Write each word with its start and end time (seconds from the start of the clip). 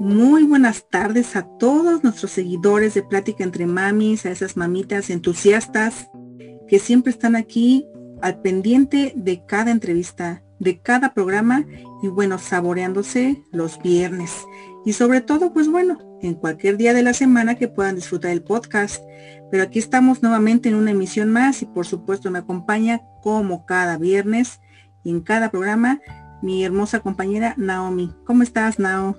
Muy 0.00 0.44
buenas 0.44 0.88
tardes 0.88 1.36
a 1.36 1.42
todos 1.58 2.02
nuestros 2.02 2.30
seguidores 2.30 2.94
de 2.94 3.02
Plática 3.02 3.44
entre 3.44 3.66
Mamis, 3.66 4.24
a 4.24 4.30
esas 4.30 4.56
mamitas 4.56 5.10
entusiastas 5.10 6.08
que 6.68 6.78
siempre 6.78 7.12
están 7.12 7.36
aquí 7.36 7.86
al 8.22 8.40
pendiente 8.40 9.12
de 9.14 9.44
cada 9.44 9.70
entrevista, 9.70 10.42
de 10.58 10.80
cada 10.80 11.12
programa 11.12 11.66
y 12.02 12.08
bueno, 12.08 12.38
saboreándose 12.38 13.44
los 13.52 13.78
viernes. 13.82 14.32
Y 14.86 14.94
sobre 14.94 15.20
todo, 15.20 15.52
pues 15.52 15.68
bueno, 15.68 15.98
en 16.22 16.32
cualquier 16.32 16.78
día 16.78 16.94
de 16.94 17.02
la 17.02 17.12
semana 17.12 17.56
que 17.56 17.68
puedan 17.68 17.96
disfrutar 17.96 18.30
el 18.30 18.42
podcast. 18.42 19.04
Pero 19.50 19.64
aquí 19.64 19.78
estamos 19.78 20.22
nuevamente 20.22 20.70
en 20.70 20.76
una 20.76 20.92
emisión 20.92 21.30
más 21.30 21.60
y 21.60 21.66
por 21.66 21.86
supuesto 21.86 22.30
me 22.30 22.38
acompaña 22.38 23.02
como 23.20 23.66
cada 23.66 23.98
viernes 23.98 24.60
y 25.04 25.10
en 25.10 25.20
cada 25.20 25.50
programa 25.50 26.00
mi 26.40 26.64
hermosa 26.64 27.00
compañera 27.00 27.52
Naomi. 27.58 28.14
¿Cómo 28.24 28.42
estás, 28.42 28.78
Nao? 28.78 29.18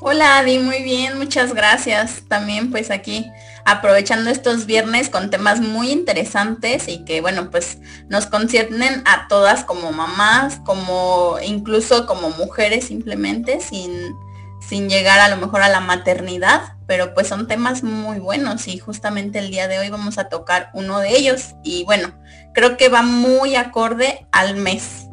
Hola 0.00 0.38
Adi, 0.38 0.58
muy 0.58 0.82
bien, 0.82 1.16
muchas 1.16 1.54
gracias. 1.54 2.22
También 2.28 2.70
pues 2.70 2.90
aquí 2.90 3.30
aprovechando 3.64 4.30
estos 4.30 4.66
viernes 4.66 5.08
con 5.08 5.30
temas 5.30 5.60
muy 5.60 5.90
interesantes 5.90 6.88
y 6.88 7.04
que 7.04 7.20
bueno 7.20 7.50
pues 7.50 7.78
nos 8.08 8.26
conciernen 8.26 9.02
a 9.06 9.28
todas 9.28 9.64
como 9.64 9.92
mamás, 9.92 10.60
como 10.64 11.36
incluso 11.44 12.06
como 12.06 12.30
mujeres 12.30 12.86
simplemente 12.86 13.60
sin, 13.60 14.14
sin 14.60 14.88
llegar 14.88 15.20
a 15.20 15.28
lo 15.28 15.36
mejor 15.36 15.62
a 15.62 15.68
la 15.68 15.80
maternidad, 15.80 16.74
pero 16.86 17.14
pues 17.14 17.28
son 17.28 17.46
temas 17.46 17.84
muy 17.84 18.18
buenos 18.18 18.66
y 18.66 18.78
justamente 18.78 19.38
el 19.38 19.50
día 19.50 19.68
de 19.68 19.78
hoy 19.78 19.88
vamos 19.88 20.18
a 20.18 20.28
tocar 20.28 20.70
uno 20.74 20.98
de 20.98 21.16
ellos 21.16 21.54
y 21.62 21.84
bueno, 21.84 22.12
creo 22.54 22.76
que 22.76 22.88
va 22.88 23.02
muy 23.02 23.54
acorde 23.54 24.26
al 24.32 24.56
mes, 24.56 25.06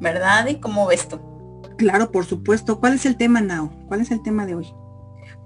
¿verdad? 0.00 0.46
¿Y 0.46 0.54
cómo 0.56 0.86
ves 0.86 1.08
tú? 1.08 1.31
Claro, 1.76 2.10
por 2.10 2.24
supuesto. 2.24 2.78
¿Cuál 2.80 2.94
es 2.94 3.06
el 3.06 3.16
tema, 3.16 3.40
Nao? 3.40 3.72
¿Cuál 3.88 4.00
es 4.00 4.10
el 4.10 4.22
tema 4.22 4.46
de 4.46 4.54
hoy? 4.54 4.66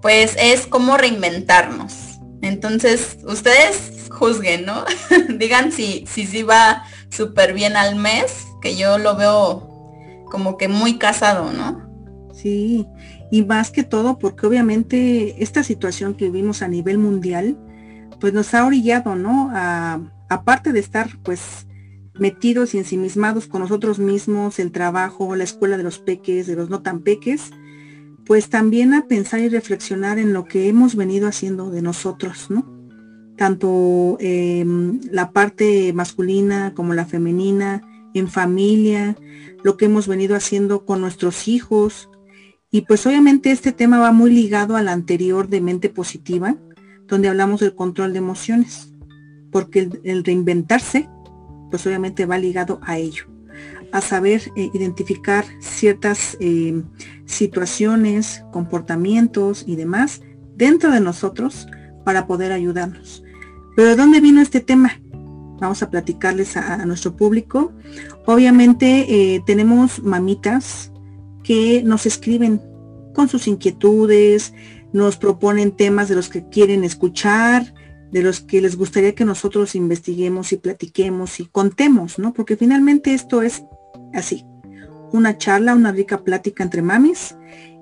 Pues 0.02 0.36
es 0.38 0.66
cómo 0.66 0.96
reinventarnos. 0.96 2.18
Entonces, 2.42 3.18
ustedes 3.26 4.08
juzguen, 4.10 4.66
¿no? 4.66 4.84
Digan 5.38 5.72
si 5.72 6.04
sí 6.06 6.26
si, 6.26 6.42
va 6.42 6.84
súper 7.10 7.54
bien 7.54 7.76
al 7.76 7.96
mes, 7.96 8.46
que 8.60 8.76
yo 8.76 8.98
lo 8.98 9.16
veo 9.16 10.24
como 10.30 10.56
que 10.56 10.68
muy 10.68 10.98
casado, 10.98 11.52
¿no? 11.52 11.86
Sí, 12.32 12.86
y 13.30 13.42
más 13.44 13.70
que 13.70 13.82
todo 13.82 14.18
porque 14.18 14.46
obviamente 14.46 15.42
esta 15.42 15.62
situación 15.62 16.14
que 16.14 16.26
vivimos 16.26 16.62
a 16.62 16.68
nivel 16.68 16.98
mundial, 16.98 17.56
pues 18.20 18.32
nos 18.32 18.52
ha 18.54 18.66
orillado, 18.66 19.16
¿no? 19.16 19.50
A, 19.54 20.00
aparte 20.28 20.72
de 20.72 20.80
estar 20.80 21.08
pues 21.22 21.66
metidos 22.18 22.74
y 22.74 22.78
ensimismados 22.78 23.46
con 23.46 23.62
nosotros 23.62 23.98
mismos, 23.98 24.58
el 24.58 24.72
trabajo, 24.72 25.36
la 25.36 25.44
escuela 25.44 25.76
de 25.76 25.82
los 25.82 25.98
peques, 25.98 26.46
de 26.46 26.56
los 26.56 26.70
no 26.70 26.82
tan 26.82 27.00
peques, 27.00 27.50
pues 28.24 28.48
también 28.48 28.94
a 28.94 29.06
pensar 29.06 29.40
y 29.40 29.48
reflexionar 29.48 30.18
en 30.18 30.32
lo 30.32 30.44
que 30.44 30.68
hemos 30.68 30.96
venido 30.96 31.28
haciendo 31.28 31.70
de 31.70 31.82
nosotros, 31.82 32.50
¿no? 32.50 32.66
Tanto 33.36 34.16
em, 34.18 35.00
la 35.10 35.30
parte 35.30 35.92
masculina 35.92 36.72
como 36.74 36.94
la 36.94 37.04
femenina, 37.04 37.82
en 38.14 38.28
familia, 38.28 39.16
lo 39.62 39.76
que 39.76 39.84
hemos 39.84 40.08
venido 40.08 40.34
haciendo 40.34 40.84
con 40.84 41.00
nuestros 41.00 41.48
hijos. 41.48 42.08
Y 42.70 42.82
pues 42.82 43.06
obviamente 43.06 43.50
este 43.50 43.72
tema 43.72 43.98
va 43.98 44.10
muy 44.10 44.30
ligado 44.30 44.76
al 44.76 44.88
anterior 44.88 45.48
de 45.48 45.60
mente 45.60 45.90
positiva, 45.90 46.56
donde 47.06 47.28
hablamos 47.28 47.60
del 47.60 47.74
control 47.74 48.12
de 48.12 48.18
emociones, 48.18 48.92
porque 49.52 49.88
el 50.02 50.24
reinventarse 50.24 51.08
pues 51.70 51.86
obviamente 51.86 52.26
va 52.26 52.38
ligado 52.38 52.80
a 52.82 52.98
ello, 52.98 53.24
a 53.92 54.00
saber 54.00 54.42
eh, 54.56 54.70
identificar 54.72 55.44
ciertas 55.60 56.36
eh, 56.40 56.82
situaciones, 57.24 58.44
comportamientos 58.52 59.64
y 59.66 59.76
demás 59.76 60.22
dentro 60.56 60.90
de 60.90 61.00
nosotros 61.00 61.66
para 62.04 62.26
poder 62.26 62.52
ayudarnos. 62.52 63.22
Pero 63.74 63.88
¿de 63.88 63.96
dónde 63.96 64.20
vino 64.20 64.40
este 64.40 64.60
tema? 64.60 65.00
Vamos 65.60 65.82
a 65.82 65.90
platicarles 65.90 66.56
a, 66.56 66.84
nuestro 66.84 67.16
público. 67.16 67.72
Obviamente 68.26 69.34
eh, 69.34 69.42
tenemos 69.46 70.02
mamitas 70.02 70.92
que 71.42 71.82
nos 71.82 72.06
escriben 72.06 72.60
con 73.14 73.28
sus 73.28 73.48
inquietudes, 73.48 74.52
nos 74.92 75.16
proponen 75.16 75.72
temas 75.72 76.08
de 76.08 76.14
los 76.14 76.28
que 76.28 76.48
quieren 76.48 76.84
escuchar, 76.84 77.74
de 78.12 78.22
los 78.22 78.40
que 78.40 78.60
les 78.60 78.76
gustaría 78.76 79.14
que 79.14 79.24
nosotros 79.24 79.74
investiguemos 79.74 80.52
y 80.52 80.56
platiquemos 80.56 81.40
y 81.40 81.46
contemos, 81.46 82.18
¿no? 82.18 82.32
Porque 82.32 82.56
finalmente 82.56 83.14
esto 83.14 83.42
es 83.42 83.64
así, 84.14 84.44
una 85.12 85.38
charla, 85.38 85.74
una 85.74 85.92
rica 85.92 86.22
plática 86.22 86.62
entre 86.62 86.82
mamis. 86.82 87.36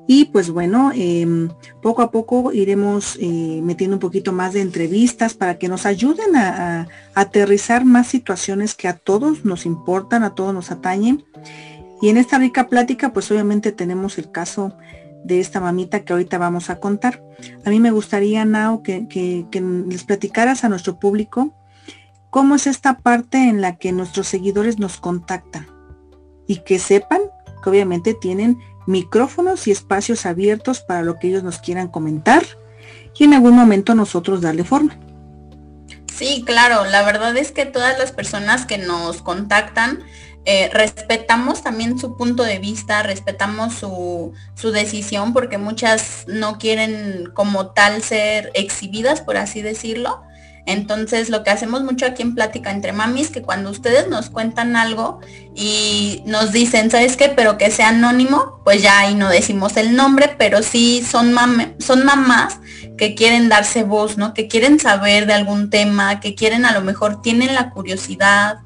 Y 0.07 0.27
pues 0.27 0.51
bueno, 0.51 0.93
em, 0.95 1.49
poco 1.81 2.03
a 2.03 2.11
poco 2.11 2.53
iremos 2.53 3.17
eh, 3.21 3.61
metiendo 3.63 3.97
un 3.97 4.01
poquito 4.01 4.33
más 4.33 4.53
de 4.53 4.61
entrevistas 4.61 5.33
para 5.33 5.59
que 5.59 5.69
nos 5.69 5.87
ayuden 5.87 6.37
a, 6.37 6.83
a, 6.83 6.89
aterrizar 7.15 7.87
más 7.87 8.09
situaciones 8.09 8.75
que 8.75 8.87
a 8.87 8.99
todos 8.99 9.47
nos 9.47 9.65
importan, 9.65 10.23
a 10.23 10.35
todos 10.35 10.53
nos 10.53 10.71
atañen. 10.71 11.25
Y 12.03 12.11
en 12.11 12.19
esta 12.19 12.39
rica 12.39 12.69
plática, 12.69 13.15
pues 13.15 13.31
obviamente 13.31 13.73
tenemos 13.73 14.19
el 14.19 14.31
caso 14.31 14.77
de 15.25 15.41
esta 15.41 15.61
mamita 15.61 16.05
que 16.05 16.13
ahorita 16.13 16.39
vamos 16.39 16.71
a 16.71 16.79
contar. 16.79 17.23
A 17.65 17.71
mí 17.71 17.81
me 17.81 17.91
gustaría, 17.91 18.45
Nao, 18.45 18.83
que, 18.83 19.09
que, 19.09 19.47
les 19.89 20.05
platicaras 20.05 20.65
a 20.65 20.69
nuestro 20.69 20.99
público 20.99 21.53
cómo 22.31 22.55
es 22.55 22.67
esta 22.67 22.99
parte 22.99 23.49
en 23.49 23.61
la 23.61 23.77
que 23.77 23.93
nuestros 23.93 24.29
seguidores 24.29 24.79
nos 24.79 24.99
contactan 24.99 25.67
y 26.47 26.59
que 26.59 26.79
sepan 26.79 27.21
que 27.63 27.71
obviamente 27.71 28.15
tienen 28.15 28.59
micrófonos 28.87 29.67
y 29.67 29.71
espacios 29.71 30.27
abiertos 30.27 30.81
para 30.81 31.03
lo 31.03 31.19
que 31.19 31.29
ellos 31.29 31.43
nos 31.43 31.59
quieran 31.59 31.89
comentar 31.89 32.45
y 33.17 33.25
en 33.25 33.35
algún 33.35 33.55
momento 33.55 33.95
nosotros 33.95 34.41
darle 34.41 34.65
forma. 34.65 34.99
Sí, 36.15 36.45
claro, 36.47 36.85
la 36.85 37.03
verdad 37.05 37.37
es 37.37 37.51
que 37.51 37.67
todas 37.67 37.99
las 37.99 38.13
personas 38.13 38.67
que 38.67 38.79
nos 38.79 39.23
contactan 39.23 40.01
eh, 40.47 40.69
respetamos 40.73 41.63
también 41.63 41.99
su 41.99 42.17
punto 42.17 42.43
de 42.43 42.59
vista, 42.59 43.03
respetamos 43.03 43.75
su, 43.75 44.33
su, 44.55 44.73
decisión 44.73 45.33
porque 45.33 45.57
muchas 45.57 46.25
no 46.27 46.59
quieren 46.59 47.31
como 47.35 47.69
tal 47.69 48.03
ser 48.03 48.51
exhibidas, 48.55 49.23
por 49.23 49.37
así 49.37 49.63
decirlo. 49.63 50.23
Entonces 50.67 51.29
lo 51.29 51.45
que 51.45 51.51
hacemos 51.51 51.83
mucho 51.83 52.07
aquí 52.07 52.23
en 52.23 52.35
Plática 52.35 52.71
entre 52.71 52.93
Mamis, 52.93 53.29
que 53.29 53.43
cuando 53.43 53.71
ustedes 53.71 54.09
nos 54.09 54.31
cuentan 54.31 54.77
algo 54.77 55.21
y 55.55 56.23
nos 56.27 56.53
dicen, 56.53 56.91
¿sabes 56.91 57.17
qué? 57.17 57.29
Pero 57.29 57.59
que 57.59 57.71
sea 57.71 57.91
anónimo, 57.91 58.61
pues 58.65 58.83
ya 58.83 59.01
ahí 59.01 59.15
no 59.15 59.29
decimos 59.29 59.77
el 59.77 59.95
nombre, 59.95 60.35
pero 60.39 60.63
sí 60.63 61.05
son, 61.07 61.35
son 61.79 62.05
mamás 62.05 62.61
que 62.97 63.15
quieren 63.15 63.49
darse 63.49 63.83
voz, 63.83 64.17
¿no? 64.17 64.35
Que 64.35 64.49
quieren 64.49 64.79
saber 64.79 65.27
de 65.27 65.35
algún 65.35 65.69
tema, 65.69 66.21
que 66.21 66.35
quieren 66.35 66.65
a 66.65 66.73
lo 66.73 66.81
mejor 66.81 67.21
tienen 67.21 67.55
la 67.55 67.71
curiosidad 67.71 68.59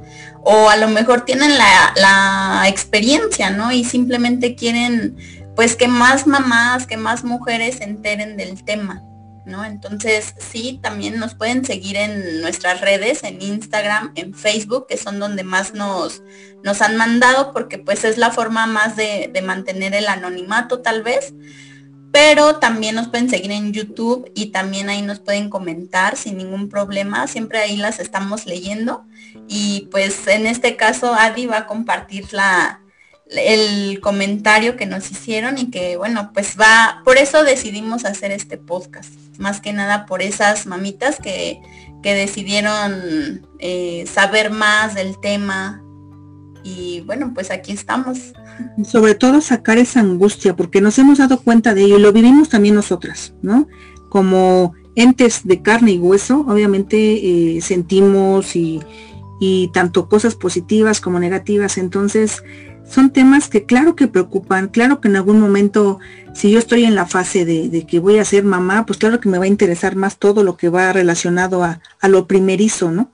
o 0.45 0.69
a 0.69 0.77
lo 0.77 0.89
mejor 0.89 1.25
tienen 1.25 1.53
la, 1.59 2.65
experiencia, 2.69 3.51
¿no? 3.51 3.73
Y 3.73 3.85
simplemente 3.85 4.55
quieren 4.55 5.17
pues 5.57 5.75
que 5.75 5.89
más 5.89 6.27
mamás, 6.27 6.87
que 6.87 6.97
más 6.97 7.25
mujeres 7.25 7.77
se 7.77 7.85
enteren 7.85 8.37
del 8.37 8.63
tema. 8.65 9.03
¿No? 9.49 9.65
Entonces, 9.65 10.35
sí, 10.39 10.79
también 10.83 11.19
nos 11.19 11.35
pueden 11.35 11.65
seguir 11.65 11.97
en 11.97 12.43
nuestras 12.43 12.83
redes, 12.83 13.25
en 13.25 13.41
Instagram, 13.41 14.13
en 14.15 14.35
Facebook, 14.35 14.87
que 14.87 14.99
son 14.99 15.19
donde 15.19 15.43
más 15.43 15.73
nos, 15.73 16.23
nos 16.63 16.83
han 16.83 16.97
mandado, 16.97 17.53
porque 17.53 17.79
pues 17.79 18.05
es 18.05 18.19
la 18.19 18.31
forma 18.31 18.67
más 18.67 18.95
de, 18.97 19.31
de 19.33 19.43
mantener 19.43 19.95
el 19.95 20.07
anonimato 20.09 20.81
tal 20.81 21.03
vez 21.03 21.33
pero 22.11 22.57
también 22.57 22.95
nos 22.95 23.09
pueden 23.09 23.29
seguir 23.29 23.53
en 23.53 23.73
YouTube 23.73 24.31
y 24.35 24.47
también 24.47 24.89
ahí 24.89 25.03
nos 25.03 25.21
pueden 25.21 25.51
comentar 25.51 26.17
sin 26.17 26.39
ningún 26.39 26.69
problema. 26.69 27.27
Siempre 27.27 27.59
ahí 27.59 27.77
las 27.77 28.01
estamos 28.01 28.47
leyendo. 28.47 29.05
Y 29.47 29.89
pues 29.91 30.27
en 30.27 30.47
este 30.47 30.77
caso 30.77 31.13
Adi 31.15 31.47
va 31.47 31.59
a 31.59 31.67
compartir 31.67 32.33
la, 32.33 32.81
el 33.31 34.01
comentario 34.01 34.77
que 34.77 34.87
nos 34.87 35.11
hicieron 35.11 35.59
y 35.59 35.71
que 35.71 35.97
bueno, 35.97 36.31
pues 36.33 36.57
va, 36.61 37.03
por 37.05 37.19
eso 37.19 37.45
decidimos 37.45 38.05
hacer 38.05 38.31
este 38.33 38.57
podcast. 38.57 39.13
Más 39.39 39.61
que 39.61 39.73
nada 39.73 40.07
por 40.07 40.23
esas 40.23 40.67
mamitas 40.67 41.19
que, 41.21 41.61
que 42.03 42.15
decidieron 42.15 43.47
eh, 43.59 44.05
saber 44.13 44.51
más 44.51 44.95
del 44.95 45.21
tema, 45.21 45.83
y 46.65 47.01
bueno, 47.03 47.33
pues 47.35 47.51
aquí 47.51 47.73
estamos. 47.73 48.33
Sobre 48.85 49.15
todo 49.15 49.41
sacar 49.41 49.79
esa 49.79 50.01
angustia, 50.01 50.57
porque 50.57 50.81
nos 50.81 50.99
hemos 50.99 51.19
dado 51.19 51.41
cuenta 51.41 51.75
de 51.75 51.83
ello 51.85 51.99
y 51.99 52.03
lo 52.03 52.13
vivimos 52.13 52.49
también 52.49 52.75
nosotras, 52.75 53.35
¿no? 53.43 53.69
Como 54.09 54.75
entes 54.97 55.43
de 55.47 55.63
carne 55.63 55.93
y 55.93 55.99
hueso, 55.99 56.45
obviamente 56.49 56.97
eh, 57.57 57.61
sentimos 57.61 58.57
y, 58.57 58.81
y 59.41 59.71
tanto 59.73 60.09
cosas 60.09 60.35
positivas 60.35 61.01
como 61.01 61.21
negativas, 61.21 61.79
entonces 61.79 62.43
son 62.89 63.11
temas 63.11 63.49
que 63.49 63.65
claro 63.65 63.95
que 63.95 64.09
preocupan, 64.09 64.69
claro 64.69 65.01
que 65.01 65.09
en 65.09 65.17
algún 65.17 65.41
momento, 65.41 65.99
si 66.35 66.51
yo 66.51 66.59
estoy 66.59 66.85
en 66.85 66.95
la 66.95 67.07
fase 67.07 67.45
de, 67.45 67.87
que 67.87 67.99
voy 67.99 68.19
a 68.19 68.25
ser 68.25 68.45
mamá, 68.45 68.87
pues 68.87 68.99
claro 68.99 69.21
que 69.21 69.29
me 69.29 69.39
va 69.39 69.45
a 69.45 69.49
interesar 69.49 69.95
más 69.95 70.19
todo 70.19 70.43
lo 70.43 70.57
que 70.57 70.69
va 70.69 70.93
relacionado 70.93 71.63
a, 71.63 71.81
a 72.01 72.09
lo 72.09 72.27
primerizo, 72.27 72.91
¿no? 72.91 73.13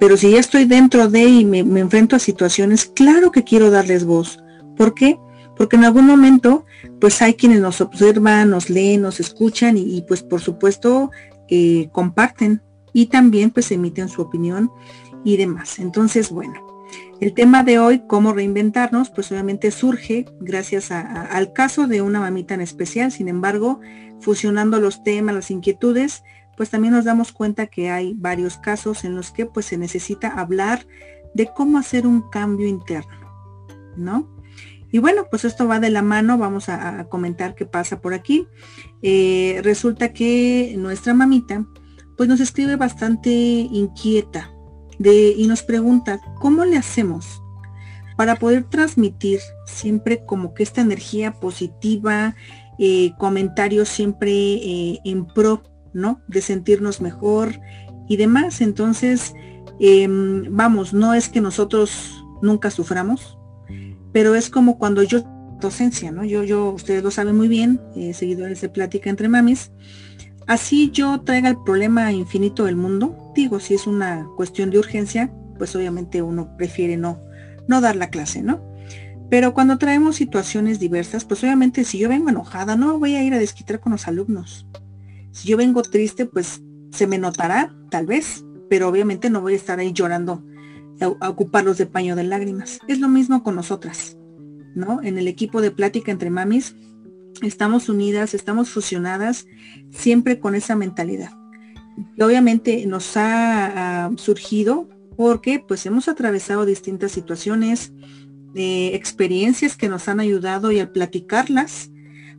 Pero 0.00 0.16
si 0.16 0.30
ya 0.32 0.40
estoy 0.40 0.64
dentro 0.64 1.08
de 1.08 1.24
y 1.24 1.44
me, 1.44 1.58
enfrento 1.58 2.16
a 2.16 2.18
situaciones, 2.18 2.86
claro 2.86 3.30
que 3.30 3.44
quiero 3.44 3.70
darles 3.70 4.04
voz. 4.04 4.38
¿Por 4.76 4.94
qué? 4.94 5.18
porque 5.54 5.76
en 5.76 5.84
algún 5.84 6.06
momento 6.06 6.64
pues 6.98 7.20
hay 7.20 7.34
quienes 7.34 7.60
nos 7.60 7.80
observan, 7.80 8.50
nos 8.50 8.70
leen, 8.70 9.02
nos 9.02 9.20
escuchan 9.20 9.76
y, 9.76 10.02
pues 10.08 10.22
por 10.22 10.40
supuesto 10.40 11.10
eh, 11.48 11.88
comparten 11.92 12.62
y 12.92 13.06
también 13.06 13.50
pues 13.50 13.70
emiten 13.70 14.08
su 14.08 14.22
opinión 14.22 14.72
y 15.24 15.36
demás. 15.36 15.78
Entonces, 15.78 16.30
bueno, 16.30 16.71
el 17.20 17.34
tema 17.34 17.62
de 17.62 17.78
hoy, 17.78 18.02
cómo 18.08 18.32
reinventarnos, 18.32 19.10
pues 19.10 19.30
obviamente 19.30 19.70
surge 19.70 20.26
gracias 20.40 20.90
al 20.90 21.52
caso 21.52 21.86
de 21.86 22.02
una 22.02 22.18
mamita 22.18 22.54
en 22.54 22.60
especial. 22.60 23.12
Sin 23.12 23.28
embargo, 23.28 23.80
fusionando 24.20 24.80
los 24.80 25.04
temas, 25.04 25.34
las 25.34 25.50
inquietudes, 25.50 26.24
pues 26.56 26.70
también 26.70 26.94
nos 26.94 27.04
damos 27.04 27.32
cuenta 27.32 27.66
que 27.66 27.90
hay 27.90 28.14
varios 28.16 28.58
casos 28.58 29.04
en 29.04 29.14
los 29.14 29.30
que 29.30 29.46
pues 29.46 29.66
se 29.66 29.78
necesita 29.78 30.28
hablar 30.28 30.86
de 31.34 31.48
cómo 31.54 31.78
hacer 31.78 32.06
un 32.06 32.28
cambio 32.28 32.66
interno, 32.66 33.30
¿no? 33.96 34.28
Y 34.90 34.98
bueno, 34.98 35.28
pues 35.30 35.44
esto 35.44 35.66
va 35.66 35.80
de 35.80 35.90
la 35.90 36.02
mano, 36.02 36.36
vamos 36.36 36.68
a, 36.68 37.04
comentar 37.08 37.54
qué 37.54 37.64
pasa 37.64 38.00
por 38.00 38.12
aquí. 38.12 38.46
Eh, 39.00 39.60
resulta 39.62 40.12
que 40.12 40.74
nuestra 40.76 41.14
mamita 41.14 41.64
pues 42.16 42.28
nos 42.28 42.40
escribe 42.40 42.76
bastante 42.76 43.30
inquieta 43.30 44.51
y 45.04 45.46
nos 45.46 45.62
pregunta, 45.62 46.20
¿cómo 46.38 46.64
le 46.64 46.76
hacemos 46.76 47.42
para 48.16 48.36
poder 48.36 48.64
transmitir 48.64 49.40
siempre 49.66 50.24
como 50.24 50.54
que 50.54 50.62
esta 50.62 50.80
energía 50.80 51.32
positiva, 51.32 52.36
eh, 52.78 53.12
comentarios 53.18 53.88
siempre 53.88 54.30
eh, 54.32 54.98
en 55.04 55.26
pro, 55.26 55.62
¿no? 55.92 56.20
De 56.28 56.40
sentirnos 56.40 57.00
mejor 57.00 57.60
y 58.08 58.16
demás. 58.16 58.60
Entonces, 58.60 59.34
em, 59.80 60.44
vamos, 60.50 60.92
no 60.92 61.14
es 61.14 61.28
que 61.28 61.40
nosotros 61.40 62.24
nunca 62.42 62.70
suframos, 62.70 63.38
pero 64.12 64.34
es 64.34 64.50
como 64.50 64.78
cuando 64.78 65.02
yo 65.02 65.24
docencia, 65.60 66.10
¿no? 66.10 66.24
Yo, 66.24 66.42
yo, 66.44 66.70
ustedes 66.70 67.02
lo 67.02 67.10
saben 67.10 67.36
muy 67.36 67.48
bien, 67.48 67.80
seguidores 68.14 68.60
de 68.60 68.68
Plática 68.68 69.10
entre 69.10 69.28
Mamis, 69.28 69.70
así 70.46 70.90
yo 70.90 71.20
traiga 71.20 71.48
el 71.48 71.62
problema 71.62 72.12
infinito 72.12 72.64
del 72.64 72.76
mundo, 72.76 73.32
digo, 73.34 73.60
si 73.60 73.74
es 73.74 73.86
una 73.86 74.26
cuestión 74.36 74.70
de 74.70 74.78
urgencia, 74.78 75.32
pues 75.58 75.74
obviamente 75.76 76.22
uno 76.22 76.56
prefiere 76.56 76.96
no, 76.96 77.18
no 77.68 77.80
dar 77.80 77.96
la 77.96 78.10
clase, 78.10 78.42
¿no? 78.42 78.60
Pero 79.30 79.54
cuando 79.54 79.78
traemos 79.78 80.16
situaciones 80.16 80.78
diversas, 80.78 81.24
pues 81.24 81.42
obviamente 81.42 81.84
si 81.84 81.98
yo 81.98 82.08
vengo 82.08 82.28
enojada, 82.28 82.76
no 82.76 82.98
voy 82.98 83.14
a 83.14 83.22
ir 83.22 83.32
a 83.32 83.38
desquitar 83.38 83.80
con 83.80 83.92
los 83.92 84.06
alumnos. 84.06 84.66
Si 85.30 85.48
yo 85.48 85.56
vengo 85.56 85.82
triste, 85.82 86.26
pues 86.26 86.62
se 86.90 87.06
me 87.06 87.16
notará, 87.16 87.74
tal 87.90 88.04
vez, 88.04 88.44
pero 88.68 88.88
obviamente 88.88 89.30
no 89.30 89.40
voy 89.40 89.54
a 89.54 89.56
estar 89.56 89.78
ahí 89.78 89.92
llorando 89.92 90.44
a, 91.00 91.28
ocuparlos 91.30 91.78
de 91.78 91.86
paño 91.86 92.14
de 92.14 92.24
lágrimas. 92.24 92.78
Es 92.88 93.00
lo 93.00 93.08
mismo 93.08 93.42
con 93.42 93.56
nosotras, 93.56 94.18
¿no? 94.74 95.02
En 95.02 95.16
el 95.16 95.28
equipo 95.28 95.62
de 95.62 95.70
plática 95.70 96.12
entre 96.12 96.28
mamis, 96.28 96.76
estamos 97.40 97.88
unidas, 97.88 98.34
estamos 98.34 98.70
fusionadas, 98.70 99.46
siempre 99.90 100.38
con 100.38 100.54
esa 100.54 100.76
mentalidad. 100.76 101.32
Y 102.16 102.22
obviamente 102.22 102.86
nos 102.86 103.16
ha, 103.16 104.10
surgido 104.16 104.88
porque 105.16 105.62
pues 105.66 105.86
hemos 105.86 106.08
atravesado 106.08 106.64
distintas 106.64 107.12
situaciones, 107.12 107.92
eh, 108.54 108.90
experiencias 108.94 109.76
que 109.76 109.88
nos 109.88 110.08
han 110.08 110.20
ayudado 110.20 110.72
y 110.72 110.80
al 110.80 110.90
platicarlas, 110.90 111.90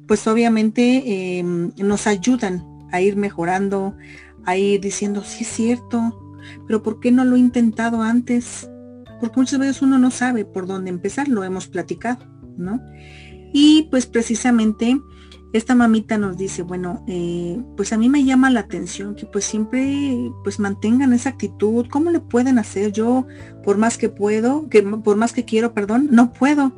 pues 0.07 0.27
obviamente 0.27 1.37
em, 1.39 1.71
nos 1.77 2.07
ayudan 2.07 2.63
a 2.91 3.01
ir 3.01 3.15
mejorando, 3.15 3.95
a 4.45 4.57
ir 4.57 4.81
diciendo, 4.81 5.23
sí 5.23 5.43
es 5.43 5.49
cierto, 5.49 6.19
pero 6.67 6.83
¿por 6.83 6.99
qué 6.99 7.11
no 7.11 7.25
lo 7.25 7.35
he 7.35 7.39
intentado 7.39 8.01
antes? 8.01 8.69
Porque 9.19 9.39
muchas 9.39 9.59
veces 9.59 9.81
uno 9.81 9.97
no 9.97 10.11
sabe 10.11 10.45
por 10.45 10.67
dónde 10.67 10.89
empezar, 10.89 11.27
lo 11.27 11.43
hemos 11.43 11.67
platicado, 11.67 12.25
¿no? 12.57 12.81
Y 13.53 13.83
pues 13.91 14.07
precisamente 14.07 14.99
esta 15.53 15.75
mamita 15.75 16.17
nos 16.17 16.35
dice, 16.35 16.63
bueno, 16.63 17.05
eh, 17.07 17.61
pues 17.77 17.93
a 17.93 17.97
mí 17.97 18.09
me 18.09 18.25
llama 18.25 18.49
la 18.49 18.61
atención 18.61 19.13
que 19.15 19.27
pues 19.27 19.45
siempre 19.45 20.31
pues 20.43 20.59
mantengan 20.59 21.13
esa 21.13 21.29
actitud, 21.29 21.85
¿cómo 21.91 22.09
le 22.09 22.19
pueden 22.19 22.57
hacer? 22.57 22.91
Yo 22.91 23.27
por 23.63 23.77
más 23.77 23.99
que 23.99 24.09
puedo, 24.09 24.67
que 24.67 24.81
por 24.81 25.15
más 25.15 25.31
que 25.31 25.45
quiero, 25.45 25.75
perdón, 25.75 26.09
no 26.11 26.33
puedo. 26.33 26.73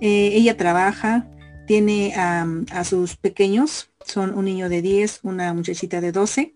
Eh, 0.00 0.30
ella 0.32 0.56
trabaja, 0.56 1.28
tiene 1.66 2.14
a 2.16 2.84
sus 2.84 3.16
pequeños, 3.16 3.90
son 4.06 4.34
un 4.34 4.46
niño 4.46 4.70
de 4.70 4.80
10, 4.80 5.20
una 5.24 5.52
muchachita 5.52 6.00
de 6.00 6.12
12, 6.12 6.54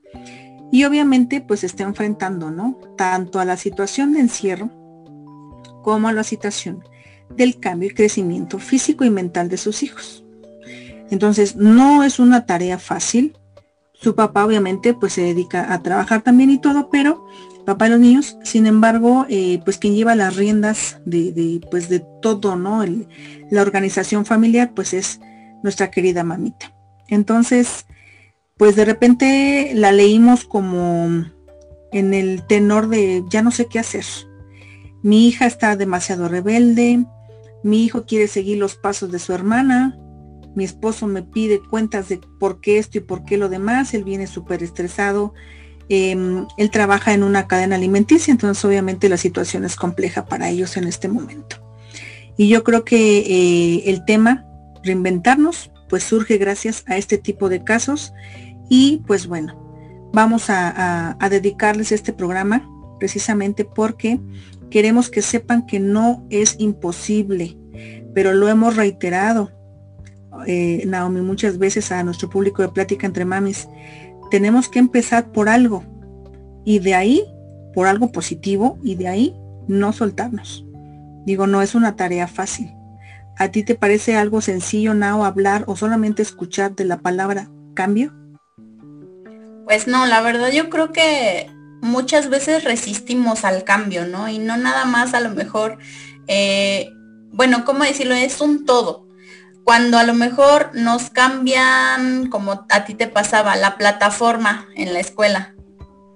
y 0.72 0.84
obviamente 0.84 1.42
pues 1.42 1.64
está 1.64 1.82
enfrentando, 1.82 2.50
¿no? 2.50 2.80
Tanto 2.96 3.40
a 3.40 3.44
la 3.44 3.58
situación 3.58 4.14
de 4.14 4.20
encierro 4.20 4.70
como 5.82 6.08
a 6.08 6.14
la 6.14 6.24
situación 6.24 6.82
del 7.36 7.58
cambio 7.58 7.90
y 7.90 7.94
crecimiento 7.94 8.58
físico 8.58 9.04
y 9.04 9.10
mental 9.10 9.48
de 9.48 9.56
sus 9.56 9.82
hijos. 9.82 10.24
Entonces, 11.10 11.56
no 11.56 12.04
es 12.04 12.18
una 12.18 12.46
tarea 12.46 12.78
fácil. 12.78 13.36
Su 13.92 14.14
papá 14.14 14.44
obviamente 14.44 14.94
pues 14.94 15.12
se 15.12 15.22
dedica 15.22 15.72
a 15.72 15.82
trabajar 15.82 16.22
también 16.22 16.50
y 16.50 16.58
todo, 16.58 16.88
pero 16.90 17.26
papá 17.64 17.84
de 17.84 17.90
los 17.92 18.00
niños, 18.00 18.36
sin 18.42 18.66
embargo, 18.66 19.26
eh, 19.28 19.60
pues 19.64 19.78
quien 19.78 19.94
lleva 19.94 20.14
las 20.14 20.36
riendas 20.36 21.00
de, 21.04 21.60
pues 21.70 21.88
de 21.88 22.04
todo, 22.20 22.56
¿no? 22.56 22.84
la 23.50 23.62
organización 23.62 24.24
familiar 24.24 24.72
pues 24.74 24.94
es 24.94 25.20
nuestra 25.62 25.90
querida 25.90 26.24
mamita. 26.24 26.74
Entonces, 27.08 27.86
pues 28.56 28.76
de 28.76 28.84
repente 28.84 29.72
la 29.74 29.92
leímos 29.92 30.44
como 30.44 31.24
en 31.92 32.14
el 32.14 32.46
tenor 32.46 32.88
de 32.88 33.24
ya 33.28 33.42
no 33.42 33.50
sé 33.50 33.66
qué 33.66 33.78
hacer. 33.78 34.04
Mi 35.02 35.28
hija 35.28 35.46
está 35.46 35.76
demasiado 35.76 36.28
rebelde, 36.28 37.04
mi 37.62 37.84
hijo 37.84 38.04
quiere 38.04 38.28
seguir 38.28 38.58
los 38.58 38.76
pasos 38.76 39.10
de 39.10 39.18
su 39.18 39.32
hermana, 39.32 39.98
mi 40.54 40.64
esposo 40.64 41.06
me 41.06 41.22
pide 41.22 41.60
cuentas 41.60 42.08
de 42.08 42.20
por 42.38 42.60
qué 42.60 42.78
esto 42.78 42.98
y 42.98 43.00
por 43.00 43.24
qué 43.24 43.36
lo 43.36 43.48
demás, 43.48 43.94
él 43.94 44.04
viene 44.04 44.26
súper 44.26 44.62
estresado, 44.62 45.32
em, 45.88 46.46
él 46.58 46.70
trabaja 46.70 47.14
en 47.14 47.22
una 47.22 47.46
cadena 47.46 47.76
alimenticia, 47.76 48.32
entonces 48.32 48.64
obviamente 48.64 49.08
la 49.08 49.16
situación 49.16 49.64
es 49.64 49.76
compleja 49.76 50.26
para 50.26 50.50
ellos 50.50 50.76
en 50.76 50.84
este 50.84 51.08
momento. 51.08 51.56
Y 52.36 52.48
yo 52.48 52.64
creo 52.64 52.84
que 52.84 53.18
eh, 53.18 53.90
el 53.90 54.04
tema, 54.04 54.46
reinventarnos, 54.82 55.70
pues 55.88 56.04
surge 56.04 56.38
gracias 56.38 56.84
a 56.86 56.96
este 56.96 57.18
tipo 57.18 57.48
de 57.48 57.64
casos 57.64 58.12
y 58.70 59.02
pues 59.06 59.26
bueno, 59.26 59.62
vamos 60.12 60.46
a, 60.48 61.16
dedicarles 61.30 61.92
este 61.92 62.12
programa 62.12 62.68
precisamente 62.98 63.64
porque 63.64 64.20
queremos 64.72 65.10
que 65.10 65.20
sepan 65.20 65.66
que 65.66 65.78
no 65.78 66.26
es 66.30 66.56
imposible, 66.58 67.58
pero 68.14 68.32
lo 68.32 68.48
hemos 68.48 68.74
reiterado, 68.74 69.52
eh, 70.46 70.84
Naomi, 70.86 71.20
muchas 71.20 71.58
veces 71.58 71.92
a 71.92 72.02
nuestro 72.02 72.30
público 72.30 72.62
de 72.62 72.70
plática 72.70 73.06
entre 73.06 73.26
mamis. 73.26 73.68
Tenemos 74.30 74.70
que 74.70 74.78
empezar 74.78 75.30
por 75.30 75.50
algo 75.50 75.84
y 76.64 76.78
de 76.78 76.94
ahí, 76.94 77.22
por 77.74 77.86
algo 77.86 78.12
positivo 78.12 78.78
y 78.82 78.94
de 78.94 79.08
ahí 79.08 79.36
no 79.68 79.92
soltarnos. 79.92 80.64
Digo, 81.26 81.46
no 81.46 81.60
es 81.60 81.74
una 81.74 81.94
tarea 81.94 82.26
fácil. 82.26 82.72
¿A 83.36 83.48
ti 83.48 83.64
te 83.64 83.74
parece 83.74 84.16
algo 84.16 84.40
sencillo, 84.40 84.94
Nao, 84.94 85.26
hablar 85.26 85.64
o 85.66 85.76
solamente 85.76 86.22
escuchar 86.22 86.74
de 86.74 86.86
la 86.86 86.96
palabra 87.00 87.50
cambio? 87.74 88.14
Pues 89.66 89.86
no, 89.86 90.06
la 90.06 90.22
verdad 90.22 90.50
yo 90.50 90.70
creo 90.70 90.92
que 90.92 91.50
muchas 91.82 92.30
veces 92.30 92.64
resistimos 92.64 93.44
al 93.44 93.64
cambio, 93.64 94.06
¿no? 94.06 94.28
Y 94.28 94.38
no 94.38 94.56
nada 94.56 94.86
más 94.86 95.12
a 95.12 95.20
lo 95.20 95.30
mejor, 95.30 95.78
eh, 96.28 96.90
bueno, 97.32 97.64
¿cómo 97.66 97.84
decirlo? 97.84 98.14
Es 98.14 98.40
un 98.40 98.64
todo. 98.64 99.08
Cuando 99.64 99.98
a 99.98 100.04
lo 100.04 100.14
mejor 100.14 100.70
nos 100.74 101.10
cambian, 101.10 102.30
como 102.30 102.66
a 102.70 102.84
ti 102.84 102.94
te 102.94 103.08
pasaba, 103.08 103.56
la 103.56 103.76
plataforma 103.76 104.66
en 104.74 104.92
la 104.92 105.00
escuela. 105.00 105.54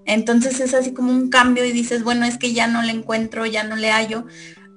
Entonces 0.05 0.61
es 0.61 0.73
así 0.73 0.95
como 0.95 1.11
un 1.11 1.31
cambio 1.31 1.65
y 1.65 1.73
dices, 1.73 2.05
bueno, 2.05 2.25
es 2.27 2.39
que 2.39 2.53
ya 2.53 2.69
no 2.69 2.83
le 2.83 2.93
encuentro, 2.93 3.45
ya 3.45 3.65
no 3.65 3.77
le 3.77 3.91
hallo. 3.91 4.25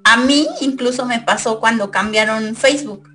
A 0.03 0.17
mí 0.17 0.47
incluso 0.59 1.05
me 1.05 1.19
pasó 1.19 1.59
cuando 1.59 1.91
cambiaron 1.91 2.55
Facebook 2.55 3.07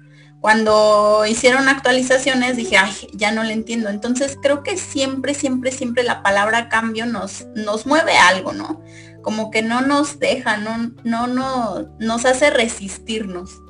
cuando 0.45 1.25
hicieron 1.27 1.71
actualizaciones 1.71 2.59
dije, 2.59 2.77
ay, 2.77 2.93
ya 3.15 3.33
no 3.33 3.45
le 3.45 3.55
entiendo. 3.55 3.89
Entonces 3.89 4.37
creo 4.43 4.63
que 4.63 4.77
siempre, 4.77 5.33
siempre, 5.33 5.73
siempre 5.73 6.03
la 6.03 6.23
palabra 6.23 6.69
cambio 6.69 7.07
nos, 7.07 7.47
nos 7.55 7.87
mueve 7.87 8.19
algo, 8.19 8.53
¿no? 8.53 8.83
Como 9.23 9.51
que 9.51 9.63
no 9.63 9.81
nos 9.81 10.19
deja, 10.19 10.59
no, 10.59 10.93
no, 11.03 11.29
no 11.29 11.89
nos 11.99 12.27
hace 12.27 12.51
resistirnos. 12.51 13.63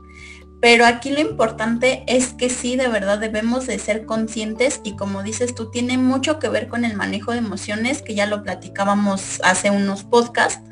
Pero 0.60 0.84
aquí 0.84 1.10
lo 1.10 1.20
importante 1.20 2.02
es 2.08 2.32
que 2.32 2.50
sí, 2.50 2.74
de 2.74 2.88
verdad 2.88 3.20
debemos 3.20 3.68
de 3.68 3.78
ser 3.78 4.04
conscientes 4.04 4.80
y 4.82 4.96
como 4.96 5.22
dices 5.22 5.54
tú, 5.54 5.70
tiene 5.70 5.96
mucho 5.96 6.40
que 6.40 6.48
ver 6.48 6.66
con 6.66 6.84
el 6.84 6.96
manejo 6.96 7.30
de 7.30 7.38
emociones, 7.38 8.02
que 8.02 8.16
ya 8.16 8.26
lo 8.26 8.42
platicábamos 8.42 9.40
hace 9.44 9.70
unos 9.70 10.02
podcasts. 10.02 10.68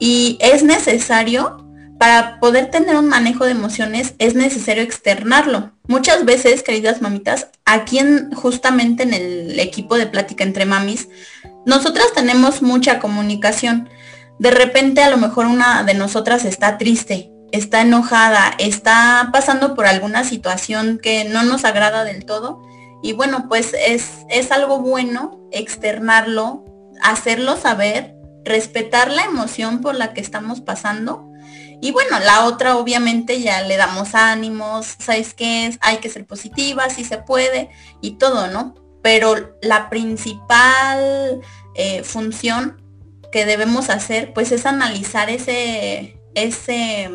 Y 0.00 0.36
es 0.40 0.64
necesario 0.64 1.67
para 1.98 2.38
poder 2.40 2.70
tener 2.70 2.96
un 2.96 3.08
manejo 3.08 3.44
de 3.44 3.52
emociones 3.52 4.14
es 4.18 4.34
necesario 4.34 4.82
externarlo. 4.82 5.72
Muchas 5.86 6.24
veces, 6.24 6.62
queridas 6.62 7.02
mamitas, 7.02 7.48
aquí 7.64 7.98
en, 7.98 8.32
justamente 8.32 9.02
en 9.02 9.14
el 9.14 9.58
equipo 9.58 9.96
de 9.96 10.06
plática 10.06 10.44
entre 10.44 10.64
mamis, 10.64 11.08
nosotras 11.66 12.06
tenemos 12.14 12.62
mucha 12.62 12.98
comunicación. 12.98 13.88
De 14.38 14.50
repente 14.50 15.02
a 15.02 15.10
lo 15.10 15.16
mejor 15.16 15.46
una 15.46 15.82
de 15.82 15.94
nosotras 15.94 16.44
está 16.44 16.78
triste 16.78 17.32
está 17.52 17.80
enojada, 17.80 18.54
está 18.58 19.30
pasando 19.32 19.74
por 19.74 19.86
alguna 19.86 20.24
situación 20.24 20.98
que 21.02 21.24
no 21.24 21.42
nos 21.42 21.64
agrada 21.64 22.04
del 22.04 22.24
todo. 22.24 22.62
Y 23.02 23.12
bueno, 23.12 23.46
pues 23.48 23.74
es, 23.86 24.26
es 24.28 24.50
algo 24.50 24.80
bueno 24.80 25.40
externarlo, 25.52 26.64
hacerlo 27.02 27.56
saber, 27.56 28.14
respetar 28.44 29.10
la 29.10 29.24
emoción 29.24 29.80
por 29.80 29.94
la 29.94 30.12
que 30.14 30.20
estamos 30.20 30.60
pasando. 30.60 31.27
Y 31.80 31.92
bueno, 31.92 32.18
la 32.18 32.44
otra 32.44 32.76
obviamente 32.76 33.40
ya 33.40 33.62
le 33.62 33.76
damos 33.76 34.14
ánimos, 34.14 34.96
¿sabes 34.98 35.34
qué 35.34 35.66
es? 35.66 35.78
Hay 35.80 35.98
que 35.98 36.08
ser 36.08 36.26
positiva, 36.26 36.90
si 36.90 37.04
se 37.04 37.18
puede 37.18 37.70
y 38.00 38.12
todo, 38.12 38.48
¿no? 38.48 38.74
Pero 39.02 39.56
la 39.62 39.88
principal 39.88 41.40
eh, 41.74 42.02
función 42.02 42.82
que 43.30 43.44
debemos 43.44 43.90
hacer 43.90 44.32
pues 44.32 44.50
es 44.50 44.66
analizar 44.66 45.30
ese, 45.30 46.20
ese, 46.34 47.10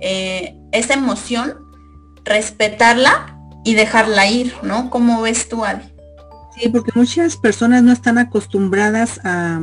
eh, 0.00 0.56
esa 0.72 0.94
emoción, 0.94 1.58
respetarla 2.24 3.36
y 3.64 3.74
dejarla 3.74 4.26
ir, 4.26 4.54
¿no? 4.62 4.88
¿Cómo 4.88 5.22
ves 5.22 5.48
tú, 5.48 5.64
Adi? 5.64 5.84
Sí, 6.56 6.68
porque 6.68 6.92
muchas 6.94 7.36
personas 7.36 7.82
no 7.82 7.92
están 7.92 8.18
acostumbradas 8.18 9.20
a, 9.24 9.60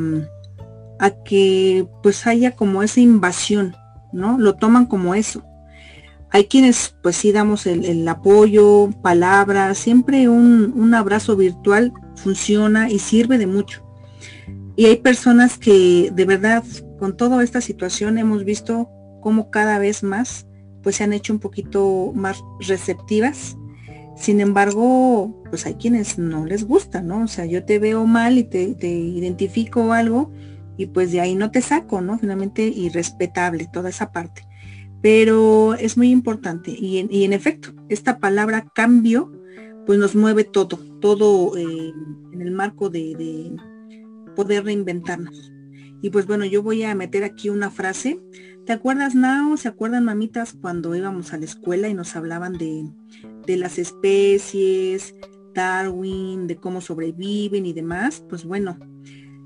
a 0.99 1.09
que 1.23 1.87
pues 2.03 2.27
haya 2.27 2.51
como 2.51 2.83
esa 2.83 2.99
invasión, 2.99 3.75
¿no? 4.11 4.37
Lo 4.37 4.55
toman 4.55 4.85
como 4.85 5.15
eso. 5.15 5.43
Hay 6.29 6.45
quienes 6.45 6.95
pues 7.01 7.15
sí 7.15 7.31
damos 7.31 7.65
el, 7.67 8.07
apoyo, 8.07 8.89
palabras, 9.01 9.77
siempre 9.77 10.27
un, 10.27 10.73
un, 10.75 10.93
abrazo 10.93 11.37
virtual 11.37 11.93
funciona 12.15 12.89
y 12.89 12.99
sirve 12.99 13.37
de 13.37 13.47
mucho. 13.47 13.83
Y 14.75 14.85
hay 14.85 14.97
personas 14.97 15.57
que 15.57 16.11
de 16.13 16.25
verdad 16.25 16.63
con 16.99 17.15
toda 17.15 17.43
esta 17.43 17.61
situación 17.61 18.17
hemos 18.17 18.43
visto 18.43 18.89
cómo 19.21 19.49
cada 19.49 19.79
vez 19.79 20.03
más 20.03 20.47
pues 20.83 20.97
se 20.97 21.03
han 21.03 21.13
hecho 21.13 21.33
un 21.33 21.39
poquito 21.39 22.11
más 22.15 22.41
receptivas. 22.59 23.57
Sin 24.15 24.41
embargo, 24.41 25.43
pues 25.49 25.65
hay 25.65 25.75
quienes 25.75 26.17
no 26.17 26.45
les 26.45 26.63
gusta, 26.65 27.01
¿no? 27.01 27.23
O 27.23 27.27
sea, 27.27 27.45
yo 27.45 27.65
te 27.65 27.77
veo 27.77 28.05
mal 28.05 28.37
y 28.37 28.43
te, 28.43 28.73
te 28.73 28.89
identifico 28.89 29.93
algo 29.93 30.31
y 30.77 30.87
pues 30.87 31.11
de 31.11 31.21
ahí 31.21 31.35
no 31.35 31.51
te 31.51 31.61
saco, 31.61 32.01
¿no? 32.01 32.17
Finalmente 32.19 32.63
irrespetable 32.63 33.67
toda 33.71 33.89
esa 33.89 34.11
parte. 34.11 34.47
Pero 35.01 35.75
es 35.75 35.97
muy 35.97 36.09
importante 36.09 36.71
y 36.71 36.97
en, 36.99 37.33
efecto, 37.33 37.73
esta 37.89 38.19
palabra 38.19 38.67
cambio 38.73 39.31
pues 39.85 39.99
nos 39.99 40.15
mueve 40.15 40.43
todo, 40.43 40.79
todo 40.99 41.55
eh, 41.55 41.93
en 42.33 42.41
el 42.41 42.51
marco 42.51 42.89
de, 42.89 43.15
de 43.15 43.55
poder 44.35 44.65
reinventarnos. 44.65 45.51
Y 46.01 46.09
pues 46.09 46.27
bueno, 46.27 46.45
yo 46.45 46.61
voy 46.61 46.83
a 46.83 46.93
meter 46.93 47.23
aquí 47.23 47.49
una 47.49 47.71
frase 47.71 48.19
¿Te 48.67 48.73
acuerdas, 48.73 49.15
Nao? 49.15 49.55
¿Se 49.55 49.69
acuerdan, 49.69 50.03
mamitas, 50.03 50.51
cuando 50.51 50.93
íbamos 50.93 51.31
a 51.31 51.37
la 51.37 51.45
escuela 51.45 51.87
y 51.87 51.93
nos 51.93 52.17
hablaban 52.17 52.57
de, 52.57 52.83
de 53.45 53.55
las 53.55 53.79
especies, 53.79 55.15
Darwin, 55.55 56.47
de 56.47 56.57
cómo 56.57 56.81
sobreviven 56.81 57.65
y 57.65 57.71
demás? 57.71 58.21
Pues 58.27 58.43
bueno, 58.43 58.77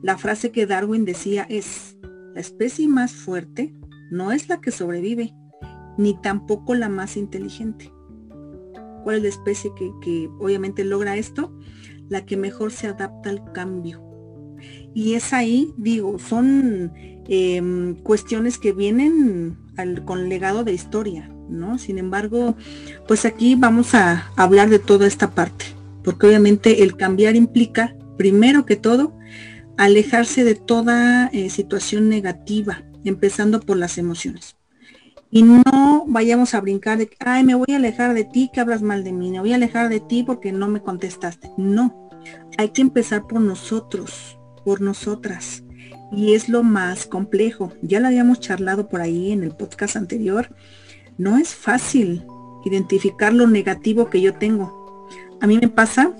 la 0.01 0.17
frase 0.17 0.51
que 0.51 0.65
Darwin 0.65 1.05
decía 1.05 1.45
es, 1.49 1.97
la 2.33 2.41
especie 2.41 2.87
más 2.87 3.13
fuerte 3.13 3.73
no 4.09 4.31
es 4.31 4.49
la 4.49 4.61
que 4.61 4.71
sobrevive, 4.71 5.33
ni 5.97 6.19
tampoco 6.21 6.75
la 6.75 6.89
más 6.89 7.17
inteligente. 7.17 7.91
¿Cuál 9.03 9.17
es 9.17 9.23
la 9.23 9.29
especie 9.29 9.71
que, 9.75 9.91
que 10.01 10.29
obviamente 10.39 10.83
logra 10.83 11.17
esto? 11.17 11.57
La 12.09 12.25
que 12.25 12.37
mejor 12.37 12.71
se 12.71 12.87
adapta 12.87 13.29
al 13.29 13.51
cambio. 13.51 14.03
Y 14.93 15.13
es 15.13 15.33
ahí, 15.33 15.73
digo, 15.77 16.19
son 16.19 16.91
Em, 17.33 17.95
cuestiones 17.95 18.57
que 18.57 18.73
vienen 18.73 19.55
al, 19.77 20.03
con 20.03 20.27
legado 20.27 20.65
de 20.65 20.73
historia, 20.73 21.29
¿no? 21.49 21.77
Sin 21.77 21.97
embargo, 21.97 22.57
pues 23.07 23.23
aquí 23.23 23.55
vamos 23.55 23.95
a 23.95 24.29
hablar 24.35 24.69
de 24.69 24.79
toda 24.79 25.07
esta 25.07 25.31
parte, 25.31 25.63
porque 26.03 26.27
obviamente 26.27 26.83
el 26.83 26.97
cambiar 26.97 27.37
implica, 27.37 27.95
primero 28.17 28.65
que 28.65 28.75
todo, 28.75 29.13
alejarse 29.83 30.43
de 30.43 30.53
toda 30.53 31.27
eh, 31.27 31.49
situación 31.49 32.07
negativa, 32.07 32.83
empezando 33.03 33.59
por 33.59 33.77
las 33.77 33.97
emociones. 33.97 34.55
Y 35.31 35.43
no 35.43 36.05
vayamos 36.07 36.53
a 36.53 36.61
brincar 36.61 36.99
de, 36.99 37.09
ay, 37.19 37.43
me 37.43 37.55
voy 37.55 37.67
a 37.71 37.77
alejar 37.77 38.13
de 38.13 38.25
ti 38.25 38.51
que 38.53 38.59
hablas 38.59 38.83
mal 38.83 39.03
de 39.03 39.11
mí, 39.11 39.31
me 39.31 39.39
voy 39.39 39.53
a 39.53 39.55
alejar 39.55 39.89
de 39.89 39.99
ti 39.99 40.23
porque 40.23 40.51
no 40.51 40.67
me 40.67 40.81
contestaste. 40.81 41.49
No, 41.57 42.09
hay 42.59 42.69
que 42.69 42.81
empezar 42.81 43.25
por 43.25 43.41
nosotros, 43.41 44.37
por 44.63 44.81
nosotras 44.81 45.63
y 46.11 46.33
es 46.33 46.47
lo 46.47 46.61
más 46.61 47.07
complejo. 47.07 47.71
Ya 47.81 47.99
lo 47.99 48.07
habíamos 48.07 48.39
charlado 48.39 48.87
por 48.87 49.01
ahí 49.01 49.31
en 49.31 49.43
el 49.43 49.51
podcast 49.51 49.95
anterior. 49.95 50.49
No 51.17 51.37
es 51.37 51.55
fácil 51.55 52.23
identificar 52.65 53.33
lo 53.33 53.47
negativo 53.47 54.11
que 54.11 54.21
yo 54.21 54.33
tengo. 54.33 55.07
A 55.39 55.47
mí 55.47 55.57
me 55.57 55.69
pasa, 55.69 56.11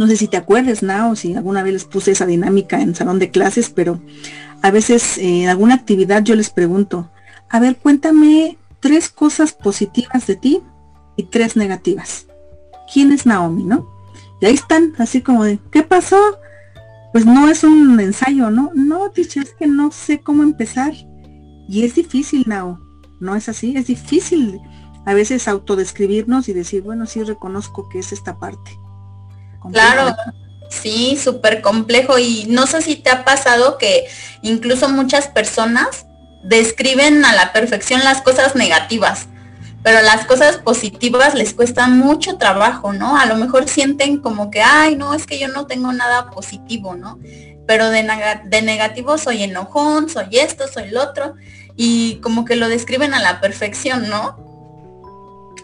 no 0.00 0.06
sé 0.06 0.16
si 0.16 0.28
te 0.28 0.38
acuerdas, 0.38 0.82
Nao, 0.82 1.14
si 1.14 1.34
alguna 1.34 1.62
vez 1.62 1.74
les 1.74 1.84
puse 1.84 2.12
esa 2.12 2.24
dinámica 2.24 2.80
en 2.80 2.94
salón 2.94 3.18
de 3.18 3.30
clases, 3.30 3.68
pero 3.68 4.00
a 4.62 4.70
veces 4.70 5.18
eh, 5.18 5.42
en 5.42 5.50
alguna 5.50 5.74
actividad 5.74 6.22
yo 6.22 6.34
les 6.36 6.48
pregunto, 6.48 7.10
a 7.50 7.60
ver, 7.60 7.76
cuéntame 7.76 8.56
tres 8.80 9.10
cosas 9.10 9.52
positivas 9.52 10.26
de 10.26 10.36
ti 10.36 10.62
y 11.18 11.24
tres 11.24 11.54
negativas. 11.54 12.24
¿Quién 12.90 13.12
es 13.12 13.26
Naomi, 13.26 13.62
no? 13.62 13.90
Y 14.40 14.46
ahí 14.46 14.54
están, 14.54 14.94
así 14.96 15.20
como 15.20 15.44
de, 15.44 15.58
¿qué 15.70 15.82
pasó? 15.82 16.16
pues 17.12 17.26
no 17.26 17.50
es 17.50 17.62
un 17.62 18.00
ensayo, 18.00 18.50
¿no? 18.50 18.70
No, 18.74 19.10
teacher, 19.10 19.42
es 19.42 19.52
que 19.52 19.66
no 19.66 19.90
sé 19.90 20.20
cómo 20.20 20.44
empezar. 20.44 20.94
Y 21.68 21.82
es 21.84 21.94
difícil, 21.94 22.44
Nao. 22.46 22.80
No 23.20 23.36
es 23.36 23.50
así, 23.50 23.76
es 23.76 23.88
difícil 23.88 24.62
a 25.04 25.12
veces 25.12 25.46
autodescribirnos 25.46 26.48
y 26.48 26.54
decir, 26.54 26.80
bueno, 26.80 27.04
sí 27.04 27.22
reconozco 27.22 27.86
que 27.90 27.98
es 27.98 28.12
esta 28.14 28.38
parte. 28.38 28.80
Claro, 29.72 30.16
sí, 30.68 31.18
súper 31.22 31.60
complejo. 31.60 32.18
Y 32.18 32.46
no 32.48 32.66
sé 32.66 32.82
si 32.82 32.96
te 32.96 33.10
ha 33.10 33.24
pasado 33.24 33.78
que 33.78 34.06
incluso 34.42 34.88
muchas 34.88 35.28
personas 35.28 36.06
describen 36.42 37.24
a 37.24 37.34
la 37.34 37.52
perfección 37.52 38.02
las 38.04 38.22
cosas 38.22 38.54
negativas 38.54 39.28
pero 39.82 40.02
las 40.02 40.26
cosas 40.26 40.58
positivas 40.58 41.34
les 41.34 41.54
cuesta 41.54 41.88
mucho 41.88 42.36
trabajo, 42.36 42.92
¿no? 42.92 43.16
A 43.16 43.26
lo 43.26 43.36
mejor 43.36 43.68
sienten 43.68 44.18
como 44.18 44.50
que, 44.50 44.60
ay, 44.60 44.96
no, 44.96 45.14
es 45.14 45.26
que 45.26 45.38
yo 45.38 45.48
no 45.48 45.66
tengo 45.66 45.92
nada 45.92 46.30
positivo, 46.30 46.96
¿no? 46.96 47.18
Pero 47.66 47.88
de, 47.88 48.06
de 48.44 48.62
negativo 48.62 49.16
soy 49.16 49.42
enojón, 49.42 50.10
soy 50.10 50.26
esto, 50.32 50.68
soy 50.68 50.84
el 50.84 50.98
otro, 50.98 51.34
y 51.76 52.16
como 52.16 52.44
que 52.44 52.56
lo 52.56 52.68
describen 52.68 53.14
a 53.14 53.22
la 53.22 53.40
perfección, 53.40 54.08
¿no? 54.10 54.36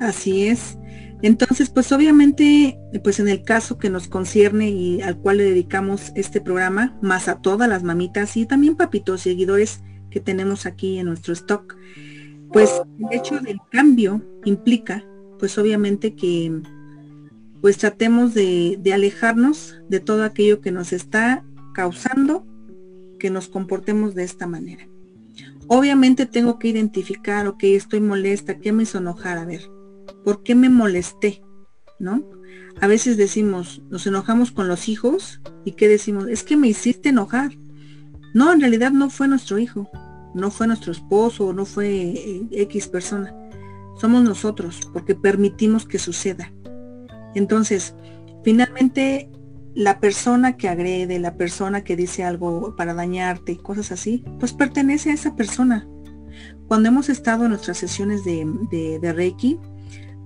Así 0.01 0.49
es. 0.49 0.79
Entonces, 1.23 1.71
pues 1.71 1.91
obviamente, 1.93 2.79
pues 3.03 3.21
en 3.21 3.29
el 3.29 3.43
caso 3.43 3.79
que 3.79 3.91
nos 3.91 4.07
concierne 4.09 4.71
y 4.71 5.01
al 5.01 5.17
cual 5.19 5.39
le 5.39 5.45
dedicamos 5.45 6.13
este 6.15 6.41
programa, 6.41 6.97
más 7.01 7.29
a 7.29 7.41
todas 7.41 7.69
las 7.69 7.83
mamitas 7.83 8.37
y 8.37 8.47
también 8.47 8.77
papitos 8.77 9.23
seguidores 9.23 9.81
que 10.11 10.21
tenemos 10.21 10.67
aquí 10.67 10.99
en 10.99 11.07
nuestro 11.07 11.33
stock, 11.33 11.77
pues 12.53 12.83
el 12.99 13.19
hecho 13.19 13.41
del 13.41 13.59
cambio 13.71 14.23
implica, 14.45 15.05
pues 15.39 15.59
obviamente 15.59 16.15
que 16.15 16.63
pues 17.61 17.79
tratemos 17.79 18.35
de, 18.35 18.81
alejarnos 18.95 19.77
de 19.89 20.01
todo 20.01 20.25
aquello 20.25 20.61
que 20.61 20.71
nos 20.71 20.93
está 20.93 21.45
causando 21.75 22.47
que 23.19 23.31
nos 23.31 23.49
comportemos 23.49 24.15
de 24.15 24.25
esta 24.25 24.47
manera. 24.47 24.87
Obviamente 25.67 26.27
tengo 26.27 26.59
que 26.59 26.69
identificar, 26.69 27.47
ok, 27.49 27.65
estoy 27.65 28.01
molesta, 28.01 28.59
¿qué 28.59 28.73
me 28.73 28.85
hizo 28.85 28.99
enojar? 28.99 29.39
A 29.39 29.45
ver, 29.45 29.63
¿por 30.27 30.43
qué 30.43 30.55
me 30.55 30.69
molesté? 30.69 31.43
¿No? 31.99 32.23
A 32.83 32.87
veces 32.87 33.17
decimos, 33.17 33.81
nos 33.89 34.07
enojamos 34.07 34.51
con 34.51 34.69
los 34.69 34.91
hijos 34.91 35.41
y 35.65 35.73
¿qué 35.73 35.89
decimos? 35.89 36.29
Es 36.29 36.43
que 36.43 36.59
me 36.59 36.69
hiciste 36.69 37.09
enojar. 37.09 37.53
No, 38.35 38.53
en 38.53 38.61
realidad 38.61 38.91
no 38.91 39.09
fue 39.09 39.29
nuestro 39.29 39.59
hijo 39.59 39.91
no 40.37 40.51
fue 40.51 40.67
nuestro 40.67 40.93
esposo, 40.93 41.53
no 41.55 41.65
fue 41.65 41.89
eh, 41.89 42.47
X 42.53 42.89
persona. 42.89 43.35
Somos 43.99 44.23
nosotros, 44.23 44.81
porque 44.93 45.15
permitimos 45.15 45.87
que 45.87 45.99
suceda. 45.99 46.53
Entonces, 47.35 47.95
finalmente, 48.45 49.31
la 49.75 49.99
persona 49.99 50.59
que 50.59 50.69
agrede, 50.69 51.19
la 51.19 51.37
persona 51.37 51.83
que 51.83 51.97
dice 51.97 52.23
algo 52.23 52.77
para 52.77 52.93
dañarte 52.93 53.53
y 53.53 53.57
cosas 53.57 53.93
así, 53.93 54.25
pues 54.39 54.53
pertenece 54.53 55.11
a 55.11 55.15
esa 55.15 55.35
persona. 55.35 55.89
Cuando 56.69 56.91
hemos 56.91 57.09
estado 57.09 57.45
en 57.45 57.51
nuestras 57.51 57.79
sesiones 57.79 58.23
de, 58.25 58.47
de 59.01 59.13
Reiki, 59.15 59.59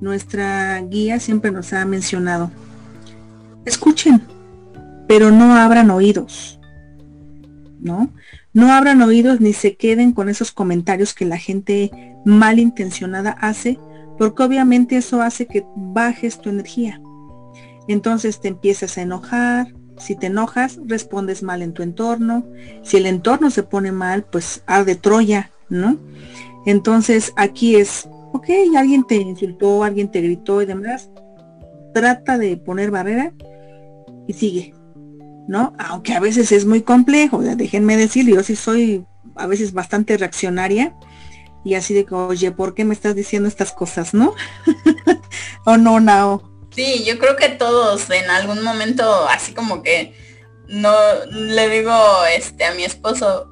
nuestra 0.00 0.80
guía 0.80 1.20
siempre 1.20 1.50
nos 1.50 1.72
ha 1.72 1.84
mencionado, 1.84 2.50
escuchen, 3.64 4.22
pero 5.06 5.30
no 5.30 5.54
abran 5.54 5.90
oídos, 5.90 6.58
¿no? 7.80 8.12
No 8.52 8.72
abran 8.72 9.00
oídos 9.02 9.40
ni 9.40 9.52
se 9.52 9.76
queden 9.76 10.12
con 10.12 10.28
esos 10.28 10.50
comentarios 10.52 11.14
que 11.14 11.24
la 11.24 11.38
gente 11.38 11.90
malintencionada 12.24 13.30
hace, 13.30 13.78
porque 14.18 14.42
obviamente 14.42 14.96
eso 14.96 15.22
hace 15.22 15.46
que 15.46 15.64
bajes 15.76 16.40
tu 16.40 16.50
energía. 16.50 17.00
Entonces 17.88 18.40
te 18.40 18.48
empiezas 18.48 18.98
a 18.98 19.02
enojar, 19.02 19.74
si 19.98 20.16
te 20.16 20.26
enojas, 20.26 20.78
respondes 20.86 21.42
mal 21.42 21.62
en 21.62 21.72
tu 21.72 21.82
entorno, 21.82 22.44
si 22.82 22.96
el 22.96 23.06
entorno 23.06 23.50
se 23.50 23.62
pone 23.62 23.92
mal, 23.92 24.24
pues 24.24 24.62
arde 24.66 24.96
Troya, 24.96 25.50
¿no? 25.68 25.98
Entonces 26.66 27.32
aquí 27.36 27.76
es, 27.76 28.08
ok, 28.32 28.48
alguien 28.76 29.04
te 29.06 29.16
insultó, 29.16 29.84
alguien 29.84 30.10
te 30.10 30.20
gritó 30.20 30.62
y 30.62 30.66
demás, 30.66 31.10
trata 31.94 32.38
de 32.38 32.56
poner 32.56 32.90
barrera 32.90 33.32
y 34.26 34.32
sigue, 34.32 34.74
¿no? 35.48 35.72
Aunque 35.78 36.14
a 36.14 36.20
veces 36.20 36.52
es 36.52 36.64
muy 36.64 36.82
complejo, 36.82 37.38
déjenme 37.40 37.96
decir, 37.96 38.26
yo 38.26 38.42
sí 38.42 38.56
soy 38.56 39.04
a 39.36 39.46
veces 39.46 39.72
bastante 39.72 40.16
reaccionaria 40.16 40.94
y 41.64 41.74
así 41.74 41.94
de 41.94 42.06
que, 42.06 42.14
oye, 42.14 42.52
¿por 42.52 42.74
qué 42.74 42.84
me 42.84 42.94
estás 42.94 43.14
diciendo 43.14 43.48
estas 43.48 43.72
cosas, 43.72 44.14
no? 44.14 44.34
o 45.66 45.76
no, 45.76 46.00
no. 46.00 46.42
Sí, 46.74 47.04
yo 47.04 47.18
creo 47.18 47.36
que 47.36 47.48
todos 47.48 48.08
en 48.10 48.30
algún 48.30 48.62
momento 48.62 49.28
así 49.28 49.52
como 49.52 49.82
que 49.82 50.14
no 50.68 50.92
le 51.30 51.68
digo 51.68 51.92
este 52.32 52.64
a 52.64 52.74
mi 52.74 52.84
esposo 52.84 53.49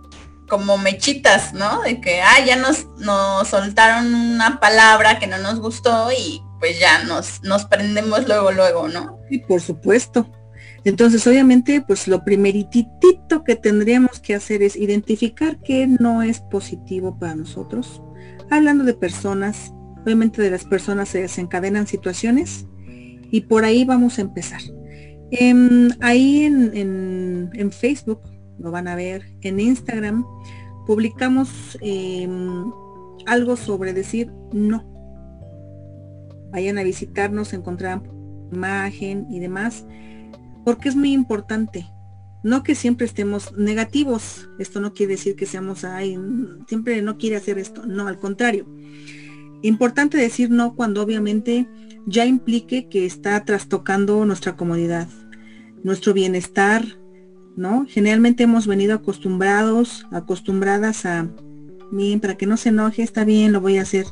como 0.48 0.78
mechitas, 0.78 1.52
¿no? 1.52 1.82
De 1.82 2.00
que 2.00 2.20
ah, 2.20 2.44
ya 2.44 2.56
nos, 2.56 2.86
nos 2.98 3.48
soltaron 3.48 4.14
una 4.14 4.58
palabra 4.60 5.18
que 5.18 5.26
no 5.26 5.38
nos 5.38 5.60
gustó 5.60 6.10
y 6.10 6.42
pues 6.58 6.80
ya 6.80 7.04
nos, 7.04 7.42
nos 7.42 7.64
prendemos 7.66 8.26
luego, 8.26 8.50
luego, 8.50 8.88
¿no? 8.88 9.18
Sí, 9.28 9.38
por 9.38 9.60
supuesto. 9.60 10.30
Entonces, 10.84 11.26
obviamente, 11.26 11.82
pues 11.86 12.08
lo 12.08 12.24
primeritito 12.24 13.44
que 13.44 13.56
tendríamos 13.56 14.20
que 14.20 14.34
hacer 14.34 14.62
es 14.62 14.76
identificar 14.76 15.58
qué 15.58 15.86
no 15.86 16.22
es 16.22 16.40
positivo 16.40 17.18
para 17.18 17.34
nosotros. 17.34 18.02
Hablando 18.50 18.84
de 18.84 18.94
personas, 18.94 19.72
obviamente 20.02 20.40
de 20.40 20.50
las 20.50 20.64
personas 20.64 21.10
se 21.10 21.20
desencadenan 21.20 21.86
situaciones 21.86 22.66
y 23.30 23.42
por 23.42 23.64
ahí 23.64 23.84
vamos 23.84 24.18
a 24.18 24.22
empezar. 24.22 24.60
Em, 25.30 25.90
ahí 26.00 26.44
en, 26.44 27.50
en, 27.52 27.72
Facebook, 27.72 28.22
lo 28.58 28.70
van 28.70 28.88
a 28.88 28.96
ver, 28.96 29.24
en 29.42 29.60
Instagram, 29.60 30.24
publicamos 30.86 31.78
em, 31.80 32.70
algo 33.26 33.56
sobre 33.56 33.92
decir 33.92 34.32
no. 34.52 34.84
Vayan 36.52 36.78
a 36.78 36.82
visitarnos, 36.82 37.52
encontrarán 37.52 38.02
imagen 38.50 39.26
y 39.30 39.40
demás 39.40 39.84
porque 40.68 40.90
es 40.90 40.96
muy 40.96 41.14
importante. 41.14 41.88
No 42.42 42.62
que 42.62 42.74
siempre 42.74 43.06
estemos 43.06 43.56
negativos, 43.56 44.50
esto 44.58 44.80
no 44.80 44.92
quiere 44.92 45.14
decir 45.14 45.34
que 45.34 45.46
seamos, 45.46 45.82
ay, 45.82 46.18
siempre 46.68 47.00
no 47.00 47.16
quiere 47.16 47.36
hacer 47.36 47.58
esto, 47.58 47.86
no, 47.86 48.06
al 48.06 48.18
contrario. 48.18 48.66
Importante 49.62 50.18
decir 50.18 50.50
no 50.50 50.76
cuando 50.76 51.00
obviamente 51.00 51.66
ya 52.06 52.26
implique 52.26 52.90
que 52.90 53.06
está 53.06 53.42
trastocando 53.46 54.26
nuestra 54.26 54.56
comodidad, 54.56 55.08
nuestro 55.82 56.12
bienestar, 56.12 56.84
Generalmente 57.88 58.44
hemos 58.44 58.66
venido 58.66 58.94
acostumbrados, 58.94 60.06
acostumbradas 60.12 61.04
a, 61.04 61.28
bien, 61.90 62.20
para 62.20 62.36
que 62.36 62.46
no 62.46 62.56
se 62.56 62.68
enoje, 62.68 63.02
está 63.02 63.24
bien, 63.24 63.52
lo 63.52 63.60
voy 63.60 63.78
a 63.78 63.82
hacer. 63.82 64.06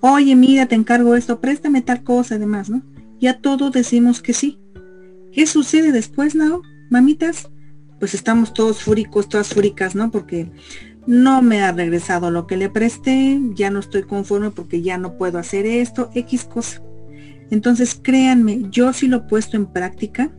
Oye, 0.00 0.34
mira, 0.34 0.66
te 0.66 0.74
encargo 0.74 1.14
esto, 1.14 1.40
préstame 1.40 1.82
tal 1.82 2.02
cosa, 2.02 2.34
además, 2.34 2.68
¿no? 2.68 2.82
Ya 3.20 3.40
todo 3.40 3.70
decimos 3.70 4.20
que 4.20 4.32
sí. 4.32 4.58
¿Qué 5.32 5.46
sucede 5.46 5.92
después, 5.92 6.34
Nao? 6.34 6.62
Mamitas, 6.90 7.48
pues 8.00 8.14
estamos 8.14 8.54
todos 8.54 8.82
fúricos, 8.82 9.28
todas 9.28 9.54
fúricas, 9.54 9.94
¿no? 9.94 10.10
Porque 10.10 10.50
no 11.06 11.42
me 11.42 11.62
ha 11.62 11.70
regresado 11.70 12.32
lo 12.32 12.48
que 12.48 12.56
le 12.56 12.70
presté, 12.70 13.38
ya 13.54 13.70
no 13.70 13.78
estoy 13.78 14.02
conforme 14.02 14.50
porque 14.50 14.82
ya 14.82 14.98
no 14.98 15.16
puedo 15.16 15.38
hacer 15.38 15.64
esto, 15.64 16.10
X 16.14 16.44
cosa. 16.44 16.82
Entonces, 17.50 17.94
créanme, 17.94 18.62
yo 18.70 18.92
sí 18.92 19.06
lo 19.06 19.18
he 19.18 19.20
puesto 19.20 19.56
en 19.56 19.66
práctica 19.66 20.32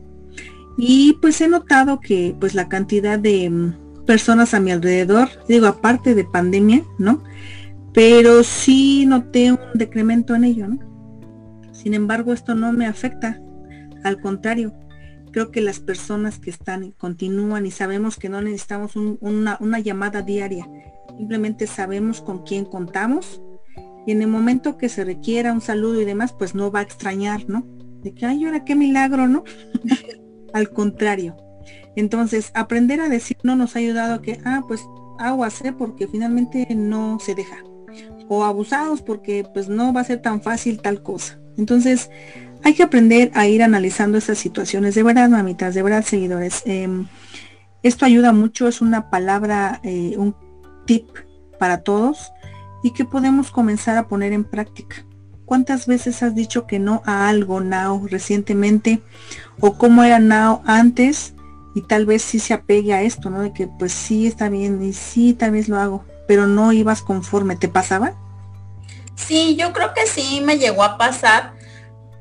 y 0.83 1.13
pues 1.21 1.39
he 1.41 1.47
notado 1.47 1.99
que 1.99 2.35
pues 2.39 2.55
la 2.55 2.67
cantidad 2.67 3.19
de 3.19 3.47
mm, 3.47 4.05
personas 4.07 4.55
a 4.55 4.59
mi 4.59 4.71
alrededor, 4.71 5.29
digo, 5.47 5.67
aparte 5.67 6.15
de 6.15 6.23
pandemia, 6.23 6.83
¿no? 6.97 7.23
Pero 7.93 8.41
sí 8.41 9.05
noté 9.05 9.51
un 9.51 9.59
decremento 9.75 10.33
en 10.33 10.43
ello, 10.43 10.67
¿no? 10.67 10.79
Sin 11.71 11.93
embargo, 11.93 12.33
esto 12.33 12.55
no 12.55 12.73
me 12.73 12.87
afecta. 12.87 13.39
Al 14.03 14.19
contrario, 14.19 14.73
creo 15.31 15.51
que 15.51 15.61
las 15.61 15.79
personas 15.79 16.39
que 16.39 16.49
están 16.49 16.83
y 16.83 16.93
continúan 16.93 17.67
y 17.67 17.71
sabemos 17.71 18.17
que 18.17 18.29
no 18.29 18.41
necesitamos 18.41 18.95
una, 18.95 19.79
llamada 19.81 20.23
diaria, 20.23 20.67
simplemente 21.15 21.67
sabemos 21.67 22.21
con 22.21 22.43
quién 22.43 22.65
contamos 22.65 23.39
y 24.07 24.13
en 24.13 24.23
el 24.23 24.29
momento 24.29 24.79
que 24.79 24.89
se 24.89 25.05
requiera 25.05 25.53
un 25.53 25.61
saludo 25.61 26.01
y 26.01 26.05
demás, 26.05 26.33
pues 26.33 26.55
no 26.55 26.71
va 26.71 26.79
a 26.79 26.83
extrañar, 26.83 27.47
¿no? 27.47 27.67
De 28.01 28.15
que, 28.15 28.25
ay, 28.25 28.45
ahora 28.45 28.65
qué 28.65 28.73
milagro, 28.73 29.27
¿no? 29.27 29.43
Al 30.53 30.69
contrario. 30.69 31.35
Entonces, 31.95 32.51
aprender 32.53 33.01
a 33.01 33.09
decir 33.09 33.37
no 33.43 33.55
nos 33.55 33.75
ha 33.75 33.79
ayudado 33.79 34.15
a 34.15 34.21
que, 34.21 34.39
ah, 34.45 34.61
pues 34.67 34.81
aguas, 35.19 35.61
¿eh? 35.63 35.73
porque 35.73 36.07
finalmente 36.07 36.67
no 36.75 37.19
se 37.19 37.35
deja. 37.35 37.57
O 38.27 38.43
abusados 38.43 39.01
porque 39.01 39.45
pues 39.53 39.67
no 39.67 39.93
va 39.93 40.01
a 40.01 40.05
ser 40.05 40.21
tan 40.21 40.41
fácil 40.41 40.81
tal 40.81 41.03
cosa. 41.03 41.39
Entonces, 41.57 42.09
hay 42.63 42.73
que 42.73 42.83
aprender 42.83 43.31
a 43.33 43.47
ir 43.47 43.63
analizando 43.63 44.17
esas 44.17 44.37
situaciones. 44.37 44.95
De 44.95 45.03
verdad, 45.03 45.29
mamitas, 45.29 45.75
de 45.75 45.83
verdad, 45.83 46.03
seguidores. 46.03 46.63
Em, 46.65 47.07
esto 47.83 48.05
ayuda 48.05 48.31
mucho, 48.31 48.67
es 48.67 48.81
una 48.81 49.09
palabra, 49.09 49.79
eh, 49.83 50.15
un 50.17 50.35
tip 50.85 51.07
para 51.59 51.83
todos 51.83 52.31
y 52.83 52.91
que 52.91 53.05
podemos 53.05 53.51
comenzar 53.51 53.97
a 53.97 54.07
poner 54.07 54.33
en 54.33 54.43
práctica. 54.43 55.05
¿Cuántas 55.51 55.85
veces 55.85 56.23
has 56.23 56.33
dicho 56.33 56.65
que 56.65 56.79
no 56.79 57.03
a 57.05 57.27
algo 57.27 57.59
now 57.59 58.07
recientemente? 58.07 59.01
¿O 59.59 59.77
cómo 59.77 60.01
era 60.01 60.17
now 60.17 60.61
antes? 60.65 61.33
Y 61.75 61.81
tal 61.81 62.05
vez 62.05 62.21
sí 62.21 62.39
se 62.39 62.53
apegue 62.53 62.93
a 62.93 63.01
esto, 63.01 63.29
¿no? 63.29 63.41
De 63.41 63.51
que 63.51 63.67
pues 63.67 63.91
sí 63.91 64.27
está 64.27 64.47
bien 64.47 64.81
y 64.81 64.93
sí 64.93 65.33
tal 65.33 65.51
vez 65.51 65.67
lo 65.67 65.77
hago, 65.77 66.05
pero 66.25 66.47
no 66.47 66.71
ibas 66.71 67.01
conforme. 67.01 67.57
¿Te 67.57 67.67
pasaba? 67.67 68.13
Sí, 69.15 69.57
yo 69.57 69.73
creo 69.73 69.93
que 69.93 70.07
sí 70.07 70.39
me 70.41 70.57
llegó 70.57 70.85
a 70.85 70.97
pasar 70.97 71.51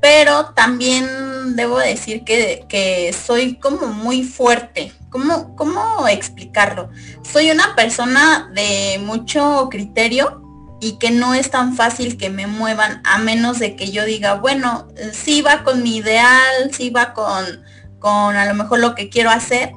pero 0.01 0.45
también 0.55 1.55
debo 1.55 1.77
decir 1.77 2.23
que, 2.25 3.15
soy 3.25 3.55
como 3.57 3.87
muy 3.87 4.23
fuerte. 4.23 4.91
¿Cómo, 5.09 5.55
¿Cómo 5.55 6.07
explicarlo? 6.07 6.89
Soy 7.21 7.51
una 7.51 7.75
persona 7.75 8.49
de 8.53 8.99
mucho 9.05 9.67
criterio 9.69 10.40
y 10.81 10.97
que 10.97 11.11
no 11.11 11.35
es 11.35 11.51
tan 11.51 11.75
fácil 11.75 12.17
que 12.17 12.31
me 12.31 12.47
muevan 12.47 13.01
a 13.05 13.19
menos 13.19 13.59
de 13.59 13.75
que 13.75 13.91
yo 13.91 14.03
diga, 14.03 14.33
bueno, 14.33 14.87
sí 15.13 15.41
va 15.43 15.63
con 15.63 15.83
mi 15.83 15.97
ideal, 15.97 16.73
sí 16.73 16.89
va 16.89 17.13
con, 17.13 17.63
con 17.99 18.35
a 18.35 18.45
lo 18.45 18.55
mejor 18.55 18.79
lo 18.79 18.95
que 18.95 19.07
quiero 19.07 19.29
hacer, 19.29 19.73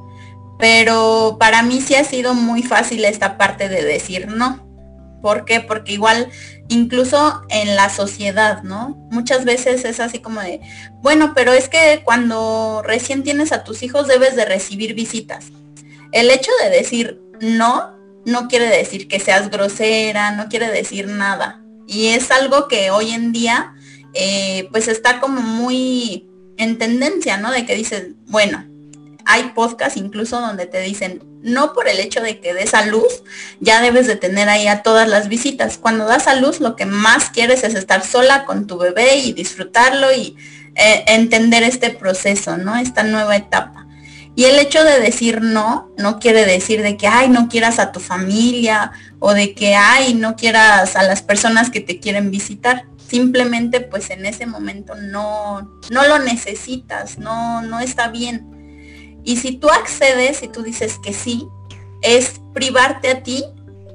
pero 0.58 1.36
para 1.38 1.62
mí 1.62 1.82
sí 1.82 1.94
ha 1.94 2.04
sido 2.04 2.32
muy 2.32 2.62
fácil 2.62 3.04
esta 3.04 3.36
parte 3.36 3.68
de 3.68 3.84
decir 3.84 4.28
no. 4.28 4.64
¿Por 5.20 5.44
qué? 5.44 5.60
Porque 5.60 5.92
igual 5.92 6.30
incluso 6.68 7.42
en 7.50 7.76
la 7.76 7.90
sociedad, 7.90 8.62
¿no? 8.62 8.96
Muchas 9.10 9.44
veces 9.44 9.84
es 9.84 10.00
así 10.00 10.18
como 10.20 10.40
de, 10.40 10.60
bueno, 11.02 11.32
pero 11.34 11.52
es 11.52 11.68
que 11.68 12.00
cuando 12.04 12.82
recién 12.82 13.22
tienes 13.22 13.52
a 13.52 13.62
tus 13.64 13.82
hijos 13.82 14.08
debes 14.08 14.36
de 14.36 14.46
recibir 14.46 14.94
visitas. 14.94 15.46
El 16.12 16.30
hecho 16.30 16.50
de 16.62 16.70
decir 16.70 17.20
no, 17.40 17.93
no 18.24 18.48
quiere 18.48 18.66
decir 18.66 19.08
que 19.08 19.20
seas 19.20 19.50
grosera, 19.50 20.32
no 20.32 20.48
quiere 20.48 20.70
decir 20.70 21.08
nada. 21.08 21.60
Y 21.86 22.08
es 22.08 22.30
algo 22.30 22.68
que 22.68 22.90
hoy 22.90 23.10
en 23.10 23.32
día, 23.32 23.74
eh, 24.14 24.68
pues 24.72 24.88
está 24.88 25.20
como 25.20 25.40
muy 25.40 26.28
en 26.56 26.78
tendencia, 26.78 27.36
¿no? 27.36 27.50
De 27.50 27.66
que 27.66 27.74
dices, 27.74 28.08
bueno, 28.26 28.64
hay 29.26 29.52
podcasts 29.54 29.96
incluso 29.96 30.40
donde 30.40 30.66
te 30.66 30.80
dicen, 30.80 31.22
no 31.42 31.74
por 31.74 31.88
el 31.88 32.00
hecho 32.00 32.20
de 32.20 32.40
que 32.40 32.54
des 32.54 32.74
a 32.74 32.86
luz, 32.86 33.22
ya 33.60 33.82
debes 33.82 34.06
de 34.06 34.16
tener 34.16 34.48
ahí 34.48 34.66
a 34.66 34.82
todas 34.82 35.08
las 35.08 35.28
visitas. 35.28 35.76
Cuando 35.78 36.06
das 36.06 36.26
a 36.26 36.34
luz, 36.34 36.60
lo 36.60 36.74
que 36.76 36.86
más 36.86 37.30
quieres 37.30 37.64
es 37.64 37.74
estar 37.74 38.04
sola 38.04 38.44
con 38.44 38.66
tu 38.66 38.78
bebé 38.78 39.16
y 39.16 39.32
disfrutarlo 39.32 40.12
y 40.12 40.36
eh, 40.74 41.04
entender 41.08 41.62
este 41.62 41.90
proceso, 41.90 42.56
¿no? 42.56 42.76
Esta 42.76 43.02
nueva 43.02 43.36
etapa. 43.36 43.83
Y 44.36 44.44
el 44.44 44.58
hecho 44.58 44.82
de 44.82 45.00
decir 45.00 45.42
no, 45.42 45.92
no 45.96 46.18
quiere 46.18 46.44
decir 46.44 46.82
de 46.82 46.96
que, 46.96 47.06
ay, 47.06 47.28
no 47.28 47.48
quieras 47.48 47.78
a 47.78 47.92
tu 47.92 48.00
familia 48.00 48.92
o 49.20 49.32
de 49.32 49.54
que, 49.54 49.74
ay, 49.74 50.14
no 50.14 50.34
quieras 50.34 50.96
a 50.96 51.04
las 51.04 51.22
personas 51.22 51.70
que 51.70 51.80
te 51.80 52.00
quieren 52.00 52.30
visitar. 52.30 52.86
Simplemente, 53.06 53.80
pues 53.80 54.10
en 54.10 54.26
ese 54.26 54.46
momento 54.46 54.94
no, 54.96 55.70
no 55.90 56.06
lo 56.08 56.18
necesitas, 56.18 57.18
no, 57.18 57.62
no 57.62 57.78
está 57.78 58.08
bien 58.08 58.54
y 59.24 59.38
si 59.38 59.52
tú 59.52 59.68
accedes 59.70 60.42
y 60.42 60.48
tú 60.48 60.62
dices 60.62 60.98
que 61.02 61.14
sí, 61.14 61.48
es 62.02 62.40
privarte 62.52 63.08
a 63.08 63.22
ti 63.22 63.42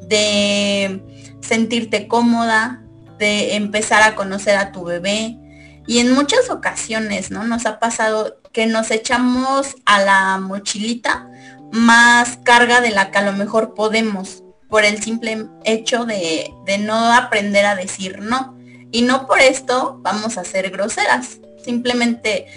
de 0.01 1.03
sentirte 1.41 2.07
cómoda, 2.07 2.83
de 3.19 3.55
empezar 3.55 4.01
a 4.01 4.15
conocer 4.15 4.57
a 4.57 4.71
tu 4.71 4.83
bebé. 4.83 5.37
Y 5.85 5.99
en 5.99 6.13
muchas 6.13 6.49
ocasiones, 6.49 7.29
¿no? 7.29 7.43
Nos 7.43 7.67
ha 7.67 7.79
pasado 7.79 8.38
que 8.51 8.65
nos 8.65 8.91
echamos 8.91 9.75
a 9.85 10.01
la 10.01 10.37
mochilita 10.39 11.27
más 11.71 12.37
carga 12.43 12.81
de 12.81 12.89
la 12.89 13.11
que 13.11 13.19
a 13.19 13.23
lo 13.23 13.33
mejor 13.33 13.73
podemos 13.75 14.43
por 14.69 14.85
el 14.85 15.01
simple 15.01 15.47
hecho 15.65 16.05
de, 16.05 16.53
de 16.65 16.77
no 16.77 17.11
aprender 17.13 17.65
a 17.65 17.75
decir 17.75 18.19
no. 18.21 18.57
Y 18.91 19.03
no 19.03 19.27
por 19.27 19.39
esto 19.39 19.99
vamos 20.01 20.37
a 20.37 20.43
ser 20.43 20.69
groseras. 20.71 21.39
Simplemente 21.63 22.47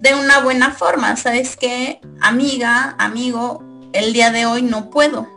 de 0.00 0.14
una 0.14 0.40
buena 0.40 0.72
forma. 0.72 1.16
¿Sabes 1.16 1.56
qué? 1.56 2.00
Amiga, 2.20 2.94
amigo, 2.98 3.62
el 3.92 4.12
día 4.12 4.30
de 4.30 4.46
hoy 4.46 4.62
no 4.62 4.90
puedo. 4.90 5.28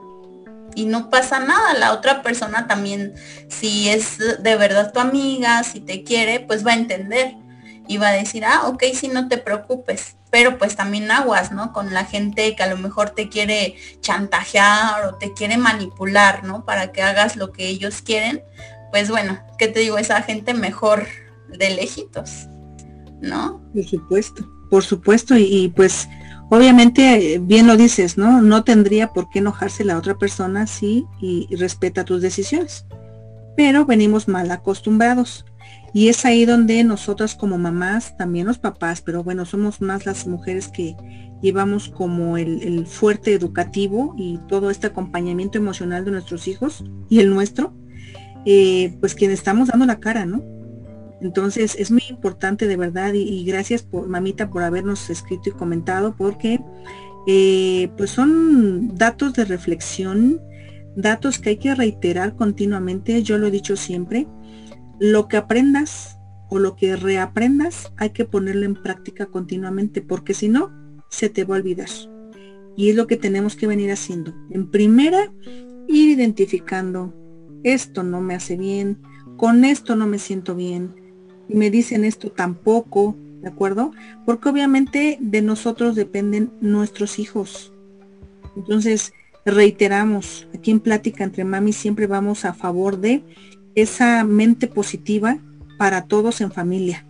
y 0.76 0.86
no 0.86 1.10
pasa 1.10 1.40
nada. 1.40 1.74
La 1.76 1.94
otra 1.94 2.24
persona 2.24 2.68
también, 2.68 3.14
si 3.48 3.90
es 3.90 4.18
de 4.18 4.56
verdad 4.56 4.92
tu 4.92 5.00
amiga, 5.00 5.64
si 5.64 5.80
te 5.80 6.04
quiere, 6.04 6.40
pues 6.40 6.66
va 6.66 6.72
a 6.72 6.76
entender 6.76 7.36
va 7.98 8.10
a 8.10 8.14
decir, 8.14 8.46
ah, 8.46 8.68
ok, 8.68 8.84
si 8.94 9.08
no 9.08 9.28
te 9.28 9.38
preocupes. 9.38 10.16
Pero 10.32 10.58
pues 10.58 10.76
también 10.76 11.12
aguas, 11.12 11.52
¿no? 11.52 11.74
Con 11.74 11.94
la 11.94 12.06
gente 12.06 12.56
que 12.56 12.64
a 12.64 12.68
lo 12.68 12.78
mejor 12.78 13.12
te 13.12 13.30
quiere 13.30 13.76
chantajear 14.02 15.06
o 15.06 15.16
te 15.16 15.34
quiere 15.34 15.58
manipular, 15.58 16.44
¿no? 16.44 16.66
Para 16.66 16.92
que 16.92 17.02
hagas 17.02 17.36
lo 17.36 17.52
que 17.52 17.68
ellos 17.68 18.02
quieren. 18.02 18.42
Pues 18.92 19.10
bueno, 19.10 19.40
¿qué 19.58 19.68
te 19.68 19.82
digo? 19.82 19.98
Esa 19.98 20.22
gente 20.22 20.54
mejor 20.54 21.08
de 21.50 21.70
lejitos, 21.70 22.48
¿no? 23.22 23.62
Por 23.74 23.86
supuesto, 23.86 24.50
por 24.70 24.84
supuesto. 24.84 25.38
y 25.38 25.72
pues 25.76 26.08
Obviamente, 26.54 27.40
bien 27.42 27.66
lo 27.66 27.78
dices, 27.78 28.16
¿no? 28.16 28.40
No 28.44 28.64
tendría 28.64 29.12
por 29.12 29.28
qué 29.30 29.40
enojarse 29.40 29.84
la 29.84 29.98
otra 29.98 30.20
persona 30.20 30.68
si 30.68 31.08
y, 31.20 31.48
respeta 31.56 32.06
tus 32.06 32.22
decisiones. 32.22 32.86
Pero 33.58 33.88
venimos 33.88 34.28
mal 34.28 34.52
acostumbrados. 34.52 35.46
Y 35.94 36.10
es 36.10 36.26
ahí 36.26 36.46
donde 36.46 36.84
nosotras 36.84 37.36
como 37.36 37.60
mamás, 37.60 38.18
también 38.18 38.48
los 38.48 38.58
papás, 38.58 39.02
pero 39.02 39.24
bueno, 39.24 39.46
somos 39.46 39.80
más 39.80 40.08
las 40.08 40.26
mujeres 40.26 40.68
que 40.68 40.96
llevamos 41.44 41.90
como 41.90 42.38
el, 42.38 42.88
fuerte 42.88 43.34
educativo 43.34 44.16
y 44.18 44.40
todo 44.48 44.72
este 44.72 44.88
acompañamiento 44.88 45.60
emocional 45.60 46.04
de 46.04 46.12
nuestros 46.12 46.48
hijos 46.48 46.84
y 47.10 47.20
el 47.20 47.30
nuestro, 47.30 47.74
eh, 48.46 48.98
pues 49.02 49.14
quien 49.14 49.30
estamos 49.30 49.68
dando 49.68 49.86
la 49.86 50.00
cara, 50.00 50.26
¿no? 50.26 50.42
Entonces 51.22 51.76
es 51.78 51.92
muy 51.92 52.04
importante 52.10 52.68
de 52.68 52.76
verdad 52.76 53.14
y, 53.14 53.46
gracias 53.46 53.84
por 53.84 54.08
mamita 54.08 54.50
por 54.50 54.64
habernos 54.64 55.10
escrito 55.10 55.50
y 55.50 55.54
comentado 55.54 56.16
porque 56.18 56.60
eh, 57.28 57.90
pues 57.98 58.10
son 58.10 58.96
datos 58.96 59.34
de 59.34 59.46
reflexión, 59.46 60.42
datos 60.96 61.40
que 61.40 61.52
hay 61.52 61.58
que 61.58 61.76
reiterar 61.76 62.36
continuamente. 62.36 63.22
Yo 63.22 63.38
lo 63.38 63.48
he 63.48 63.52
dicho 63.52 63.76
siempre, 63.76 64.28
lo 65.00 65.28
que 65.28 65.38
aprendas 65.38 66.18
o 66.50 66.60
lo 66.60 66.76
que 66.76 66.96
reaprendas 66.96 67.92
hay 67.98 68.12
que 68.12 68.26
ponerlo 68.26 68.66
en 68.66 68.76
práctica 68.76 69.26
continuamente 69.26 70.02
porque 70.02 70.34
si 70.34 70.50
no 70.50 70.72
se 71.10 71.30
te 71.30 71.44
va 71.44 71.56
a 71.56 71.60
olvidar. 71.60 71.90
Y 72.76 72.90
es 72.90 72.96
lo 72.96 73.08
que 73.08 73.18
tenemos 73.18 73.56
que 73.56 73.68
venir 73.68 73.92
haciendo. 73.92 74.34
En 74.50 74.70
primera, 74.70 75.32
ir 75.88 76.10
identificando, 76.10 77.14
esto 77.64 78.04
no 78.04 78.22
me 78.22 78.36
hace 78.36 78.58
bien, 78.58 79.00
con 79.38 79.66
esto 79.66 79.96
no 79.96 80.08
me 80.08 80.20
siento 80.20 80.56
bien, 80.56 80.96
y 81.48 81.56
me 81.56 81.70
dicen 81.70 82.06
esto 82.06 82.32
tampoco, 82.32 83.16
¿de 83.42 83.50
acuerdo? 83.50 83.92
Porque 84.26 84.50
obviamente 84.50 85.18
de 85.20 85.42
nosotros 85.42 85.96
dependen 85.96 86.52
nuestros 86.62 87.20
hijos. 87.20 87.74
Entonces, 88.56 89.14
reiteramos, 89.46 90.48
aquí 90.54 90.72
en 90.72 90.80
Plática 90.80 91.24
entre 91.24 91.44
Mami 91.44 91.74
siempre 91.74 92.08
vamos 92.08 92.46
a 92.46 92.54
favor 92.54 93.00
de 93.00 93.24
esa 93.76 94.24
mente 94.24 94.68
positiva 94.68 95.38
para 95.78 96.04
todos 96.04 96.42
en 96.42 96.52
familia. 96.52 97.06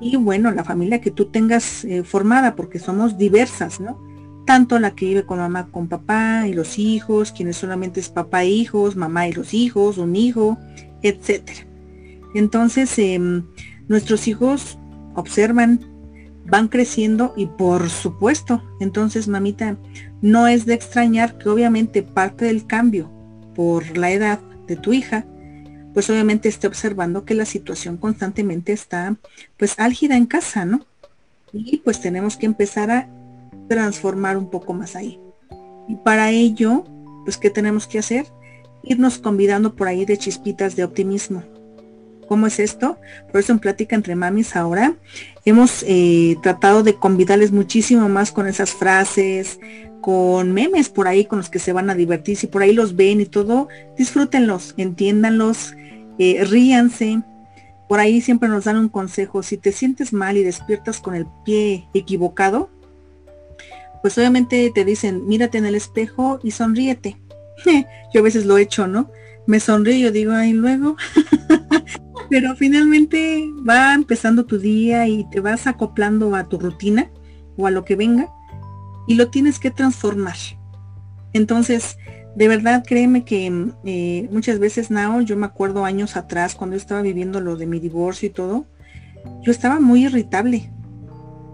Y 0.00 0.16
bueno, 0.16 0.50
la 0.50 0.64
familia 0.64 1.00
que 1.00 1.10
tú 1.10 1.26
tengas 1.26 1.84
eh, 1.84 2.02
formada, 2.02 2.56
porque 2.56 2.78
somos 2.78 3.18
diversas, 3.18 3.80
¿no? 3.80 4.00
Tanto 4.46 4.80
la 4.80 4.96
que 4.96 5.06
vive 5.06 5.24
con 5.24 5.38
mamá, 5.38 5.68
con 5.70 5.86
papá 5.86 6.48
y 6.48 6.54
los 6.54 6.78
hijos, 6.78 7.30
quienes 7.30 7.56
solamente 7.56 8.00
es 8.00 8.08
papá 8.08 8.42
e 8.42 8.48
hijos, 8.48 8.96
mamá 8.96 9.28
y 9.28 9.32
los 9.32 9.54
hijos, 9.54 9.98
un 9.98 10.16
hijo, 10.16 10.58
etcétera. 11.02 11.66
Entonces, 12.34 12.98
em, 12.98 13.44
nuestros 13.88 14.26
hijos 14.26 14.78
observan, 15.14 15.80
van 16.44 16.66
creciendo 16.66 17.32
y 17.36 17.46
por 17.46 17.88
supuesto, 17.88 18.62
entonces 18.80 19.28
mamita, 19.28 19.76
no 20.20 20.48
es 20.48 20.66
de 20.66 20.74
extrañar 20.74 21.38
que 21.38 21.48
obviamente 21.48 22.02
parte 22.02 22.46
del 22.46 22.66
cambio 22.66 23.10
por 23.54 23.96
la 23.96 24.10
edad 24.10 24.40
de 24.66 24.76
tu 24.76 24.92
hija, 24.92 25.26
pues 25.94 26.08
obviamente 26.10 26.48
esté 26.48 26.66
observando 26.66 27.24
que 27.24 27.34
la 27.34 27.44
situación 27.44 27.96
constantemente 27.96 28.72
está 28.72 29.16
pues 29.56 29.78
álgida 29.78 30.16
en 30.16 30.26
casa, 30.26 30.64
¿no? 30.64 30.84
Y 31.52 31.78
pues 31.78 32.00
tenemos 32.00 32.36
que 32.36 32.46
empezar 32.46 32.90
a 32.90 33.08
transformar 33.68 34.36
un 34.36 34.50
poco 34.50 34.72
más 34.72 34.96
ahí. 34.96 35.20
Y 35.88 35.96
para 35.96 36.30
ello, 36.30 36.84
pues 37.24 37.36
¿qué 37.36 37.50
tenemos 37.50 37.86
que 37.86 37.98
hacer? 37.98 38.26
Irnos 38.82 39.18
convidando 39.18 39.74
por 39.74 39.88
ahí 39.88 40.04
de 40.04 40.16
chispitas 40.16 40.76
de 40.76 40.84
optimismo. 40.84 41.44
¿Cómo 42.28 42.46
es 42.46 42.58
esto? 42.58 42.98
Por 43.30 43.40
eso 43.40 43.52
en 43.52 43.58
Plática 43.58 43.94
entre 43.94 44.14
Mamis 44.14 44.56
ahora 44.56 44.94
hemos 45.44 45.84
eh, 45.86 46.36
tratado 46.42 46.82
de 46.82 46.94
convidarles 46.94 47.52
muchísimo 47.52 48.08
más 48.08 48.32
con 48.32 48.46
esas 48.46 48.70
frases, 48.70 49.60
con 50.02 50.52
memes 50.52 50.90
por 50.90 51.08
ahí 51.08 51.24
con 51.24 51.38
los 51.38 51.48
que 51.48 51.60
se 51.60 51.72
van 51.72 51.88
a 51.88 51.94
divertir. 51.94 52.36
Si 52.36 52.48
por 52.48 52.60
ahí 52.60 52.74
los 52.74 52.94
ven 52.96 53.22
y 53.22 53.26
todo, 53.26 53.68
disfrútenlos, 53.96 54.74
entiéndanlos, 54.76 55.74
eh, 56.18 56.44
ríanse. 56.44 57.22
Por 57.88 58.00
ahí 58.00 58.20
siempre 58.20 58.48
nos 58.48 58.64
dan 58.64 58.76
un 58.76 58.88
consejo. 58.90 59.42
Si 59.42 59.56
te 59.56 59.72
sientes 59.72 60.12
mal 60.12 60.36
y 60.36 60.42
despiertas 60.42 61.00
con 61.00 61.14
el 61.14 61.26
pie 61.44 61.88
equivocado, 61.94 62.68
pues 64.02 64.18
obviamente 64.18 64.70
te 64.74 64.84
dicen, 64.84 65.26
mírate 65.26 65.58
en 65.58 65.66
el 65.66 65.76
espejo 65.76 66.40
y 66.42 66.50
sonríete. 66.50 67.16
Yo 68.12 68.20
a 68.20 68.24
veces 68.24 68.44
lo 68.44 68.58
he 68.58 68.62
hecho, 68.62 68.88
¿no? 68.88 69.08
Me 69.46 69.60
sonrío, 69.60 70.10
digo, 70.10 70.32
ahí 70.32 70.52
luego. 70.52 70.96
Pero 72.28 72.56
finalmente 72.56 73.44
va 73.68 73.94
empezando 73.94 74.46
tu 74.46 74.58
día 74.58 75.06
y 75.06 75.28
te 75.30 75.38
vas 75.38 75.66
acoplando 75.66 76.34
a 76.34 76.48
tu 76.48 76.58
rutina 76.58 77.10
o 77.56 77.66
a 77.66 77.70
lo 77.70 77.84
que 77.84 77.94
venga 77.94 78.28
y 79.06 79.14
lo 79.14 79.28
tienes 79.28 79.58
que 79.58 79.70
transformar. 79.70 80.36
Entonces, 81.32 81.98
de 82.34 82.48
verdad, 82.48 82.82
créeme 82.86 83.24
que 83.24 83.70
eh, 83.84 84.28
muchas 84.30 84.58
veces, 84.58 84.90
Nao, 84.90 85.20
yo 85.20 85.36
me 85.36 85.46
acuerdo 85.46 85.84
años 85.84 86.16
atrás, 86.16 86.54
cuando 86.54 86.76
yo 86.76 86.80
estaba 86.80 87.02
viviendo 87.02 87.40
lo 87.40 87.56
de 87.56 87.66
mi 87.66 87.78
divorcio 87.78 88.28
y 88.28 88.32
todo, 88.32 88.66
yo 89.42 89.52
estaba 89.52 89.80
muy 89.80 90.06
irritable. 90.06 90.70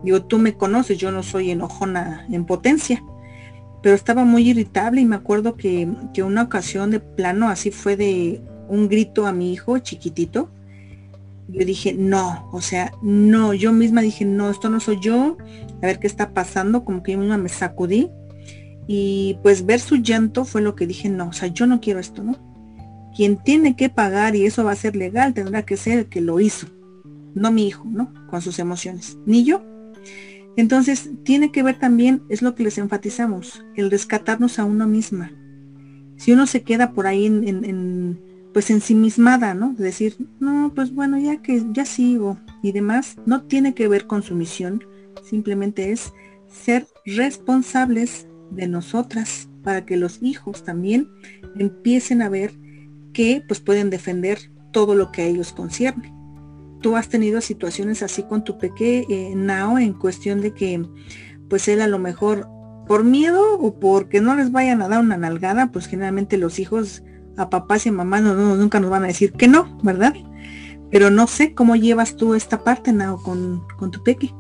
Digo, 0.05 0.23
tú 0.23 0.39
me 0.39 0.55
conoces, 0.55 0.99
yo 0.99 1.11
no 1.11 1.23
soy 1.23 1.51
enojona 1.51 2.27
en 2.31 2.45
potencia, 2.45 3.03
pero 3.83 3.95
estaba 3.95 4.25
muy 4.25 4.49
irritable 4.51 5.01
y 5.01 5.05
me 5.05 5.17
acuerdo 5.17 5.57
que, 5.57 5.89
que 6.15 6.23
una 6.23 6.43
ocasión 6.43 6.91
de 6.91 7.01
plano 7.01 7.49
así 7.49 7.71
fue 7.71 7.97
de 7.97 8.41
un 8.69 8.89
grito 8.89 9.27
a 9.27 9.33
mi 9.33 9.53
hijo 9.53 9.79
chiquitito 9.79 10.51
yo 11.49 11.65
dije, 11.65 11.95
no, 11.95 12.49
o 12.53 12.61
sea, 12.61 12.93
no, 13.03 13.55
yo 13.55 13.73
misma 13.73 14.03
dije, 14.03 14.25
no, 14.25 14.51
esto 14.51 14.69
no 14.69 14.81
soy 14.81 14.99
yo, 15.01 15.39
a 15.83 15.87
ver 15.87 15.99
qué 15.99 16.07
está 16.07 16.35
pasando, 16.35 16.85
como 16.85 17.03
que 17.03 17.13
yo 17.13 17.19
misma 17.19 17.39
me 17.39 17.49
sacudí 17.49 18.11
y 18.87 19.39
pues 19.43 19.65
ver 19.65 19.81
su 19.81 19.97
llanto 19.97 20.45
fue 20.45 20.61
lo 20.61 20.75
que 20.75 20.87
dije, 20.87 21.09
no, 21.09 21.29
o 21.29 21.33
sea, 21.33 21.49
yo 21.49 21.67
no 21.67 21.81
quiero 21.81 22.01
esto, 22.01 22.23
¿no? 22.23 22.37
Quien 23.17 23.39
tiene 23.39 23.77
que 23.77 23.89
pagar 23.89 24.37
y 24.37 24.45
eso 24.45 24.63
va 24.63 24.73
a 24.73 24.77
ser 24.77 24.95
legal 24.95 25.33
tendrá 25.35 25.65
que 25.65 25.79
ser 25.79 26.01
el 26.01 26.07
que 26.07 26.21
lo 26.21 26.39
hizo, 26.39 26.67
no 27.35 27.51
mi 27.51 27.67
hijo, 27.67 27.85
¿no? 27.87 28.13
Con 28.29 28.43
sus 28.43 28.59
emociones, 28.59 29.19
ni 29.25 29.45
yo. 29.45 29.65
Entonces, 30.57 31.11
tiene 31.23 31.51
que 31.53 31.63
ver 31.63 31.79
también, 31.79 32.23
es 32.29 32.43
lo 32.43 32.55
que 32.55 32.65
les 32.65 32.79
enfatizamos, 32.79 33.65
el 33.77 33.91
rescatarnos 33.91 34.59
a 34.59 34.65
uno 34.65 34.87
misma. 34.87 35.33
Si 36.17 36.33
uno 36.33 36.47
se 36.47 36.63
queda 36.63 36.93
por 36.93 37.07
ahí 37.07 37.27
en, 37.27 37.65
en 37.65 38.28
pues 38.59 38.71
ensimismada, 38.71 39.55
¿no? 39.55 39.73
decir, 39.75 40.17
no, 40.41 40.73
pues 40.75 40.93
bueno, 40.93 41.17
ya 41.17 41.41
que 41.41 41.65
ya 41.71 41.85
sigo 41.85 42.39
y 42.61 42.73
demás, 42.73 43.15
no 43.25 43.43
tiene 43.43 43.73
que 43.73 43.87
ver 43.87 44.09
con 44.09 44.25
su 44.25 44.35
misión, 44.35 44.83
simplemente 45.23 45.93
es 45.93 46.13
ser 46.49 46.89
responsables 47.07 48.27
de 48.51 48.67
nosotras 48.67 49.49
para 49.63 49.87
que 49.87 49.97
los 49.97 50.21
hijos 50.25 50.65
también 50.65 51.09
empiecen 51.57 52.21
a 52.21 52.29
ver 52.29 52.53
que 53.13 53.45
pues 53.47 53.61
pueden 53.61 53.91
defender 53.91 54.51
todo 54.73 54.97
lo 54.97 55.13
que 55.13 55.23
a 55.23 55.27
ellos 55.27 55.53
concierne. 55.53 56.13
Tú 56.81 56.97
has 56.97 57.09
tenido 57.09 57.41
situaciones 57.41 58.03
así 58.03 58.25
con 58.25 58.43
tu 58.43 58.59
pequeño 58.59 59.07
eh, 59.09 59.35
Nao 59.37 59.79
en 59.79 59.93
cuestión 59.93 60.41
de 60.41 60.53
que 60.53 60.85
pues 61.49 61.69
él 61.69 61.81
a 61.81 61.87
lo 61.87 62.01
mejor 62.01 62.49
por 62.89 63.05
miedo 63.05 63.57
o 63.61 63.79
porque 63.79 64.21
no 64.21 64.35
les 64.35 64.51
vayan 64.51 64.83
a 64.83 64.89
dar 64.89 64.99
una 64.99 65.17
nalgada, 65.17 65.71
pues 65.71 65.87
generalmente 65.87 66.39
los 66.39 66.59
hijos 66.59 67.05
a 67.39 67.49
papás 67.49 67.87
y 67.87 67.91
mamás 67.91 68.23
no, 68.23 68.35
nunca 68.35 68.81
nos 68.81 68.91
van 68.91 69.05
a 69.05 69.09
decir 69.09 69.33
que 69.33 69.49
no, 69.49 69.79
¿verdad? 69.83 70.15
Pero 70.91 71.11
no 71.11 71.27
sé 71.27 71.55
cómo 71.55 71.77
llevas 71.77 72.17
tú 72.17 72.35
esta 72.35 72.65
parte, 72.65 72.93
Nao, 72.93 73.23
con, 73.23 73.67
con 73.79 73.91
tu 73.91 74.03
peque. 74.03 74.35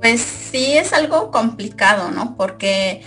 Pues 0.00 0.20
sí 0.20 0.72
es 0.72 0.92
algo 0.92 1.30
complicado, 1.30 2.10
¿no? 2.10 2.36
Porque 2.36 3.02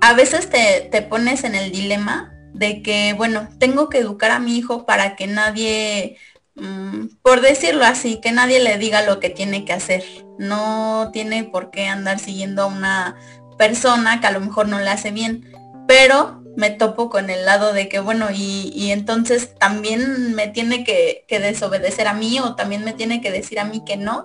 a 0.00 0.14
veces 0.14 0.48
te, 0.48 0.88
te, 0.90 1.02
pones 1.02 1.44
en 1.44 1.54
el 1.54 1.70
dilema 1.70 2.32
de 2.54 2.82
que, 2.82 3.12
bueno, 3.12 3.48
tengo 3.58 3.88
que 3.90 3.98
educar 3.98 4.30
a 4.30 4.38
mi 4.38 4.56
hijo 4.56 4.86
para 4.86 5.16
que 5.16 5.26
nadie, 5.26 6.16
mm, 6.54 7.08
por 7.22 7.42
decirlo 7.42 7.84
así, 7.84 8.20
que 8.20 8.32
nadie 8.32 8.60
le 8.60 8.78
diga 8.78 9.02
lo 9.02 9.20
que 9.20 9.28
tiene 9.28 9.64
que 9.66 9.74
hacer. 9.74 10.02
No 10.38 11.10
tiene 11.12 11.44
por 11.44 11.70
qué 11.70 11.88
andar 11.88 12.18
siguiendo 12.18 12.62
a 12.62 12.66
una 12.66 13.16
persona 13.58 14.20
que 14.20 14.26
a 14.26 14.32
lo 14.32 14.40
mejor 14.40 14.68
no 14.68 14.78
le 14.78 14.88
hace 14.88 15.10
bien. 15.10 15.52
Pero 15.86 16.39
me 16.56 16.70
topo 16.70 17.10
con 17.10 17.30
el 17.30 17.44
lado 17.44 17.72
de 17.72 17.88
que, 17.88 18.00
bueno, 18.00 18.28
y, 18.32 18.90
entonces 18.90 19.54
también 19.58 20.34
me 20.34 20.48
tiene 20.48 20.84
que, 20.84 21.24
desobedecer 21.28 22.08
a 22.08 22.14
mí 22.14 22.38
o 22.40 22.54
también 22.54 22.84
me 22.84 22.92
tiene 22.92 23.20
que 23.20 23.30
decir 23.30 23.58
a 23.60 23.64
mí 23.64 23.82
que 23.84 23.96
no. 23.96 24.24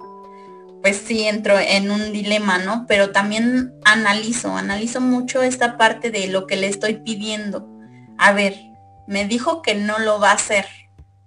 pues 0.82 0.98
sí 0.98 1.24
entro 1.24 1.58
en 1.58 1.90
un 1.90 2.12
dilema, 2.12 2.60
¿no? 2.60 2.86
Pero 2.88 3.12
también 3.12 3.74
analizo, 3.86 4.56
analizo 4.56 5.02
mucho 5.02 5.42
esta 5.42 5.78
parte 5.78 6.12
de 6.12 6.28
lo 6.28 6.46
que 6.46 6.58
le 6.58 6.68
estoy 6.68 6.96
pidiendo. 6.98 7.68
A 8.20 8.34
ver, 8.34 8.56
me 9.08 9.26
dijo 9.26 9.62
que 9.64 9.74
no 9.76 9.98
lo 10.00 10.20
va 10.20 10.32
a 10.32 10.36
hacer. 10.36 10.66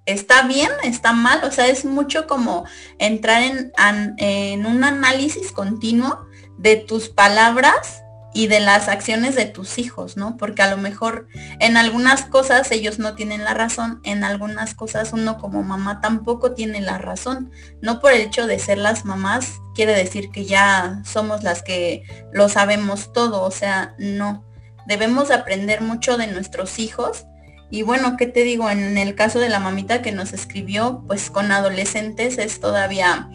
¿Está 0.07 0.43
bien? 0.43 0.71
¿Está 0.85 1.13
mal? 1.13 1.43
O 1.45 1.51
sea, 1.51 1.67
es 1.67 1.85
mucho 1.85 2.27
como 2.27 2.65
entrar 2.99 3.43
en, 3.43 3.73
en 4.19 4.65
un 4.65 4.85
análisis 4.85 5.53
continuo 5.53 6.25
de 6.57 6.77
tus 6.77 7.09
palabras 7.09 8.03
y 8.35 8.47
de 8.47 8.61
las 8.61 8.89
acciones 8.89 9.35
de 9.35 9.47
tus 9.47 9.79
hijos, 9.79 10.17
¿no? 10.17 10.37
Porque 10.37 10.63
a 10.63 10.71
lo 10.71 10.77
mejor 10.77 11.29
en 11.61 11.77
algunas 11.77 12.25
cosas 12.25 12.71
ellos 12.71 12.99
no 12.99 13.15
tienen 13.15 13.45
la 13.45 13.55
razón, 13.55 14.01
en 14.05 14.23
algunas 14.23 14.75
cosas 14.75 15.13
uno 15.13 15.39
como 15.39 15.63
mamá 15.63 16.01
tampoco 16.01 16.53
tiene 16.53 16.81
la 16.81 16.99
razón. 16.99 17.51
No 17.81 18.01
por 18.01 18.13
el 18.13 18.21
hecho 18.21 18.47
de 18.47 18.59
ser 18.59 18.79
las 18.79 19.05
mamás 19.05 19.61
quiere 19.75 19.95
decir 19.95 20.31
que 20.31 20.45
ya 20.45 21.03
somos 21.05 21.43
las 21.43 21.63
que 21.63 22.03
lo 22.33 22.49
sabemos 22.49 23.13
todo, 23.13 23.43
o 23.43 23.51
sea, 23.51 23.95
no. 23.99 24.45
Debemos 24.87 25.31
aprender 25.31 25.81
mucho 25.81 26.17
de 26.17 26.27
nuestros 26.27 26.79
hijos. 26.79 27.25
Y 27.71 27.83
bueno, 27.83 28.17
¿qué 28.17 28.27
te 28.27 28.45
digo? 28.45 28.71
En 28.71 28.97
el 28.97 29.15
caso 29.15 29.39
de 29.39 29.51
la 29.51 29.61
mamita 29.61 30.01
que 30.01 30.13
nos 30.13 30.33
escribió, 30.33 31.05
pues 31.07 31.31
con 31.31 31.53
adolescentes 31.53 32.39
es 32.39 32.61
todavía 32.61 33.29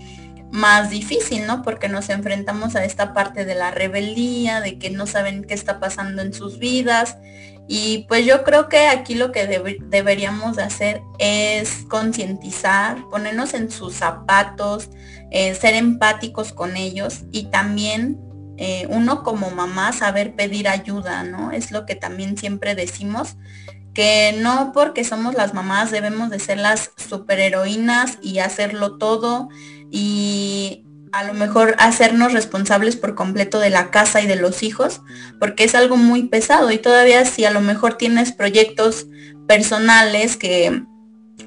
más 0.53 0.91
difícil, 0.91 1.47
¿no? 1.47 1.63
Porque 1.63 1.89
nos 1.89 2.09
enfrentamos 2.09 2.75
a 2.75 2.85
esta 2.85 3.11
parte 3.11 3.43
de 3.43 3.55
la 3.55 3.71
rebeldía, 3.71 4.61
de 4.61 4.77
que 4.77 4.91
no 4.91 5.07
saben 5.07 5.45
qué 5.45 5.55
está 5.55 5.79
pasando 5.79 6.21
en 6.21 6.31
sus 6.31 6.59
vidas. 6.59 7.17
Y 7.67 8.05
pues 8.07 8.23
yo 8.23 8.43
creo 8.43 8.69
que 8.69 8.85
aquí 8.87 9.15
lo 9.15 9.31
que 9.31 9.79
deberíamos 9.81 10.55
de 10.55 10.61
hacer 10.61 11.01
es 11.17 11.85
concientizar, 11.89 12.97
ponernos 13.09 13.55
en 13.55 13.71
sus 13.71 13.95
zapatos, 13.95 14.89
eh, 15.31 15.55
ser 15.55 15.73
empáticos 15.73 16.53
con 16.53 16.77
ellos 16.77 17.21
y 17.31 17.45
también 17.45 18.19
eh, 18.57 18.85
uno 18.89 19.23
como 19.23 19.49
mamá 19.49 19.91
saber 19.91 20.35
pedir 20.35 20.67
ayuda, 20.67 21.23
¿no? 21.23 21.51
Es 21.51 21.71
lo 21.71 21.87
que 21.87 21.95
también 21.95 22.37
siempre 22.37 22.75
decimos, 22.75 23.37
que 23.95 24.35
no 24.39 24.71
porque 24.71 25.03
somos 25.03 25.33
las 25.33 25.55
mamás 25.55 25.89
debemos 25.89 26.29
de 26.29 26.37
ser 26.37 26.59
las 26.59 26.91
superheroínas 26.97 28.19
y 28.21 28.37
hacerlo 28.37 28.99
todo 28.99 29.49
y 29.95 30.83
a 31.11 31.23
lo 31.23 31.35
mejor 31.35 31.75
hacernos 31.77 32.33
responsables 32.33 32.95
por 32.95 33.13
completo 33.13 33.59
de 33.59 33.69
la 33.69 33.91
casa 33.91 34.21
y 34.21 34.25
de 34.25 34.35
los 34.35 34.63
hijos, 34.63 35.01
porque 35.39 35.63
es 35.63 35.75
algo 35.75 35.95
muy 35.95 36.23
pesado 36.23 36.71
y 36.71 36.79
todavía 36.79 37.23
si 37.25 37.45
a 37.45 37.51
lo 37.51 37.61
mejor 37.61 37.93
tienes 37.93 38.31
proyectos 38.31 39.05
personales 39.47 40.35
que 40.35 40.83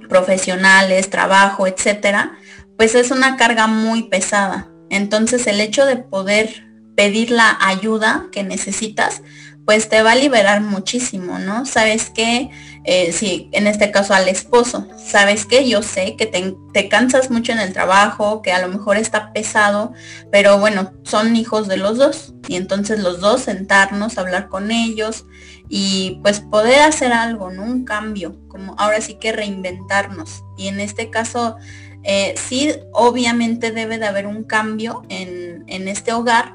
profesionales, 0.09 1.11
trabajo, 1.11 1.66
etcétera, 1.66 2.38
pues 2.78 2.94
es 2.94 3.11
una 3.11 3.37
carga 3.37 3.66
muy 3.66 4.04
pesada. 4.04 4.68
Entonces 4.90 5.48
el 5.48 5.61
hecho 5.61 5.85
de 5.85 5.96
poder 5.96 6.64
pedir 6.94 7.32
la 7.32 7.59
ayuda 7.61 8.28
que 8.30 8.44
necesitas, 8.44 9.22
pues 9.64 9.88
te 9.88 10.02
va 10.02 10.12
a 10.12 10.16
liberar 10.16 10.61
muchísimo, 10.61 11.40
¿no? 11.40 11.66
Sabes 11.66 12.11
que, 12.11 12.50
eh, 12.87 13.11
si 13.12 13.49
en 13.53 13.66
este 13.66 13.90
caso 13.90 14.14
al 14.14 14.29
esposo, 14.29 14.87
sabes 14.96 15.44
que 15.44 15.68
yo 15.68 15.83
sé 15.83 16.14
que 16.16 16.27
te, 16.27 16.88
cansas 16.88 17.31
mucho 17.31 17.53
en 17.53 17.59
el 17.59 17.72
trabajo, 17.72 18.42
que 18.42 18.53
a 18.53 18.61
lo 18.61 18.68
mejor 18.68 18.96
está 18.96 19.33
pesado, 19.33 19.92
pero 20.31 20.59
bueno, 20.59 20.92
son 21.03 21.35
hijos 21.35 21.66
de 21.66 21.79
los 21.79 21.99
dos. 21.99 22.35
Y 22.46 22.55
entonces 22.55 23.01
los 23.01 23.20
dos 23.20 23.42
sentarnos, 23.42 24.18
hablar 24.18 24.49
con 24.49 24.70
ellos 24.70 25.25
y 25.68 26.20
pues 26.22 26.40
poder 26.40 26.81
hacer 26.81 27.12
algo, 27.12 27.51
¿no? 27.51 27.64
Un 27.64 27.85
cambio, 27.85 28.38
como 28.46 28.77
ahora 28.79 29.01
sí 29.01 29.14
que 29.14 29.33
reinventarnos. 29.33 30.44
Y 30.57 30.68
en 30.68 30.79
este 30.79 31.11
caso, 31.11 31.57
eh, 32.05 32.35
sí, 32.37 32.72
obviamente 32.92 33.72
debe 33.72 33.99
de 33.99 34.07
haber 34.07 34.27
un 34.29 34.44
cambio 34.44 35.03
en, 35.09 35.64
en 35.66 35.88
este 35.88 36.12
hogar 36.12 36.55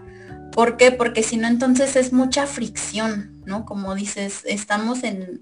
¿Por 0.51 0.75
qué? 0.77 0.91
Porque 0.91 1.23
si 1.23 1.37
no, 1.37 1.47
entonces 1.47 1.95
es 1.95 2.11
mucha 2.11 2.45
fricción, 2.45 3.30
¿no? 3.45 3.65
Como 3.65 3.95
dices, 3.95 4.43
estamos 4.45 5.03
en, 5.03 5.41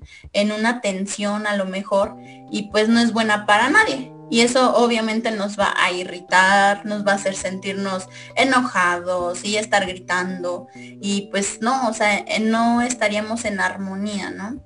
una 0.51 0.81
tensión 0.81 1.47
a 1.47 1.55
lo 1.55 1.65
mejor 1.65 2.15
y 2.51 2.69
pues 2.71 2.89
no 2.89 2.99
es 2.99 3.13
buena 3.13 3.45
para 3.45 3.69
nadie. 3.69 4.11
Y 4.31 4.41
eso 4.41 4.75
obviamente 4.75 5.31
nos 5.31 5.59
va 5.59 5.73
a 5.75 5.91
irritar, 5.91 6.85
nos 6.85 7.05
va 7.05 7.13
a 7.13 7.15
hacer 7.15 7.35
sentirnos 7.35 8.07
enojados 8.35 9.43
y 9.43 9.57
estar 9.57 9.87
gritando. 9.87 10.67
Y 10.75 11.29
pues 11.31 11.61
no, 11.61 11.89
o 11.89 11.93
sea, 11.93 12.23
no 12.41 12.81
estaríamos 12.81 13.45
en 13.45 13.59
armonía, 13.59 14.29
¿no? 14.29 14.63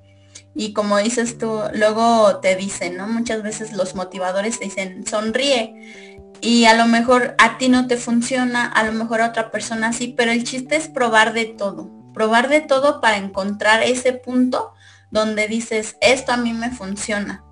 Y 0.55 0.73
como 0.73 0.97
dices 0.97 1.37
tú, 1.37 1.61
luego 1.73 2.39
te 2.39 2.55
dicen, 2.55 2.97
¿no? 2.97 3.07
Muchas 3.07 3.41
veces 3.41 3.73
los 3.73 3.95
motivadores 3.95 4.59
te 4.59 4.65
dicen, 4.65 5.07
sonríe 5.07 6.13
y 6.43 6.65
a 6.65 6.73
lo 6.73 6.85
mejor 6.87 7.35
a 7.37 7.57
ti 7.57 7.69
no 7.69 7.87
te 7.87 7.95
funciona, 7.95 8.65
a 8.65 8.83
lo 8.83 8.91
mejor 8.91 9.21
a 9.21 9.29
otra 9.29 9.49
persona 9.49 9.93
sí, 9.93 10.13
pero 10.15 10.31
el 10.31 10.43
chiste 10.43 10.75
es 10.75 10.89
probar 10.89 11.31
de 11.31 11.45
todo, 11.45 11.89
probar 12.13 12.49
de 12.49 12.61
todo 12.61 13.01
para 13.01 13.17
encontrar 13.17 13.83
ese 13.83 14.13
punto 14.13 14.73
donde 15.11 15.47
dices, 15.47 15.95
esto 16.01 16.31
a 16.31 16.37
mí 16.37 16.53
me 16.53 16.71
funciona, 16.71 17.43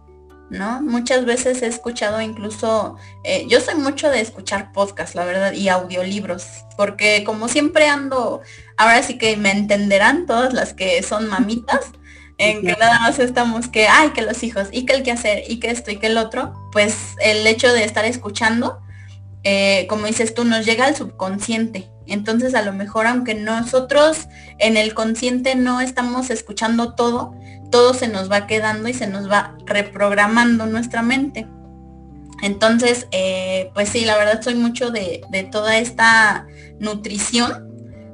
¿no? 0.50 0.82
Muchas 0.82 1.26
veces 1.26 1.62
he 1.62 1.68
escuchado 1.68 2.20
incluso, 2.20 2.98
eh, 3.24 3.46
yo 3.48 3.62
soy 3.62 3.76
mucho 3.76 4.10
de 4.10 4.20
escuchar 4.20 4.72
podcasts, 4.72 5.16
la 5.16 5.26
verdad, 5.26 5.54
y 5.54 5.70
audiolibros, 5.70 6.46
porque 6.76 7.24
como 7.24 7.48
siempre 7.48 7.88
ando, 7.88 8.42
ahora 8.78 9.04
sí 9.04 9.18
que 9.18 9.38
me 9.38 9.52
entenderán 9.52 10.26
todas 10.26 10.54
las 10.54 10.74
que 10.74 11.04
son 11.04 11.28
mamitas, 11.28 11.92
en 12.40 12.62
que 12.62 12.76
nada 12.80 13.00
más 13.00 13.20
estamos 13.20 13.68
que, 13.68 13.88
ay, 13.88 14.10
que 14.10 14.24
los 14.24 14.42
hijos, 14.42 14.70
y 14.72 14.88
que 14.88 14.94
el 14.94 15.04
que 15.04 15.12
hacer, 15.12 15.44
y 15.48 15.60
que 15.60 15.70
esto, 15.70 15.92
y 15.92 15.98
que 15.98 16.08
el 16.08 16.18
otro, 16.18 16.54
pues 16.72 16.96
el 17.22 17.46
hecho 17.46 17.72
de 17.72 17.84
estar 17.84 18.06
escuchando, 18.06 18.82
eh, 19.44 19.86
como 19.88 20.08
dices 20.08 20.34
tú, 20.34 20.44
nos 20.44 20.66
llega 20.66 20.86
al 20.86 20.96
subconsciente. 20.96 21.90
Entonces 22.14 22.56
a 22.56 22.62
lo 22.62 22.74
mejor 22.74 23.08
aunque 23.08 23.36
nosotros 23.36 24.28
en 24.58 24.78
el 24.78 24.94
consciente 24.94 25.56
no 25.56 25.82
estamos 25.82 26.30
escuchando 26.30 26.94
todo, 26.94 27.34
todo 27.72 27.94
se 27.94 28.08
nos 28.08 28.32
va 28.32 28.48
quedando 28.48 28.90
y 28.90 28.94
se 28.94 29.08
nos 29.08 29.30
va 29.30 29.56
reprogramando 29.66 30.66
nuestra 30.66 31.02
mente. 31.02 31.48
Entonces, 32.42 33.08
eh, 33.12 33.70
pues 33.74 33.90
sí, 33.90 34.04
la 34.04 34.18
verdad 34.18 34.42
soy 34.42 34.56
mucho 34.56 34.90
de, 34.90 35.22
de 35.30 35.44
toda 35.44 35.78
esta 35.78 36.48
nutrición 36.80 37.70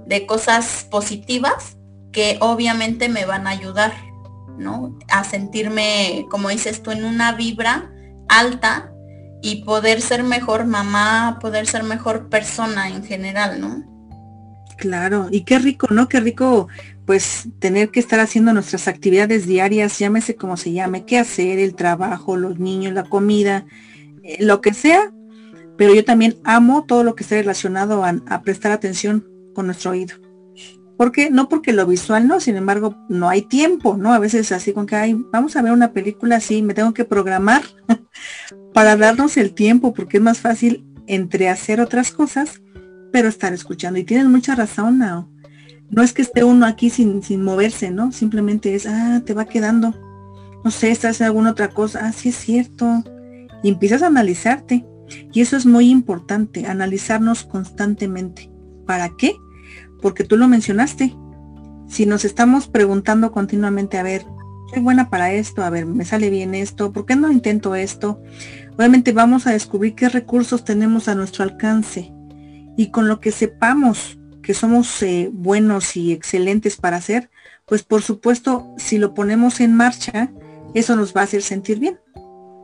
de 0.05 0.25
cosas 0.25 0.85
positivas 0.91 1.77
que 2.11 2.37
obviamente 2.41 3.09
me 3.09 3.25
van 3.25 3.47
a 3.47 3.51
ayudar 3.51 3.93
¿no? 4.57 4.97
A 5.09 5.23
sentirme, 5.23 6.25
como 6.29 6.49
dices 6.49 6.81
tú, 6.83 6.91
en 6.91 7.05
una 7.05 7.33
vibra 7.33 7.91
alta 8.27 8.91
y 9.41 9.63
poder 9.63 10.01
ser 10.01 10.23
mejor 10.23 10.65
mamá, 10.65 11.37
poder 11.39 11.67
ser 11.67 11.83
mejor 11.83 12.29
persona 12.29 12.89
en 12.89 13.03
general, 13.03 13.61
¿no? 13.61 13.83
Claro, 14.77 15.27
y 15.31 15.41
qué 15.41 15.59
rico, 15.59 15.87
¿no? 15.89 16.07
Qué 16.07 16.19
rico, 16.19 16.67
pues, 17.05 17.47
tener 17.59 17.89
que 17.89 17.99
estar 17.99 18.19
haciendo 18.19 18.53
nuestras 18.53 18.87
actividades 18.87 19.47
diarias, 19.47 19.97
llámese 19.97 20.35
como 20.35 20.57
se 20.57 20.71
llame, 20.71 21.05
qué 21.05 21.17
hacer, 21.17 21.59
el 21.59 21.75
trabajo, 21.75 22.37
los 22.37 22.59
niños, 22.59 22.93
la 22.93 23.03
comida, 23.03 23.65
eh, 24.23 24.37
lo 24.39 24.61
que 24.61 24.73
sea, 24.73 25.11
pero 25.77 25.93
yo 25.93 26.05
también 26.05 26.37
amo 26.43 26.85
todo 26.85 27.03
lo 27.03 27.15
que 27.15 27.23
esté 27.23 27.39
relacionado 27.39 28.03
a 28.03 28.41
prestar 28.41 28.71
atención 28.71 29.27
con 29.53 29.67
nuestro 29.67 29.91
oído 29.91 30.15
porque 30.97 31.29
no 31.29 31.47
porque 31.47 31.71
lo 31.73 31.85
visual 31.85 32.27
no, 32.27 32.39
sin 32.39 32.57
embargo, 32.57 32.95
no 33.07 33.29
hay 33.29 33.43
tiempo, 33.43 33.95
¿no? 33.97 34.13
A 34.13 34.19
veces 34.19 34.51
así 34.51 34.73
con 34.73 34.87
que, 34.87 34.95
ay, 34.95 35.15
vamos 35.31 35.55
a 35.55 35.61
ver 35.61 35.71
una 35.71 35.93
película 35.93 36.37
así, 36.37 36.63
me 36.63 36.73
tengo 36.73 36.93
que 36.93 37.05
programar 37.05 37.61
para 38.77 38.95
darnos 38.95 39.37
el 39.37 39.55
tiempo, 39.55 39.91
porque 39.91 40.17
es 40.17 40.23
más 40.23 40.37
fácil 40.37 40.85
entre 41.07 41.49
hacer 41.49 41.81
otras 41.81 42.11
cosas, 42.11 42.61
pero 43.11 43.27
estar 43.27 43.51
escuchando. 43.51 43.97
Y 43.97 44.03
tienes 44.03 44.27
mucha 44.27 44.53
razón, 44.53 44.99
Nao. 44.99 45.27
No 45.89 46.03
es 46.03 46.13
que 46.13 46.21
esté 46.21 46.43
uno 46.43 46.67
aquí 46.67 46.91
sin, 46.91 47.23
sin 47.23 47.43
moverse, 47.43 47.89
¿no? 47.89 48.11
Simplemente 48.11 48.75
es, 48.75 48.85
ah, 48.85 49.23
te 49.25 49.33
va 49.33 49.45
quedando. 49.45 49.95
No 50.63 50.69
sé, 50.69 50.91
estás 50.91 51.21
en 51.21 51.25
alguna 51.25 51.49
otra 51.49 51.69
cosa. 51.69 52.01
Ah, 52.03 52.11
sí 52.11 52.29
es 52.29 52.35
cierto. 52.35 53.03
Y 53.63 53.69
empiezas 53.69 54.03
a 54.03 54.07
analizarte. 54.07 54.85
Y 55.33 55.41
eso 55.41 55.57
es 55.57 55.65
muy 55.65 55.89
importante, 55.89 56.67
analizarnos 56.67 57.45
constantemente. 57.45 58.51
¿Para 58.85 59.09
qué? 59.17 59.33
porque 60.01 60.23
tú 60.23 60.37
lo 60.37 60.47
mencionaste. 60.47 61.15
Si 61.87 62.05
nos 62.05 62.25
estamos 62.25 62.67
preguntando 62.67 63.31
continuamente, 63.31 63.97
a 63.97 64.03
ver, 64.03 64.25
soy 64.69 64.81
buena 64.81 65.09
para 65.09 65.31
esto, 65.31 65.63
a 65.63 65.69
ver, 65.69 65.85
me 65.85 66.05
sale 66.05 66.29
bien 66.29 66.53
esto, 66.53 66.91
¿por 66.91 67.05
qué 67.05 67.15
no 67.15 67.31
intento 67.31 67.75
esto? 67.75 68.21
Obviamente 68.77 69.11
vamos 69.11 69.47
a 69.47 69.51
descubrir 69.53 69.95
qué 69.95 70.07
recursos 70.07 70.63
tenemos 70.63 71.07
a 71.07 71.15
nuestro 71.15 71.43
alcance 71.43 72.13
y 72.77 72.91
con 72.91 73.07
lo 73.07 73.19
que 73.19 73.31
sepamos 73.31 74.19
que 74.43 74.53
somos 74.53 75.01
eh, 75.01 75.29
buenos 75.33 75.97
y 75.97 76.13
excelentes 76.13 76.77
para 76.77 76.97
hacer, 76.97 77.31
pues 77.65 77.83
por 77.83 78.03
supuesto, 78.03 78.73
si 78.77 78.99
lo 78.99 79.15
ponemos 79.15 79.59
en 79.59 79.75
marcha, 79.75 80.31
eso 80.75 80.95
nos 80.95 81.13
va 81.13 81.21
a 81.21 81.23
hacer 81.23 81.41
sentir 81.41 81.79
bien. 81.79 81.99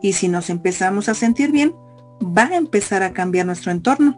Y 0.02 0.13
si 0.13 0.28
nos 0.28 0.49
empezamos 0.52 1.10
a 1.10 1.15
sentir 1.15 1.52
bien, 1.52 1.73
va 2.21 2.43
a 2.43 2.56
empezar 2.58 3.02
a 3.02 3.12
cambiar 3.12 3.47
nuestro 3.47 3.71
entorno. 3.71 4.17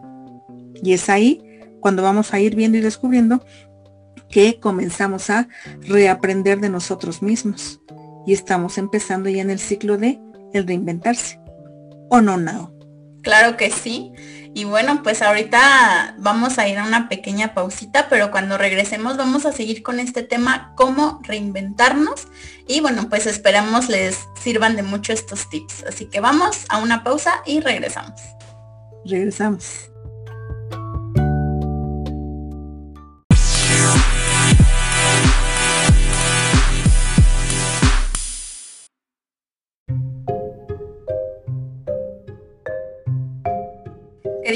Y 0.82 0.92
es 0.92 1.08
ahí 1.08 1.42
cuando 1.80 2.02
vamos 2.02 2.34
a 2.34 2.40
ir 2.40 2.54
viendo 2.54 2.76
y 2.76 2.82
descubriendo 2.82 3.44
que 4.28 4.60
comenzamos 4.60 5.30
a 5.30 5.48
reaprender 5.80 6.60
de 6.60 6.68
nosotros 6.68 7.22
mismos 7.22 7.80
y 8.26 8.32
estamos 8.34 8.76
empezando 8.76 9.30
ya 9.30 9.40
en 9.40 9.50
el 9.50 9.58
ciclo 9.58 9.96
de 9.96 10.20
el 10.52 10.66
reinventarse. 10.66 11.40
¿O 12.10 12.20
no, 12.20 12.36
Nao? 12.36 12.72
Claro 13.22 13.56
que 13.56 13.70
sí. 13.70 14.12
Y 14.54 14.64
bueno, 14.64 15.02
pues 15.02 15.20
ahorita 15.20 16.14
vamos 16.18 16.58
a 16.58 16.66
ir 16.66 16.78
a 16.78 16.84
una 16.84 17.10
pequeña 17.10 17.52
pausita, 17.52 18.08
pero 18.08 18.30
cuando 18.30 18.56
regresemos 18.56 19.18
vamos 19.18 19.44
a 19.44 19.52
seguir 19.52 19.82
con 19.82 20.00
este 20.00 20.22
tema, 20.22 20.72
cómo 20.76 21.20
reinventarnos. 21.24 22.28
Y 22.66 22.80
bueno, 22.80 23.08
pues 23.10 23.26
esperamos 23.26 23.88
les 23.88 24.18
sirvan 24.40 24.76
de 24.76 24.82
mucho 24.82 25.12
estos 25.12 25.50
tips. 25.50 25.84
Así 25.86 26.06
que 26.06 26.20
vamos 26.20 26.64
a 26.70 26.78
una 26.78 27.04
pausa 27.04 27.42
y 27.44 27.60
regresamos. 27.60 28.18
Regresamos. 29.04 29.90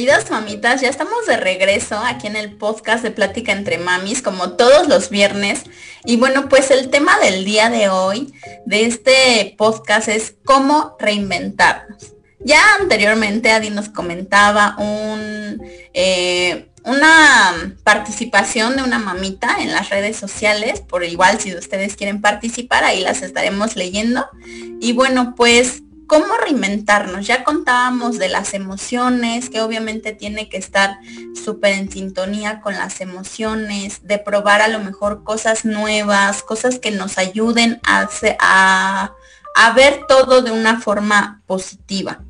Queridas 0.00 0.30
mamitas, 0.30 0.80
ya 0.80 0.88
estamos 0.88 1.26
de 1.26 1.36
regreso 1.36 1.98
aquí 1.98 2.26
en 2.26 2.34
el 2.34 2.56
podcast 2.56 3.02
de 3.02 3.10
Plática 3.10 3.52
entre 3.52 3.76
Mamis, 3.76 4.22
como 4.22 4.52
todos 4.52 4.88
los 4.88 5.10
viernes. 5.10 5.64
Y 6.06 6.16
bueno, 6.16 6.48
pues 6.48 6.70
el 6.70 6.88
tema 6.88 7.18
del 7.18 7.44
día 7.44 7.68
de 7.68 7.90
hoy, 7.90 8.32
de 8.64 8.86
este 8.86 9.54
podcast, 9.58 10.08
es 10.08 10.36
cómo 10.46 10.96
reinventarnos. 10.98 12.14
Ya 12.38 12.62
anteriormente 12.80 13.50
Adi 13.50 13.68
nos 13.68 13.90
comentaba 13.90 14.74
eh, 15.92 16.70
una 16.86 17.76
participación 17.84 18.76
de 18.76 18.82
una 18.82 18.98
mamita 18.98 19.58
en 19.60 19.70
las 19.70 19.90
redes 19.90 20.16
sociales, 20.16 20.80
por 20.80 21.04
igual 21.04 21.40
si 21.40 21.54
ustedes 21.54 21.94
quieren 21.94 22.22
participar, 22.22 22.84
ahí 22.84 23.02
las 23.02 23.20
estaremos 23.20 23.76
leyendo. 23.76 24.26
Y 24.80 24.94
bueno, 24.94 25.34
pues 25.36 25.82
cómo 26.11 26.37
reinventarnos. 26.38 27.25
Ya 27.25 27.44
contábamos 27.44 28.18
de 28.18 28.29
las 28.29 28.53
emociones, 28.53 29.49
que 29.49 29.61
obviamente 29.61 30.12
tiene 30.12 30.49
que 30.49 30.57
estar 30.57 30.99
súper 31.40 31.75
en 31.75 31.88
sintonía 31.88 32.61
con 32.62 32.75
las 32.75 33.01
emociones, 33.01 34.05
de 34.09 34.18
probar 34.18 34.61
a 34.61 34.66
lo 34.66 34.81
mejor 34.81 35.23
cosas 35.23 35.64
nuevas, 35.64 36.42
cosas 36.42 36.81
que 36.81 36.90
nos 36.90 37.16
ayuden 37.16 37.81
a, 37.85 38.09
a, 38.40 39.73
ver 39.77 40.01
todo 40.09 40.42
de 40.42 40.51
una 40.51 40.81
forma 40.81 41.42
positiva, 41.46 42.25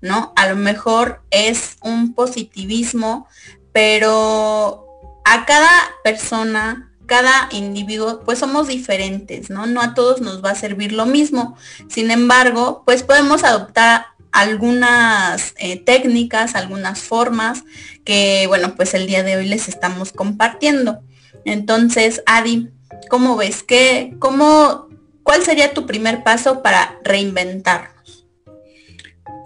¿no? 0.00 0.32
A 0.34 0.48
lo 0.48 0.56
mejor 0.56 1.20
es 1.30 1.76
un 1.82 2.14
positivismo, 2.14 3.28
pero 3.70 4.86
a 5.26 5.44
cada 5.44 5.70
persona 6.02 6.85
cada 7.06 7.48
individuo, 7.52 8.20
pues 8.24 8.38
somos 8.38 8.68
diferentes, 8.68 9.50
¿no? 9.50 9.66
No 9.66 9.80
a 9.80 9.94
todos 9.94 10.20
nos 10.20 10.44
va 10.44 10.50
a 10.50 10.54
servir 10.54 10.92
lo 10.92 11.06
mismo. 11.06 11.56
Sin 11.88 12.10
embargo, 12.10 12.82
pues 12.84 13.02
podemos 13.02 13.44
adoptar 13.44 14.06
algunas 14.32 15.54
eh, 15.56 15.80
técnicas, 15.80 16.54
algunas 16.54 17.00
formas 17.00 17.64
que, 18.04 18.44
bueno, 18.48 18.74
pues 18.74 18.92
el 18.94 19.06
día 19.06 19.22
de 19.22 19.36
hoy 19.36 19.46
les 19.46 19.68
estamos 19.68 20.12
compartiendo. 20.12 21.00
Entonces, 21.44 22.22
Adi, 22.26 22.68
¿cómo 23.08 23.36
ves? 23.36 23.62
¿Qué, 23.62 24.14
cómo, 24.18 24.88
¿Cuál 25.22 25.42
sería 25.42 25.72
tu 25.72 25.86
primer 25.86 26.22
paso 26.22 26.62
para 26.62 26.98
reinventarnos? 27.02 28.26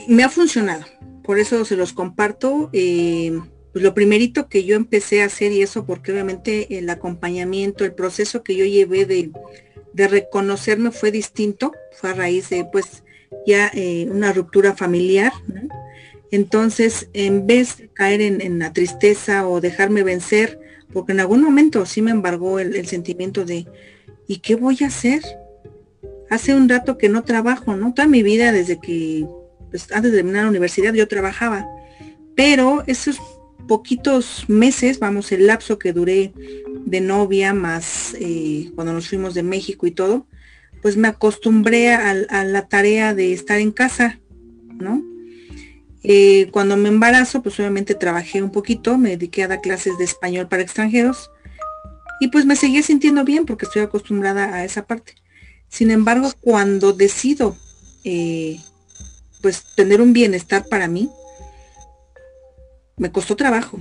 Me 0.09 0.25
ha 0.25 0.29
funcionado, 0.29 0.85
por 1.23 1.39
eso 1.39 1.65
se 1.65 1.77
los 1.77 1.93
comparto. 1.93 2.71
Eh, 2.73 3.39
pues 3.73 3.85
lo 3.85 3.95
primerito 3.95 4.49
que 4.49 4.65
yo 4.65 4.77
empecé 4.77 5.23
a 5.23 5.27
hacer 5.27 5.53
y 5.53 5.63
eso 5.63 5.85
porque 5.85 6.13
obviamente 6.13 6.79
el 6.79 6.91
acompañamiento, 6.91 7.85
el 7.85 7.93
proceso 7.93 8.43
que 8.43 8.57
yo 8.57 8.65
llevé 8.65 9.07
de, 9.07 9.31
reconocerme 9.95 10.91
fue 10.91 11.11
distinto, 11.11 11.73
fue 11.93 12.11
a 12.11 12.15
raíz 12.15 12.51
de 12.51 12.65
pues 12.65 13.05
ya 13.47 13.71
eh, 13.75 14.09
una 14.11 14.33
ruptura 14.33 14.75
familiar. 14.75 15.33
Entonces, 16.33 17.09
en 17.13 17.47
vez 17.47 17.79
de 17.79 17.89
caer 17.89 18.21
en, 18.21 18.59
la 18.59 18.73
tristeza 18.73 19.49
o 19.49 19.61
dejarme 19.61 20.03
vencer, 20.03 20.59
porque 20.93 21.13
en 21.13 21.21
algún 21.21 21.43
momento 21.43 21.87
sí 21.87 22.03
me 22.03 22.13
embargó 22.13 22.61
el, 22.61 22.87
sentimiento 22.87 23.45
de, 23.45 23.67
¿y 24.27 24.39
qué 24.39 24.55
voy 24.55 24.79
a 24.83 24.87
hacer? 24.87 25.23
Hace 26.29 26.55
un 26.55 26.69
rato 26.69 26.99
que 26.99 27.09
no 27.09 27.25
trabajo, 27.25 27.75
¿no? 27.75 27.93
Toda 27.95 28.07
mi 28.07 28.23
vida, 28.23 28.53
desde 28.53 28.81
que, 28.81 29.27
pues, 29.71 29.91
antes 29.93 30.13
de 30.13 30.19
terminar 30.19 30.45
la 30.45 30.51
universidad, 30.51 30.95
yo 30.95 31.09
trabajaba. 31.09 31.67
Pero 32.37 32.85
eso 32.87 33.11
es 33.11 33.19
poquitos 33.67 34.45
meses, 34.49 34.99
vamos, 34.99 35.33
el 35.33 35.47
lapso 35.47 35.79
que 35.79 35.93
duré 35.93 36.33
de 36.85 37.01
novia, 37.01 37.55
más 37.55 38.15
eh, 38.19 38.71
cuando 38.75 38.93
nos 38.93 39.09
fuimos 39.09 39.35
de 39.35 39.43
México 39.43 39.87
y 39.87 39.91
todo, 39.91 40.27
pues 40.83 40.97
me 40.97 41.09
acostumbré 41.09 41.93
a, 41.93 42.15
la 42.45 42.69
tarea 42.69 43.15
de 43.15 43.33
estar 43.33 43.61
en 43.61 43.71
casa, 43.71 44.19
¿no? 44.79 45.03
Eh, 46.03 46.49
cuando 46.51 46.77
me 46.77 46.89
embarazo, 46.89 47.43
pues 47.43 47.59
obviamente 47.61 47.95
trabajé 47.95 48.43
un 48.43 48.51
poquito, 48.51 48.97
me 48.97 49.11
dediqué 49.11 49.43
a 49.43 49.49
dar 49.49 49.61
clases 49.61 49.99
de 49.99 50.05
español 50.05 50.49
para 50.49 50.63
extranjeros 50.63 51.31
y 52.21 52.29
pues 52.29 52.47
me 52.47 52.57
seguía 52.57 52.83
sintiendo 52.83 53.25
bien 53.25 53.45
porque 53.45 53.67
estoy 53.67 53.83
acostumbrada 53.83 54.55
a 54.55 54.65
esa 54.65 54.87
parte. 54.87 55.15
Sin 55.69 55.91
embargo, 55.91 56.33
cuando 56.41 56.93
decido 56.93 57.57
eh, 58.05 58.59
pues 59.43 59.63
tener 59.77 60.01
un 60.01 60.13
bienestar 60.13 60.67
para 60.69 60.89
mí, 60.89 61.11
me 63.01 63.11
costó 63.11 63.35
trabajo, 63.35 63.79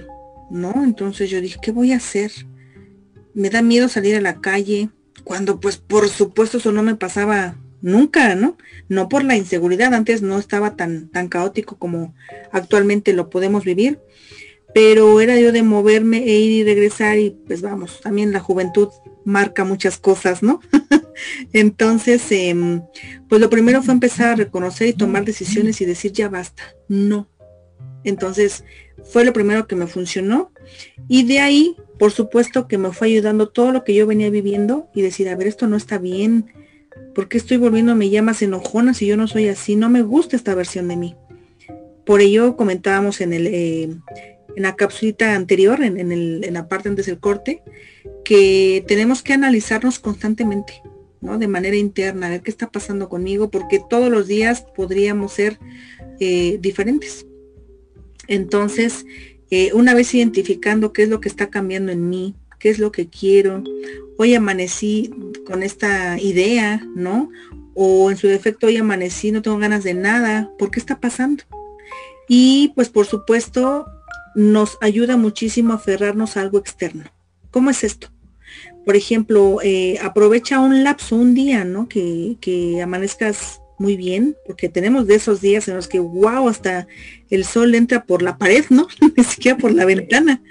¿no? 0.50 0.84
Entonces 0.84 1.30
yo 1.30 1.42
dije, 1.42 1.60
¿qué 1.62 1.72
voy 1.72 1.92
a 1.92 1.98
hacer? 1.98 2.32
Me 3.34 3.50
da 3.50 3.62
miedo 3.62 3.90
salir 3.90 4.16
a 4.16 4.22
la 4.22 4.40
calle, 4.40 4.90
cuando 5.26 5.60
pues 5.60 5.78
por 5.78 6.08
supuesto 6.08 6.58
eso 6.58 6.72
no 6.72 6.82
me 6.84 6.96
pasaba 6.96 7.58
nunca, 7.82 8.34
¿no? 8.36 8.58
No 8.88 9.10
por 9.10 9.26
la 9.26 9.36
inseguridad, 9.36 9.94
antes 9.94 10.22
no 10.22 10.40
estaba 10.40 10.78
tan, 10.78 11.10
tan 11.10 11.28
caótico 11.28 11.78
como 11.78 12.16
actualmente 12.54 13.12
lo 13.12 13.30
podemos 13.30 13.66
vivir, 13.66 14.00
pero 14.74 15.20
era 15.20 15.38
yo 15.38 15.52
de 15.52 15.64
moverme 15.64 16.20
e 16.20 16.40
ir 16.40 16.52
y 16.52 16.64
regresar 16.64 17.20
y 17.20 17.32
pues 17.46 17.62
vamos, 17.62 18.00
también 18.00 18.32
la 18.32 18.40
juventud 18.40 18.88
marca 19.26 19.66
muchas 19.66 19.98
cosas, 19.98 20.42
¿no? 20.44 20.62
Entonces, 21.52 22.26
em, 22.32 22.84
pues 23.28 23.42
lo 23.42 23.50
primero 23.50 23.84
fue 23.84 23.94
empezar 23.94 24.28
a 24.28 24.36
reconocer 24.36 24.88
y 24.88 24.94
tomar 24.94 25.26
decisiones 25.26 25.82
y 25.82 25.86
decir, 25.86 26.14
ya 26.14 26.30
basta, 26.30 26.64
no. 26.88 27.28
Entonces, 28.04 28.64
fue 29.04 29.26
lo 29.26 29.34
primero 29.34 29.68
que 29.68 29.76
me 29.76 29.88
funcionó. 29.88 30.52
Y 31.08 31.24
de 31.24 31.40
ahí, 31.40 31.76
por 31.98 32.12
supuesto, 32.12 32.68
que 32.68 32.78
me 32.78 32.92
fue 32.92 33.08
ayudando 33.08 33.50
todo 33.50 33.72
lo 33.72 33.84
que 33.84 33.94
yo 33.94 34.08
venía 34.08 34.30
viviendo 34.30 34.90
y 34.94 35.02
decir, 35.02 35.30
a 35.30 35.36
ver, 35.36 35.48
esto 35.48 35.68
no 35.68 35.76
está 35.78 35.98
bien. 35.98 36.52
¿Por 37.16 37.28
qué 37.28 37.38
estoy 37.38 37.58
volviéndome 37.58 38.10
ya 38.10 38.22
más 38.22 38.42
enojona 38.42 38.94
si 38.94 39.08
yo 39.08 39.18
no 39.18 39.28
soy 39.28 39.48
así? 39.48 39.76
No 39.76 39.90
me 39.90 40.02
gusta 40.02 40.36
esta 40.36 40.56
versión 40.56 40.88
de 40.88 40.96
mí. 40.96 41.16
Por 42.06 42.22
ello 42.22 42.56
comentábamos 42.56 43.22
en 43.22 43.34
eh, 43.34 43.90
la 44.56 44.76
capsulita 44.76 45.36
anterior, 45.36 45.84
en 45.84 46.54
la 46.54 46.68
parte 46.68 46.90
antes 46.90 47.06
del 47.06 47.20
corte, 47.20 47.62
que 48.24 48.84
tenemos 48.88 49.24
que 49.24 49.34
analizarnos 49.34 50.00
constantemente, 50.00 50.82
¿no? 51.22 51.38
De 51.38 51.48
manera 51.48 51.76
interna, 51.76 52.28
a 52.28 52.30
ver 52.30 52.42
qué 52.42 52.52
está 52.52 52.70
pasando 52.70 53.10
conmigo, 53.10 53.50
porque 53.50 53.82
todos 53.90 54.10
los 54.10 54.28
días 54.28 54.66
podríamos 54.76 55.34
ser 55.34 55.60
eh, 56.20 56.58
diferentes. 56.62 57.26
Entonces, 58.30 59.08
eh, 59.50 59.72
una 59.74 59.96
vez 59.96 60.14
identificando 60.14 60.94
qué 60.94 61.04
es 61.04 61.10
lo 61.10 61.20
que 61.20 61.28
está 61.28 61.50
cambiando 61.50 61.92
en 61.92 62.10
mí, 62.10 62.36
qué 62.60 62.70
es 62.70 62.78
lo 62.78 62.92
que 62.92 63.10
quiero, 63.10 63.64
hoy 64.18 64.36
amanecí 64.36 65.12
con 65.46 65.64
esta 65.64 66.20
idea, 66.20 66.86
¿no? 66.96 67.32
O 67.74 68.12
en 68.12 68.18
su 68.18 68.28
defecto 68.28 68.68
hoy 68.68 68.78
amanecí, 68.78 69.32
no 69.32 69.42
tengo 69.42 69.58
ganas 69.58 69.84
de 69.84 69.96
nada, 69.96 70.52
¿por 70.60 70.70
qué 70.70 70.80
está 70.80 71.00
pasando? 71.00 71.44
Y 72.28 72.72
pues 72.76 72.90
por 72.90 73.08
supuesto 73.08 73.88
nos 74.36 74.78
ayuda 74.80 75.18
muchísimo 75.18 75.74
a 75.74 75.78
aferrarnos 75.78 76.38
a 76.38 76.42
algo 76.42 76.60
externo. 76.60 77.06
¿Cómo 77.50 77.72
es 77.72 77.84
esto? 77.84 78.10
Por 78.86 78.96
ejemplo, 78.96 79.58
eh, 79.64 79.98
aprovecha 80.04 80.60
un 80.60 80.84
lapso, 80.84 81.16
un 81.16 81.34
día, 81.34 81.64
¿no? 81.64 81.90
Que, 81.90 82.38
que 82.40 82.80
amanezcas 82.84 83.60
muy 83.80 83.96
bien, 83.96 84.36
porque 84.46 84.68
tenemos 84.68 85.08
de 85.08 85.16
esos 85.16 85.40
días 85.40 85.68
en 85.70 85.76
los 85.76 85.88
que, 85.88 86.00
wow, 86.00 86.50
hasta 86.50 86.88
el 87.30 87.46
sol 87.46 87.74
entra 87.74 88.04
por 88.04 88.22
la 88.22 88.38
pared, 88.38 88.66
¿no? 88.70 88.88
Ni 89.18 89.24
siquiera 89.24 89.58
por 89.58 89.74
la 89.74 89.86
ventana. 89.86 90.44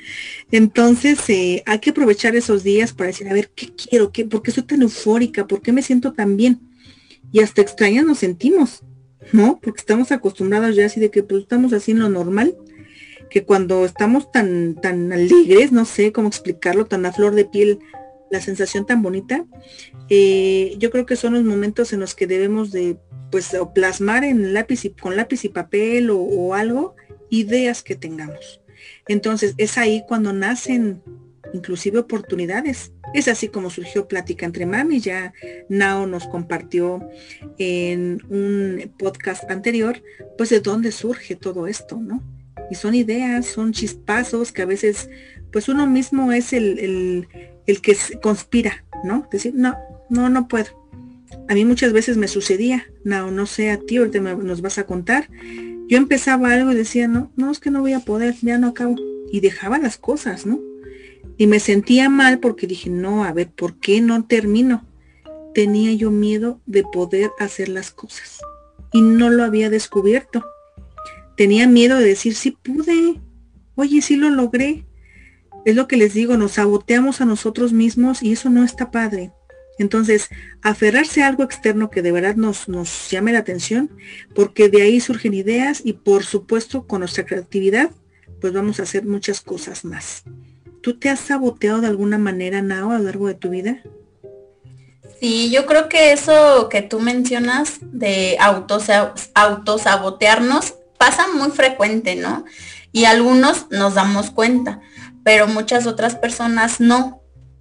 Entonces, 0.50 1.18
eh, 1.28 1.62
hay 1.66 1.78
que 1.78 1.90
aprovechar 1.90 2.34
esos 2.34 2.64
días 2.64 2.94
para 2.94 3.08
decir, 3.08 3.28
a 3.28 3.34
ver, 3.34 3.50
¿qué 3.54 3.68
quiero? 3.74 4.12
¿Qué, 4.12 4.24
¿Por 4.24 4.42
qué 4.42 4.50
soy 4.50 4.62
tan 4.62 4.80
eufórica? 4.80 5.46
¿Por 5.46 5.60
qué 5.60 5.72
me 5.72 5.82
siento 5.82 6.14
tan 6.14 6.36
bien? 6.38 6.60
Y 7.30 7.40
hasta 7.40 7.60
extrañas 7.60 8.06
nos 8.06 8.18
sentimos, 8.18 8.82
¿no? 9.32 9.60
Porque 9.62 9.80
estamos 9.80 10.10
acostumbrados 10.10 10.74
ya 10.74 10.86
así 10.86 10.98
de 10.98 11.10
que 11.10 11.22
pues 11.22 11.42
estamos 11.42 11.74
así 11.74 11.90
en 11.90 11.98
lo 11.98 12.08
normal, 12.08 12.56
que 13.28 13.44
cuando 13.44 13.84
estamos 13.84 14.32
tan, 14.32 14.74
tan 14.76 15.12
alegres, 15.12 15.70
no 15.70 15.84
sé 15.84 16.12
cómo 16.12 16.28
explicarlo, 16.28 16.86
tan 16.86 17.04
a 17.04 17.12
flor 17.12 17.34
de 17.34 17.44
piel, 17.44 17.78
la 18.30 18.40
sensación 18.40 18.86
tan 18.86 19.02
bonita, 19.02 19.44
eh, 20.08 20.76
yo 20.78 20.90
creo 20.90 21.06
que 21.06 21.16
son 21.16 21.34
los 21.34 21.44
momentos 21.44 21.92
en 21.92 22.00
los 22.00 22.14
que 22.14 22.26
debemos 22.26 22.72
de 22.72 22.98
pues 23.30 23.56
plasmar 23.74 24.24
en 24.24 24.54
lápiz 24.54 24.84
y 24.84 24.90
con 24.90 25.16
lápiz 25.16 25.44
y 25.44 25.48
papel 25.48 26.10
o, 26.10 26.54
algo 26.54 26.96
ideas 27.30 27.82
que 27.82 27.94
tengamos. 27.94 28.60
Entonces 29.06 29.54
es 29.58 29.76
ahí 29.78 30.04
cuando 30.06 30.32
nacen 30.32 31.02
inclusive 31.52 31.98
oportunidades, 31.98 32.92
Es 33.14 33.26
así 33.26 33.48
como 33.48 33.70
surgió 33.70 34.06
Plática 34.06 34.44
entre 34.44 34.66
Mami. 34.66 35.00
Ya 35.00 35.32
Nao 35.70 36.06
nos 36.06 36.26
compartió 36.26 37.08
en 37.56 38.20
un 38.28 38.92
podcast 38.98 39.50
anterior, 39.50 40.02
pues 40.36 40.50
de 40.50 40.60
dónde 40.60 40.92
surge 40.92 41.34
todo 41.36 41.66
esto, 41.66 41.96
¿no? 41.96 42.22
Y 42.70 42.74
son 42.74 42.94
ideas, 42.94 43.46
son 43.46 43.72
chispazos 43.72 44.52
que 44.52 44.60
a 44.62 44.66
veces, 44.66 45.08
pues 45.50 45.70
uno 45.70 45.86
mismo 45.86 46.32
es 46.32 46.52
el, 46.52 47.26
el, 47.66 47.80
que 47.80 47.96
conspira, 48.22 48.84
¿no? 49.04 49.26
Decir, 49.32 49.54
no, 49.54 49.74
no, 50.10 50.28
no 50.28 50.48
puedo. 50.48 50.87
A 51.48 51.54
mí 51.54 51.64
muchas 51.64 51.92
veces 51.92 52.16
me 52.18 52.28
sucedía, 52.28 52.86
no, 53.04 53.30
no 53.30 53.46
sé 53.46 53.70
a 53.70 53.78
ti, 53.78 53.96
ahorita 53.96 54.20
nos 54.20 54.60
vas 54.60 54.78
a 54.78 54.84
contar. 54.84 55.30
Yo 55.88 55.96
empezaba 55.96 56.52
algo 56.52 56.70
y 56.72 56.74
decía, 56.74 57.08
no, 57.08 57.32
no, 57.36 57.50
es 57.50 57.58
que 57.58 57.70
no 57.70 57.80
voy 57.80 57.94
a 57.94 58.00
poder, 58.00 58.34
ya 58.42 58.58
no 58.58 58.68
acabo. 58.68 58.96
Y 59.32 59.40
dejaba 59.40 59.78
las 59.78 59.96
cosas, 59.96 60.44
¿no? 60.44 60.60
Y 61.38 61.46
me 61.46 61.60
sentía 61.60 62.10
mal 62.10 62.40
porque 62.40 62.66
dije, 62.66 62.90
no, 62.90 63.24
a 63.24 63.32
ver, 63.32 63.48
¿por 63.50 63.78
qué 63.78 64.02
no 64.02 64.24
termino? 64.24 64.84
Tenía 65.54 65.92
yo 65.94 66.10
miedo 66.10 66.60
de 66.66 66.82
poder 66.82 67.30
hacer 67.38 67.70
las 67.70 67.90
cosas. 67.90 68.38
Y 68.92 69.00
no 69.00 69.30
lo 69.30 69.44
había 69.44 69.70
descubierto. 69.70 70.44
Tenía 71.36 71.66
miedo 71.66 71.98
de 71.98 72.04
decir, 72.04 72.34
sí 72.34 72.50
pude. 72.50 73.20
Oye, 73.74 74.02
sí 74.02 74.16
lo 74.16 74.28
logré. 74.28 74.84
Es 75.64 75.76
lo 75.76 75.88
que 75.88 75.96
les 75.96 76.12
digo, 76.12 76.36
nos 76.36 76.52
saboteamos 76.52 77.20
a 77.20 77.24
nosotros 77.24 77.72
mismos 77.72 78.22
y 78.22 78.32
eso 78.32 78.50
no 78.50 78.64
está 78.64 78.90
padre. 78.90 79.32
Entonces, 79.78 80.28
aferrarse 80.62 81.22
a 81.22 81.28
algo 81.28 81.44
externo 81.44 81.90
que 81.90 82.02
de 82.02 82.12
verdad 82.12 82.36
nos, 82.36 82.68
nos 82.68 83.10
llame 83.10 83.32
la 83.32 83.38
atención, 83.40 83.90
porque 84.34 84.68
de 84.68 84.82
ahí 84.82 85.00
surgen 85.00 85.34
ideas 85.34 85.82
y 85.84 85.92
por 85.94 86.24
supuesto 86.24 86.86
con 86.86 87.00
nuestra 87.00 87.24
creatividad, 87.24 87.90
pues 88.40 88.52
vamos 88.52 88.80
a 88.80 88.84
hacer 88.84 89.04
muchas 89.04 89.40
cosas 89.40 89.84
más. 89.84 90.24
¿Tú 90.82 90.98
te 90.98 91.08
has 91.08 91.20
saboteado 91.20 91.80
de 91.80 91.88
alguna 91.88 92.18
manera, 92.18 92.62
Nao, 92.62 92.90
a 92.92 92.98
lo 92.98 93.04
largo 93.04 93.28
de 93.28 93.34
tu 93.34 93.50
vida? 93.50 93.82
Sí, 95.20 95.50
yo 95.50 95.66
creo 95.66 95.88
que 95.88 96.12
eso 96.12 96.68
que 96.68 96.82
tú 96.82 97.00
mencionas 97.00 97.78
de 97.80 98.38
autosabotearnos 99.34 100.74
pasa 100.96 101.26
muy 101.34 101.50
frecuente, 101.50 102.14
¿no? 102.14 102.44
Y 102.92 103.06
algunos 103.06 103.66
nos 103.70 103.94
damos 103.94 104.30
cuenta, 104.30 104.80
pero 105.24 105.48
muchas 105.48 105.86
otras 105.86 106.14
personas 106.14 106.80
no. 106.80 107.17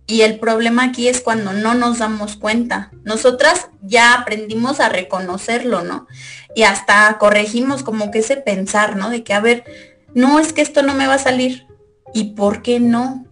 Y 0.07 0.21
el 0.21 0.39
problema 0.39 0.85
aquí 0.85 1.09
es 1.09 1.21
cuando 1.21 1.51
no 1.51 1.73
nos 1.73 1.99
damos 1.99 2.37
cuenta. 2.37 2.91
Nosotras 3.03 3.67
ya 3.81 4.13
aprendimos 4.13 4.79
a 4.79 4.89
reconocerlo, 4.89 5.83
¿no? 5.83 6.07
Y 6.55 6.63
hasta 6.63 7.17
corregimos 7.19 7.83
como 7.83 8.09
que 8.09 8.19
ese 8.19 8.37
pensar, 8.37 8.95
¿no? 8.95 9.09
De 9.09 9.23
que, 9.23 9.33
a 9.33 9.41
ver, 9.41 9.65
no 10.13 10.39
es 10.39 10.53
que 10.53 10.61
esto 10.61 10.81
no 10.81 10.93
me 10.93 11.07
va 11.07 11.15
a 11.15 11.19
salir, 11.19 11.67
¿Y 12.13 12.35
por 12.35 12.61
qué 12.61 12.79
no? 12.79 13.25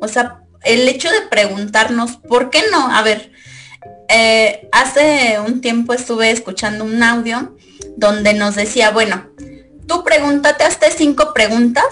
O 0.00 0.08
sea, 0.08 0.42
el 0.62 0.86
hecho 0.88 1.10
de 1.10 1.22
preguntarnos, 1.30 2.16
¿por 2.16 2.50
qué 2.50 2.62
no? 2.70 2.94
A 2.94 3.02
ver, 3.02 3.32
eh, 4.08 4.68
hace 4.72 5.38
un 5.44 5.60
tiempo 5.60 5.92
estuve 5.92 6.30
escuchando 6.30 6.84
un 6.84 7.02
audio 7.02 7.56
donde 7.96 8.34
nos 8.34 8.54
decía, 8.54 8.90
bueno, 8.90 9.26
tú 9.86 10.04
pregúntate 10.04 10.64
hasta 10.64 10.90
cinco 10.90 11.32
preguntas, 11.34 11.84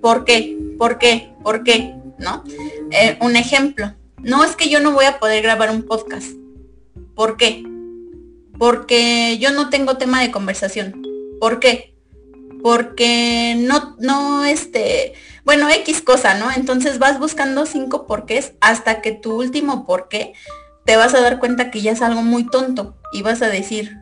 ¿por 0.00 0.24
qué? 0.24 0.58
¿Por 0.78 0.98
qué? 0.98 1.32
¿Por 1.42 1.62
qué? 1.62 1.94
¿No? 2.18 2.44
Eh, 2.90 3.18
un 3.20 3.36
ejemplo, 3.36 3.94
no 4.18 4.44
es 4.44 4.56
que 4.56 4.68
yo 4.68 4.80
no 4.80 4.92
voy 4.92 5.06
a 5.06 5.18
poder 5.18 5.42
grabar 5.42 5.70
un 5.70 5.82
podcast. 5.82 6.28
¿Por 7.14 7.36
qué? 7.36 7.64
Porque 8.58 9.38
yo 9.38 9.50
no 9.50 9.70
tengo 9.70 9.96
tema 9.96 10.20
de 10.20 10.30
conversación. 10.30 11.02
¿Por 11.40 11.58
qué? 11.58 11.94
Porque 12.62 13.56
no, 13.58 13.96
no, 13.98 14.44
este, 14.44 15.14
bueno, 15.44 15.68
X 15.68 16.02
cosa, 16.02 16.34
¿no? 16.34 16.50
Entonces 16.52 16.98
vas 16.98 17.18
buscando 17.18 17.66
cinco 17.66 18.06
porqués 18.06 18.52
hasta 18.60 19.00
que 19.00 19.12
tu 19.12 19.36
último 19.36 19.84
porqué 19.84 20.34
te 20.84 20.96
vas 20.96 21.14
a 21.14 21.20
dar 21.20 21.38
cuenta 21.38 21.70
que 21.70 21.80
ya 21.80 21.92
es 21.92 22.02
algo 22.02 22.22
muy 22.22 22.46
tonto 22.46 22.96
y 23.12 23.22
vas 23.22 23.42
a 23.42 23.48
decir, 23.48 23.98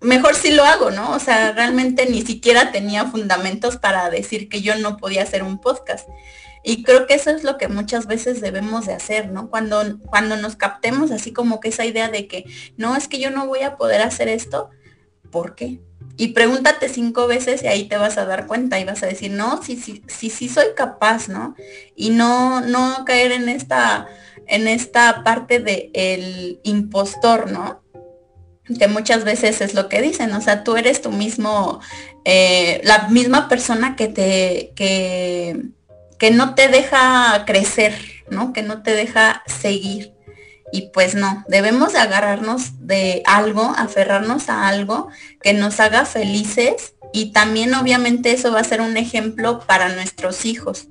mejor 0.00 0.34
si 0.34 0.50
lo 0.52 0.64
hago, 0.64 0.90
¿no? 0.90 1.12
O 1.12 1.18
sea, 1.18 1.52
realmente 1.52 2.06
ni 2.06 2.22
siquiera 2.22 2.72
tenía 2.72 3.06
fundamentos 3.06 3.76
para 3.76 4.10
decir 4.10 4.48
que 4.48 4.62
yo 4.62 4.76
no 4.76 4.96
podía 4.96 5.22
hacer 5.22 5.42
un 5.42 5.60
podcast. 5.60 6.08
Y 6.62 6.82
creo 6.82 7.06
que 7.06 7.14
eso 7.14 7.30
es 7.30 7.44
lo 7.44 7.56
que 7.58 7.68
muchas 7.68 8.06
veces 8.06 8.40
debemos 8.40 8.86
de 8.86 8.94
hacer, 8.94 9.30
¿no? 9.30 9.48
Cuando, 9.48 9.98
cuando 10.06 10.36
nos 10.36 10.56
captemos 10.56 11.10
así 11.10 11.32
como 11.32 11.60
que 11.60 11.68
esa 11.68 11.84
idea 11.84 12.08
de 12.08 12.26
que, 12.26 12.44
no, 12.76 12.96
es 12.96 13.08
que 13.08 13.18
yo 13.18 13.30
no 13.30 13.46
voy 13.46 13.60
a 13.60 13.76
poder 13.76 14.02
hacer 14.02 14.28
esto, 14.28 14.70
¿por 15.30 15.54
qué? 15.54 15.80
y 16.20 16.28
pregúntate 16.28 16.90
cinco 16.90 17.26
veces 17.26 17.62
y 17.62 17.66
ahí 17.66 17.88
te 17.88 17.96
vas 17.96 18.18
a 18.18 18.26
dar 18.26 18.46
cuenta 18.46 18.78
y 18.78 18.84
vas 18.84 19.02
a 19.02 19.06
decir, 19.06 19.30
no, 19.30 19.62
sí, 19.62 19.76
sí, 19.76 20.02
sí, 20.06 20.28
sí 20.28 20.50
soy 20.50 20.66
capaz, 20.76 21.28
¿no? 21.28 21.54
Y 21.96 22.10
no, 22.10 22.60
no 22.60 23.06
caer 23.06 23.32
en 23.32 23.48
esta, 23.48 24.06
en 24.46 24.68
esta 24.68 25.22
parte 25.24 25.60
de 25.60 25.90
el 25.94 26.60
impostor, 26.62 27.50
¿no? 27.50 27.82
Que 28.78 28.86
muchas 28.86 29.24
veces 29.24 29.62
es 29.62 29.72
lo 29.72 29.88
que 29.88 30.02
dicen, 30.02 30.30
o 30.34 30.42
sea, 30.42 30.62
tú 30.62 30.76
eres 30.76 31.00
tu 31.00 31.10
mismo, 31.10 31.80
eh, 32.26 32.82
la 32.84 33.08
misma 33.08 33.48
persona 33.48 33.96
que 33.96 34.08
te, 34.08 34.72
que, 34.76 35.70
que 36.20 36.30
no 36.30 36.54
te 36.54 36.68
deja 36.68 37.44
crecer, 37.46 37.94
¿no? 38.28 38.52
Que 38.52 38.62
no 38.62 38.82
te 38.82 38.92
deja 38.92 39.42
seguir. 39.46 40.12
Y 40.70 40.90
pues 40.92 41.14
no, 41.16 41.44
debemos 41.48 41.94
de 41.94 41.98
agarrarnos 41.98 42.86
de 42.86 43.22
algo, 43.24 43.74
aferrarnos 43.76 44.50
a 44.50 44.68
algo 44.68 45.08
que 45.42 45.54
nos 45.54 45.80
haga 45.80 46.04
felices 46.04 46.94
y 47.12 47.32
también 47.32 47.74
obviamente 47.74 48.30
eso 48.30 48.52
va 48.52 48.60
a 48.60 48.64
ser 48.64 48.82
un 48.82 48.96
ejemplo 48.98 49.60
para 49.66 49.88
nuestros 49.88 50.44
hijos. 50.44 50.88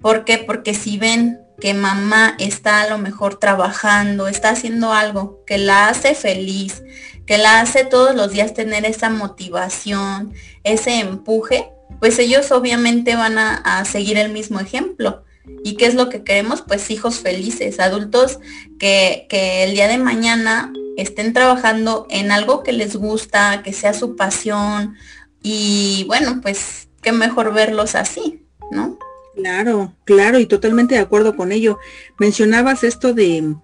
¿Por 0.00 0.24
qué? 0.24 0.38
Porque 0.38 0.72
si 0.72 0.98
ven 0.98 1.40
que 1.60 1.74
mamá 1.74 2.34
está 2.38 2.82
a 2.82 2.88
lo 2.88 2.98
mejor 2.98 3.38
trabajando, 3.38 4.28
está 4.28 4.50
haciendo 4.50 4.92
algo 4.92 5.44
que 5.46 5.58
la 5.58 5.88
hace 5.88 6.14
feliz, 6.14 6.82
que 7.26 7.38
la 7.38 7.60
hace 7.60 7.84
todos 7.84 8.14
los 8.14 8.32
días 8.32 8.54
tener 8.54 8.84
esa 8.84 9.10
motivación, 9.10 10.32
ese 10.64 10.98
empuje, 10.98 11.70
pues 12.00 12.18
ellos 12.18 12.50
obviamente 12.50 13.14
van 13.14 13.38
a, 13.38 13.84
seguir 13.84 14.16
el 14.16 14.32
mismo 14.32 14.58
ejemplo. 14.58 15.22
¿Y 15.64 15.76
qué 15.76 15.86
es 15.86 15.94
lo 15.94 16.08
que 16.08 16.22
queremos? 16.22 16.62
Pues 16.62 16.90
hijos 16.90 17.20
felices, 17.20 17.80
adultos 17.80 18.38
que, 18.78 19.26
el 19.30 19.72
día 19.74 19.88
de 19.88 19.98
mañana 19.98 20.72
estén 20.96 21.32
trabajando 21.32 22.06
en 22.10 22.32
algo 22.32 22.62
que 22.62 22.72
les 22.72 22.96
gusta, 22.96 23.62
que 23.62 23.72
sea 23.72 23.92
su 23.92 24.16
pasión. 24.16 24.96
Y 25.42 26.04
bueno, 26.06 26.40
pues 26.40 26.88
qué 27.02 27.12
mejor 27.12 27.52
verlos 27.52 27.94
así, 27.94 28.46
¿no? 28.70 28.98
Claro, 29.40 29.94
claro, 30.04 30.38
y 30.38 30.46
totalmente 30.46 30.94
de 30.94 31.00
acuerdo 31.00 31.36
con 31.36 31.52
ello. 31.52 31.78
Mencionabas 32.18 32.84
esto 32.84 33.14
de, 33.14 33.54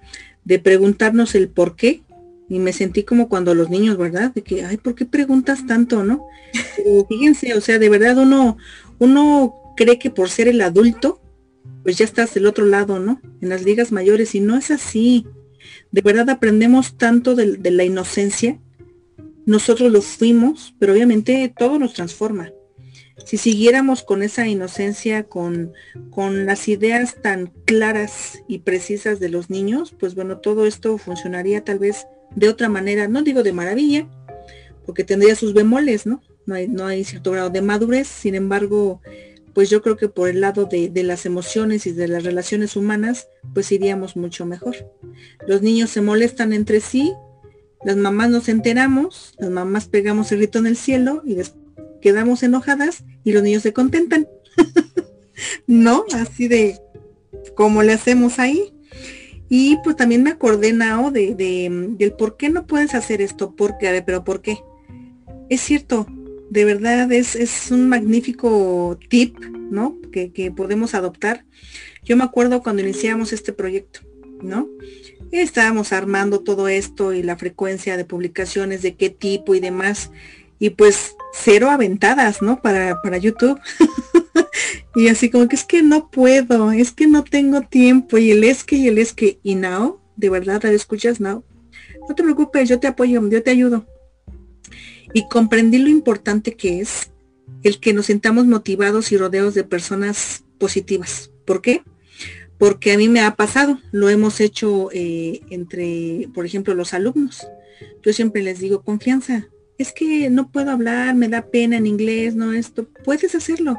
de 0.45 0.59
preguntarnos 0.59 1.35
el 1.35 1.49
por 1.49 1.77
qué, 1.77 2.03
y 2.49 2.59
me 2.59 2.72
sentí 2.72 3.03
como 3.03 3.29
cuando 3.29 3.55
los 3.55 3.70
niños, 3.70 3.97
¿verdad? 3.97 4.33
De 4.33 4.43
que, 4.43 4.64
ay, 4.64 4.77
¿por 4.77 4.95
qué 4.95 5.05
preguntas 5.05 5.66
tanto, 5.66 6.05
no? 6.05 6.27
fíjense, 7.09 7.55
o 7.55 7.61
sea, 7.61 7.79
de 7.79 7.89
verdad 7.89 8.18
uno, 8.18 8.57
uno 8.99 9.55
cree 9.77 9.99
que 9.99 10.11
por 10.11 10.31
ser 10.31 10.49
el 10.49 10.61
adulto, 10.61 11.20
pues 11.83 11.99
ya 11.99 12.05
estás 12.05 12.35
del 12.35 12.47
otro 12.47 12.64
lado, 12.64 12.99
¿no? 12.99 13.20
En 13.41 13.49
las 13.49 13.62
ligas 13.62 13.93
mayores 13.93 14.35
y 14.35 14.41
no 14.41 14.57
es 14.57 14.70
así. 14.70 15.27
De 15.91 16.01
verdad 16.01 16.31
aprendemos 16.31 16.97
tanto 16.97 17.35
de, 17.35 17.59
la 17.70 17.85
inocencia. 17.85 18.61
Nosotros 19.45 19.93
lo 19.93 20.03
fuimos, 20.03 20.74
pero 20.79 20.93
obviamente 20.93 21.53
todo 21.57 21.79
nos 21.79 21.95
transforma. 21.95 22.51
Si 23.25 23.39
siguiéramos 23.39 24.03
con 24.03 24.23
esa 24.23 24.47
inocencia, 24.47 25.25
con, 25.25 25.73
con 26.11 26.47
las 26.47 26.69
ideas 26.69 27.17
tan 27.23 27.47
claras 27.64 28.41
y 28.47 28.59
precisas 28.59 29.21
de 29.21 29.31
los 29.31 29.51
niños, 29.51 29.95
pues 29.99 30.14
bueno, 30.14 30.39
todo 30.39 30.67
esto 30.67 30.99
funcionaría 30.99 31.64
tal 31.64 31.79
vez 31.79 32.07
de 32.35 32.49
otra 32.49 32.69
manera, 32.69 33.09
no 33.09 33.23
digo 33.23 33.43
de 33.43 33.53
maravilla, 33.53 34.07
porque 34.85 35.05
tendría 35.05 35.35
sus 35.35 35.55
bemoles, 35.55 36.07
¿no? 36.07 36.23
No 36.45 36.55
hay, 36.55 36.69
no 36.69 36.87
hay 36.87 37.05
cierto 37.05 37.33
grado 37.33 37.51
de 37.51 37.62
madurez, 37.62 38.07
sin 38.07 38.35
embargo, 38.37 39.01
pues 39.57 39.71
yo 39.71 39.81
creo 39.81 39.97
que 39.97 40.11
por 40.11 40.29
el 40.29 40.43
lado 40.43 40.67
de, 40.67 40.91
las 41.03 41.25
emociones 41.25 41.87
y 41.87 41.93
de 41.93 42.09
las 42.09 42.25
relaciones 42.25 42.77
humanas, 42.77 43.29
pues 43.55 43.73
iríamos 43.73 44.14
mucho 44.14 44.45
mejor. 44.45 44.77
Los 45.47 45.62
niños 45.62 45.89
se 45.89 46.03
molestan 46.03 46.53
entre 46.53 46.81
sí, 46.81 47.14
las 47.83 47.97
mamás 47.97 48.29
nos 48.29 48.51
enteramos, 48.51 49.33
las 49.39 49.49
mamás 49.49 49.89
pegamos 49.89 50.31
el 50.31 50.39
grito 50.41 50.59
en 50.59 50.67
el 50.67 50.77
cielo 50.77 51.23
y 51.25 51.37
quedamos 52.07 52.45
enojadas 52.45 53.03
y 53.25 53.33
los 53.33 53.43
niños 53.43 53.65
se 53.65 53.73
contentan. 53.73 54.29
¿No? 55.67 56.05
Así 56.15 56.47
de 56.47 56.79
como 57.57 57.83
le 57.83 57.95
hacemos 57.95 58.39
ahí. 58.39 58.73
Y 59.49 59.77
pues 59.83 59.97
también 59.97 60.23
me 60.23 60.31
acordé, 60.31 60.73
Nao, 60.73 61.11
de, 61.11 61.35
de, 61.35 61.69
del 61.99 62.13
por 62.13 62.37
qué 62.37 62.49
no 62.49 62.65
puedes 62.65 62.95
hacer 62.95 63.21
esto, 63.21 63.57
porque, 63.57 63.89
a 63.89 64.05
pero 64.05 64.23
¿por 64.23 64.41
qué? 64.41 64.59
Es 65.51 65.63
cierto, 65.63 66.07
de 66.49 66.65
verdad 66.65 67.11
es, 67.11 67.35
es 67.35 67.73
un 67.73 67.89
magnífico 67.89 68.97
tip, 69.09 69.37
¿no? 69.71 69.99
Que, 70.13 70.31
que, 70.33 70.53
podemos 70.53 70.95
adoptar. 70.95 71.45
Yo 72.05 72.17
me 72.17 72.23
acuerdo 72.23 72.63
cuando 72.63 72.83
iniciamos 72.83 73.33
este 73.33 73.53
proyecto, 73.53 74.01
¿no? 74.43 74.69
Estábamos 75.33 75.93
armando 75.93 76.41
todo 76.41 76.69
esto 76.69 77.13
y 77.13 77.25
la 77.25 77.37
frecuencia 77.37 77.97
de 77.97 78.05
publicaciones, 78.05 78.83
de 78.83 78.95
qué 78.95 79.11
tipo 79.11 79.57
y 79.57 79.61
demás. 79.61 80.13
Y 80.59 80.71
pues 80.71 81.15
cero 81.33 81.71
aventadas, 81.71 82.43
¿no? 82.43 82.61
Para, 82.63 83.01
para 83.03 83.19
YouTube. 83.19 83.61
Y 84.97 85.09
así 85.09 85.29
como 85.29 85.47
que 85.47 85.57
es 85.57 85.65
que 85.65 85.83
no 85.83 86.11
puedo, 86.11 86.73
es 86.73 86.91
que 86.91 87.07
no 87.07 87.23
tengo 87.23 87.61
tiempo, 87.61 88.17
y 88.17 88.31
el 88.31 88.45
es 88.45 88.65
que, 88.65 88.77
y 88.77 88.89
el 88.89 88.97
es 88.97 89.13
que, 89.13 89.39
y 89.43 89.55
now, 89.55 90.01
de 90.17 90.31
verdad, 90.31 90.63
la 90.63 90.71
escuchas 90.71 91.21
now. 91.21 91.45
No 92.09 92.15
te 92.15 92.23
preocupes, 92.23 92.67
yo 92.67 92.81
te 92.81 92.87
apoyo, 92.87 93.29
yo 93.29 93.43
te 93.43 93.51
ayudo. 93.51 93.87
Y 95.13 95.29
comprendí 95.29 95.77
lo 95.77 95.91
importante 95.91 96.55
que 96.55 96.81
es 96.81 97.11
el 97.63 97.79
que 97.79 97.93
nos 97.93 98.07
sentamos 98.07 98.47
motivados 98.47 99.13
y 99.13 99.19
rodeados 99.19 99.53
de 99.53 99.65
personas 99.65 100.45
positivas. 100.59 101.31
¿Por 101.45 101.61
qué? 101.61 101.83
Porque 102.59 102.93
a 102.93 102.97
mí 102.97 103.11
me 103.11 103.21
ha 103.21 103.35
pasado, 103.35 103.79
lo 103.93 104.09
hemos 104.09 104.41
hecho 104.41 104.89
eh, 104.93 105.43
entre, 105.51 106.31
por 106.33 106.47
ejemplo, 106.47 106.75
los 106.75 106.95
alumnos. 106.95 107.47
Yo 108.03 108.15
siempre 108.15 108.43
les 108.43 108.61
digo, 108.61 108.83
confianza, 108.83 109.51
es 109.79 109.93
que 109.93 110.31
no 110.31 110.51
puedo 110.51 110.70
hablar, 110.70 111.14
me 111.14 111.29
da 111.29 111.43
pena 111.43 111.77
en 111.77 111.87
inglés, 111.87 112.35
no 112.35 112.53
esto, 112.53 112.89
puedes 113.05 113.35
hacerlo. 113.35 113.79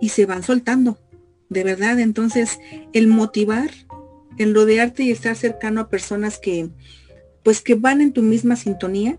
Y 0.00 0.08
se 0.08 0.26
van 0.26 0.42
soltando, 0.42 0.98
de 1.48 1.64
verdad. 1.64 2.00
Entonces, 2.00 2.58
el 2.92 3.06
motivar, 3.06 3.70
el 4.38 4.54
rodearte 4.54 5.04
y 5.04 5.10
estar 5.10 5.36
cercano 5.36 5.80
a 5.80 5.88
personas 5.88 6.38
que, 6.38 6.68
pues 7.42 7.60
que 7.60 7.74
van 7.74 8.00
en 8.00 8.12
tu 8.12 8.22
misma 8.22 8.56
sintonía, 8.56 9.18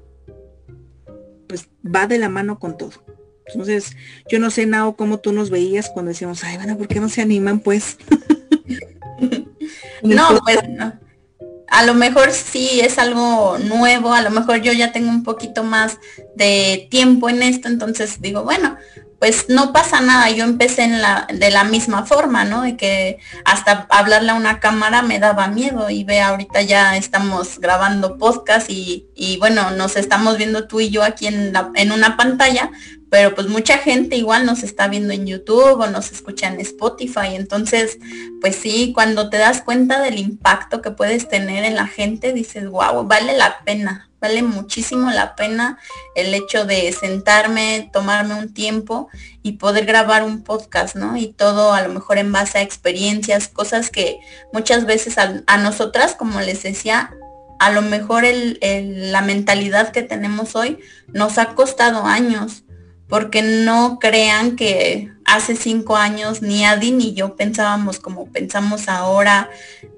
pues 1.47 1.69
va 1.83 2.07
de 2.07 2.17
la 2.17 2.29
mano 2.29 2.59
con 2.59 2.77
todo. 2.77 3.03
Entonces, 3.47 3.95
yo 4.29 4.39
no 4.39 4.49
sé, 4.49 4.65
Nao, 4.65 4.95
cómo 4.95 5.19
tú 5.19 5.31
nos 5.31 5.49
veías 5.49 5.89
cuando 5.89 6.09
decíamos, 6.09 6.43
ay, 6.43 6.57
bueno, 6.57 6.77
¿por 6.77 6.87
qué 6.87 6.99
no 6.99 7.09
se 7.09 7.21
animan, 7.21 7.59
pues? 7.59 7.97
no, 10.03 10.39
pues 10.43 10.59
no 10.69 11.04
a 11.69 11.83
lo 11.83 11.93
mejor 11.93 12.31
sí 12.31 12.79
es 12.81 12.97
algo 12.97 13.57
nuevo, 13.59 14.13
a 14.13 14.21
lo 14.21 14.29
mejor 14.29 14.61
yo 14.61 14.73
ya 14.73 14.91
tengo 14.91 15.09
un 15.09 15.23
poquito 15.23 15.63
más 15.63 15.97
de 16.35 16.87
tiempo 16.91 17.29
en 17.29 17.43
esto, 17.43 17.67
entonces 17.67 18.21
digo, 18.21 18.43
bueno, 18.43 18.77
pues 19.19 19.45
no 19.49 19.71
pasa 19.73 20.01
nada, 20.01 20.29
yo 20.29 20.43
empecé 20.43 20.83
en 20.83 21.01
la, 21.01 21.27
de 21.33 21.49
la 21.49 21.63
misma 21.63 22.05
forma, 22.05 22.43
¿no? 22.43 22.61
De 22.61 22.75
que 22.75 23.17
hasta 23.45 23.87
hablarle 23.89 24.31
a 24.31 24.35
una 24.35 24.59
cámara 24.59 25.01
me 25.01 25.19
daba 25.19 25.47
miedo 25.47 25.89
y 25.89 26.03
ve, 26.03 26.21
ahorita 26.21 26.61
ya 26.61 26.97
estamos 26.97 27.59
grabando 27.59 28.17
podcast 28.17 28.69
y, 28.69 29.07
y 29.15 29.37
bueno, 29.37 29.71
nos 29.71 29.95
estamos 29.95 30.37
viendo 30.37 30.67
tú 30.67 30.79
y 30.81 30.89
yo 30.89 31.01
aquí 31.03 31.27
en, 31.27 31.53
la, 31.53 31.71
en 31.75 31.91
una 31.91 32.17
pantalla, 32.17 32.69
pero 33.15 33.33
pues 33.33 33.47
mucha 33.47 33.77
gente 33.77 34.17
igual 34.17 34.45
nos 34.45 34.61
está 34.61 34.89
viendo 34.89 35.13
en 35.13 35.25
YouTube 35.25 35.79
o 35.79 35.87
nos 35.87 36.11
escucha 36.11 36.49
en 36.49 36.59
Spotify. 36.59 37.35
Entonces, 37.35 37.97
pues 38.41 38.57
sí, 38.57 38.91
cuando 38.93 39.29
te 39.29 39.37
das 39.37 39.61
cuenta 39.61 40.01
del 40.01 40.19
impacto 40.19 40.81
que 40.81 40.91
puedes 40.91 41.29
tener 41.29 41.63
en 41.63 41.75
la 41.75 41.87
gente, 41.87 42.33
dices, 42.33 42.67
wow, 42.67 43.05
vale 43.07 43.37
la 43.37 43.59
pena, 43.63 44.09
vale 44.19 44.43
muchísimo 44.43 45.11
la 45.11 45.37
pena 45.37 45.79
el 46.13 46.33
hecho 46.33 46.65
de 46.65 46.91
sentarme, 46.91 47.89
tomarme 47.93 48.33
un 48.33 48.53
tiempo 48.53 49.07
y 49.41 49.53
poder 49.53 49.85
grabar 49.85 50.23
un 50.23 50.43
podcast, 50.43 50.97
¿no? 50.97 51.15
Y 51.15 51.27
todo 51.27 51.71
a 51.71 51.81
lo 51.83 51.93
mejor 51.93 52.17
en 52.17 52.33
base 52.33 52.57
a 52.57 52.63
experiencias, 52.63 53.47
cosas 53.47 53.91
que 53.91 54.19
muchas 54.51 54.85
veces 54.85 55.17
a, 55.17 55.57
nosotras, 55.57 56.15
como 56.15 56.41
les 56.41 56.63
decía, 56.63 57.13
a 57.61 57.71
lo 57.71 57.81
mejor 57.81 58.25
la 58.61 59.21
mentalidad 59.21 59.93
que 59.93 60.03
tenemos 60.03 60.57
hoy 60.57 60.79
nos 61.07 61.37
ha 61.37 61.55
costado 61.55 62.05
años 62.05 62.64
porque 63.07 63.41
no 63.41 63.99
crean 63.99 64.55
que 64.55 65.11
hace 65.25 65.55
cinco 65.55 65.95
años 65.95 66.41
ni 66.41 66.65
Adi 66.65 66.91
ni 66.91 67.13
yo 67.13 67.35
pensábamos 67.35 67.99
como 67.99 68.31
pensamos 68.31 68.87
ahora, 68.87 69.49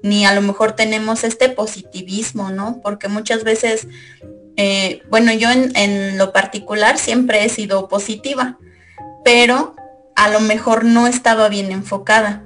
ni 0.02 0.26
a 0.26 0.34
lo 0.34 0.42
mejor 0.42 0.72
tenemos 0.72 1.24
este 1.24 1.48
positivismo, 1.48 2.50
¿no? 2.50 2.80
Porque 2.82 3.08
muchas 3.08 3.44
veces, 3.44 3.86
eh, 4.56 5.02
bueno, 5.10 5.32
yo 5.32 5.50
en, 5.50 5.74
en 5.76 6.18
lo 6.18 6.32
particular 6.32 6.98
siempre 6.98 7.44
he 7.44 7.48
sido 7.48 7.88
positiva, 7.88 8.58
pero 9.24 9.74
a 10.16 10.28
lo 10.28 10.40
mejor 10.40 10.84
no 10.84 11.06
estaba 11.06 11.48
bien 11.48 11.72
enfocada. 11.72 12.44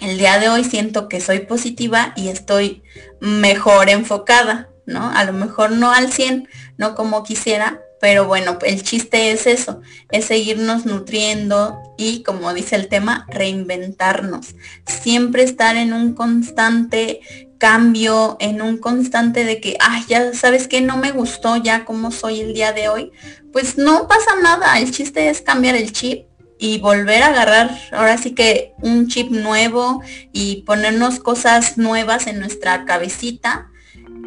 El 0.00 0.18
día 0.18 0.38
de 0.38 0.48
hoy 0.48 0.64
siento 0.64 1.08
que 1.08 1.20
soy 1.20 1.40
positiva 1.40 2.12
y 2.16 2.28
estoy 2.28 2.82
mejor 3.20 3.90
enfocada, 3.90 4.70
¿no? 4.86 5.10
A 5.10 5.24
lo 5.24 5.32
mejor 5.32 5.72
no 5.72 5.92
al 5.92 6.12
100, 6.12 6.48
no 6.78 6.94
como 6.94 7.22
quisiera, 7.22 7.80
pero 8.00 8.26
bueno, 8.26 8.58
el 8.62 8.82
chiste 8.82 9.30
es 9.30 9.46
eso, 9.46 9.82
es 10.10 10.24
seguirnos 10.24 10.86
nutriendo 10.86 11.78
y 11.98 12.22
como 12.22 12.52
dice 12.54 12.76
el 12.76 12.88
tema, 12.88 13.26
reinventarnos. 13.28 14.54
Siempre 14.86 15.42
estar 15.42 15.76
en 15.76 15.92
un 15.92 16.14
constante 16.14 17.20
cambio, 17.58 18.38
en 18.40 18.62
un 18.62 18.78
constante 18.78 19.44
de 19.44 19.60
que, 19.60 19.76
ay, 19.80 20.02
ya 20.08 20.32
sabes 20.32 20.66
que 20.66 20.80
no 20.80 20.96
me 20.96 21.12
gustó 21.12 21.58
ya 21.58 21.84
como 21.84 22.10
soy 22.10 22.40
el 22.40 22.54
día 22.54 22.72
de 22.72 22.88
hoy. 22.88 23.12
Pues 23.52 23.76
no 23.76 24.08
pasa 24.08 24.34
nada, 24.42 24.78
el 24.78 24.90
chiste 24.90 25.28
es 25.28 25.42
cambiar 25.42 25.76
el 25.76 25.92
chip 25.92 26.24
y 26.58 26.78
volver 26.78 27.22
a 27.22 27.28
agarrar 27.28 27.78
ahora 27.92 28.16
sí 28.16 28.34
que 28.34 28.72
un 28.80 29.08
chip 29.08 29.30
nuevo 29.30 30.02
y 30.32 30.62
ponernos 30.62 31.20
cosas 31.20 31.76
nuevas 31.76 32.26
en 32.26 32.38
nuestra 32.38 32.86
cabecita 32.86 33.69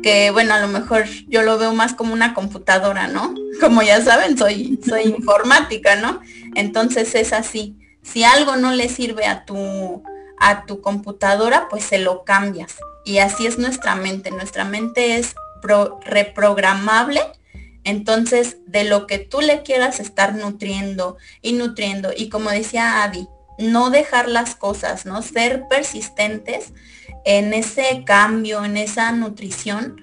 que 0.04 0.30
bueno, 0.30 0.54
a 0.54 0.60
lo 0.60 0.68
mejor 0.68 1.06
yo 1.28 1.41
lo 1.41 1.58
veo 1.58 1.74
más 1.74 1.95
como 1.95 2.14
una 2.14 2.36
computadora, 2.36 3.08
¿no? 3.08 3.34
Como 3.60 3.82
ya 3.82 4.01
saben, 4.01 4.38
soy, 4.38 4.80
soy 4.88 5.04
informática, 5.04 5.95
¿no? 5.95 6.20
Entonces 6.54 7.16
es 7.16 7.34
así. 7.34 7.76
Si 8.04 8.24
algo 8.24 8.58
no 8.58 8.74
le 8.74 8.89
sirve 8.89 9.26
a 9.26 9.45
tu, 9.45 10.04
a 10.38 10.66
tu 10.66 10.82
computadora, 10.82 11.68
pues 11.70 11.84
se 11.84 11.97
lo 11.97 12.24
cambias. 12.24 12.76
Y 13.06 13.20
así 13.20 13.47
es 13.47 13.58
nuestra 13.58 13.95
mente. 13.95 14.32
Nuestra 14.32 14.66
mente 14.66 15.18
es 15.18 15.36
reprogramable. 16.06 17.22
Entonces, 17.86 18.58
de 18.66 18.84
lo 18.84 19.08
que 19.08 19.20
tú 19.20 19.41
le 19.41 19.62
quieras 19.62 19.99
estar 19.99 20.36
nutriendo 20.36 21.18
y 21.41 21.54
nutriendo. 21.54 22.12
Y 22.16 22.30
como 22.30 22.49
decía 22.49 23.04
Adi, 23.04 23.28
no 23.58 23.89
dejar 23.89 24.28
las 24.28 24.56
cosas, 24.56 25.06
¿no? 25.06 25.22
Ser 25.22 25.68
persistentes 25.70 26.74
en 27.26 27.54
ese 27.54 28.04
cambio, 28.06 28.64
en 28.66 28.78
esa 28.78 29.12
nutrición, 29.12 30.02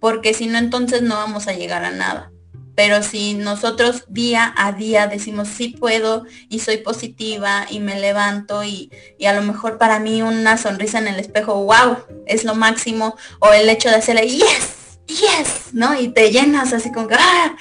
porque 0.00 0.34
si 0.34 0.46
no, 0.46 0.58
entonces 0.58 1.02
no 1.02 1.14
vamos 1.14 1.48
a 1.48 1.52
llegar 1.52 1.84
a 1.84 1.90
nada. 1.90 2.32
Pero 2.74 3.02
si 3.02 3.34
nosotros 3.34 4.04
día 4.08 4.52
a 4.56 4.72
día 4.72 5.06
decimos 5.06 5.48
sí 5.48 5.76
puedo 5.78 6.24
y 6.48 6.60
soy 6.60 6.78
positiva 6.78 7.66
y 7.70 7.80
me 7.80 8.00
levanto 8.00 8.64
y, 8.64 8.90
a 9.26 9.32
lo 9.34 9.42
mejor 9.42 9.76
para 9.76 9.98
mí 9.98 10.22
una 10.22 10.56
sonrisa 10.56 10.98
en 10.98 11.08
el 11.08 11.20
espejo, 11.20 11.64
wow, 11.64 11.98
es 12.26 12.44
lo 12.44 12.54
máximo, 12.54 13.16
o 13.40 13.52
el 13.52 13.68
hecho 13.68 13.90
de 13.90 13.96
hacerle 13.96 14.26
yes, 14.26 14.98
yes, 15.06 15.72
¿no? 15.72 15.98
Y 16.00 16.08
te 16.08 16.30
llenas 16.30 16.72
así 16.72 16.90
con 16.90 17.08
que, 17.08 17.14
ah, 17.14 17.56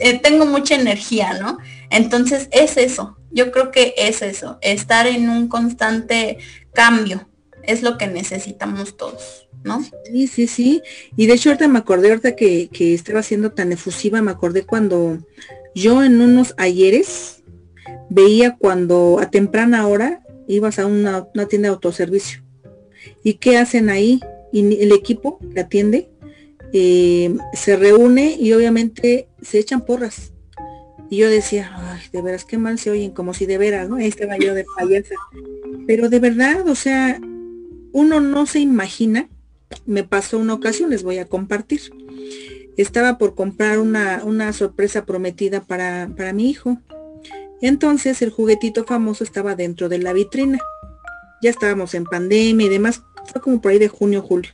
eh, 0.00 0.18
tengo 0.18 0.46
mucha 0.46 0.74
energía, 0.74 1.34
¿no? 1.40 1.58
Entonces 1.90 2.48
es 2.50 2.76
eso, 2.76 3.16
yo 3.30 3.52
creo 3.52 3.70
que 3.70 3.94
es 3.96 4.20
eso, 4.22 4.58
estar 4.62 5.06
en 5.06 5.30
un 5.30 5.48
constante 5.48 6.38
cambio, 6.74 7.28
es 7.66 7.82
lo 7.82 7.98
que 7.98 8.06
necesitamos 8.06 8.96
todos, 8.96 9.48
¿no? 9.64 9.82
Sí, 10.10 10.26
sí, 10.26 10.46
sí. 10.46 10.82
Y 11.16 11.26
de 11.26 11.34
hecho 11.34 11.50
ahorita 11.50 11.68
me 11.68 11.78
acordé, 11.78 12.08
ahorita 12.08 12.36
que, 12.36 12.68
que 12.68 12.94
estaba 12.94 13.22
siendo 13.22 13.52
tan 13.52 13.72
efusiva, 13.72 14.22
me 14.22 14.30
acordé 14.30 14.64
cuando 14.64 15.18
yo 15.74 16.02
en 16.02 16.20
unos 16.20 16.54
ayeres 16.56 17.42
veía 18.08 18.56
cuando 18.56 19.18
a 19.20 19.30
temprana 19.30 19.86
hora 19.86 20.22
ibas 20.48 20.78
a 20.78 20.86
una, 20.86 21.28
tienda 21.48 21.68
de 21.68 21.74
autoservicio. 21.74 22.42
¿Y 23.22 23.34
qué 23.34 23.58
hacen 23.58 23.90
ahí? 23.90 24.20
Y 24.52 24.82
el 24.82 24.92
equipo 24.92 25.38
que 25.38 25.60
atiende 25.60 26.08
eh, 26.72 27.36
se 27.52 27.76
reúne 27.76 28.36
y 28.38 28.52
obviamente 28.52 29.28
se 29.42 29.58
echan 29.58 29.84
porras. 29.84 30.32
Y 31.10 31.18
yo 31.18 31.30
decía, 31.30 31.70
ay, 31.76 32.00
de 32.12 32.22
veras, 32.22 32.44
qué 32.44 32.58
mal 32.58 32.78
se 32.78 32.90
oyen, 32.90 33.12
como 33.12 33.32
si 33.32 33.46
de 33.46 33.58
veras, 33.58 33.88
¿no? 33.88 33.96
Ahí 33.96 34.06
estaba 34.08 34.36
yo 34.38 34.54
de 34.54 34.64
payasa. 34.76 35.14
Pero 35.86 36.08
de 36.08 36.18
verdad, 36.18 36.66
o 36.66 36.74
sea, 36.74 37.20
uno 37.96 38.20
no 38.20 38.44
se 38.44 38.60
imagina, 38.60 39.26
me 39.86 40.04
pasó 40.04 40.38
una 40.38 40.52
ocasión, 40.52 40.90
les 40.90 41.02
voy 41.02 41.16
a 41.16 41.24
compartir. 41.24 41.80
Estaba 42.76 43.16
por 43.16 43.34
comprar 43.34 43.78
una, 43.78 44.22
una 44.22 44.52
sorpresa 44.52 45.06
prometida 45.06 45.62
para, 45.62 46.10
para 46.14 46.34
mi 46.34 46.50
hijo. 46.50 46.76
Entonces 47.62 48.20
el 48.20 48.28
juguetito 48.28 48.84
famoso 48.84 49.24
estaba 49.24 49.54
dentro 49.54 49.88
de 49.88 49.96
la 49.96 50.12
vitrina. 50.12 50.58
Ya 51.40 51.48
estábamos 51.48 51.94
en 51.94 52.04
pandemia 52.04 52.66
y 52.66 52.68
demás, 52.68 53.00
fue 53.32 53.40
como 53.40 53.62
por 53.62 53.72
ahí 53.72 53.78
de 53.78 53.88
junio, 53.88 54.20
julio. 54.20 54.50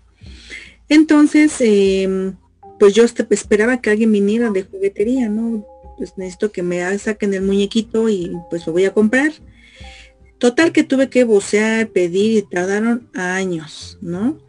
Entonces, 0.88 1.56
em, 1.58 2.36
pues 2.78 2.94
yo 2.94 3.02
este, 3.02 3.26
esperaba 3.30 3.80
que 3.80 3.90
alguien 3.90 4.12
viniera 4.12 4.50
de 4.50 4.62
juguetería, 4.62 5.28
¿no? 5.28 5.66
Pues 5.98 6.16
necesito 6.16 6.52
que 6.52 6.62
me 6.62 6.96
saquen 6.96 7.34
el 7.34 7.42
muñequito 7.42 8.08
y 8.08 8.36
pues 8.50 8.68
lo 8.68 8.72
voy 8.72 8.84
a 8.84 8.94
comprar. 8.94 9.32
Total 10.42 10.72
que 10.72 10.82
tuve 10.82 11.08
que 11.08 11.22
vocear, 11.22 11.90
pedir 11.90 12.36
y 12.36 12.42
tardaron 12.42 13.08
años, 13.14 13.96
¿no? 14.00 14.40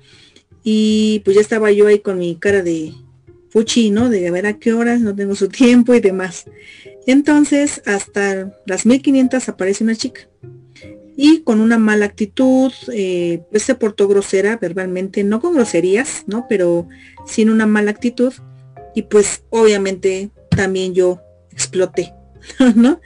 Y 0.64 1.22
pues 1.24 1.36
ya 1.36 1.42
estaba 1.42 1.72
yo 1.72 1.86
ahí 1.86 2.00
con 2.00 2.18
mi 2.18 2.36
cara 2.36 2.64
de 2.64 2.96
fuchi, 3.52 3.92
¿no? 3.92 4.10
De 4.10 4.28
a 4.28 4.32
ver 4.32 4.48
a 4.48 4.58
qué 4.58 4.74
horas, 4.74 5.02
no 5.02 5.16
tengo 5.16 5.36
su 5.36 5.50
tiempo 5.50 5.94
y 5.94 6.00
demás. 6.00 6.46
Entonces, 7.06 7.84
hasta 7.86 8.58
las 8.66 8.88
1500 8.88 9.48
aparece 9.50 9.84
una 9.84 9.94
chica. 9.96 10.22
Y 11.16 11.42
con 11.42 11.60
una 11.60 11.78
mala 11.78 12.06
actitud, 12.06 12.74
eh, 12.92 13.44
pues 13.52 13.62
se 13.62 13.76
portó 13.76 14.08
grosera 14.08 14.58
verbalmente, 14.58 15.24
no 15.24 15.40
con 15.40 15.54
groserías, 15.54 16.24
¿no? 16.26 16.48
Pero 16.50 16.88
sin 17.28 17.52
una 17.52 17.68
mala 17.68 17.92
actitud. 17.92 18.34
Y 18.96 19.04
pues 19.04 19.44
obviamente 19.52 20.32
también 20.50 20.96
yo 20.96 21.22
exploté, 21.52 22.16
¿no? 22.76 23.00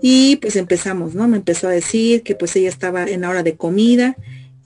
Y 0.00 0.36
pues 0.36 0.56
empezamos, 0.56 1.14
¿no? 1.14 1.26
Me 1.28 1.36
empezó 1.36 1.68
a 1.68 1.72
decir 1.72 2.22
que 2.22 2.34
pues 2.34 2.54
ella 2.56 2.68
estaba 2.68 3.04
en 3.04 3.22
la 3.22 3.30
hora 3.30 3.42
de 3.42 3.56
comida 3.56 4.16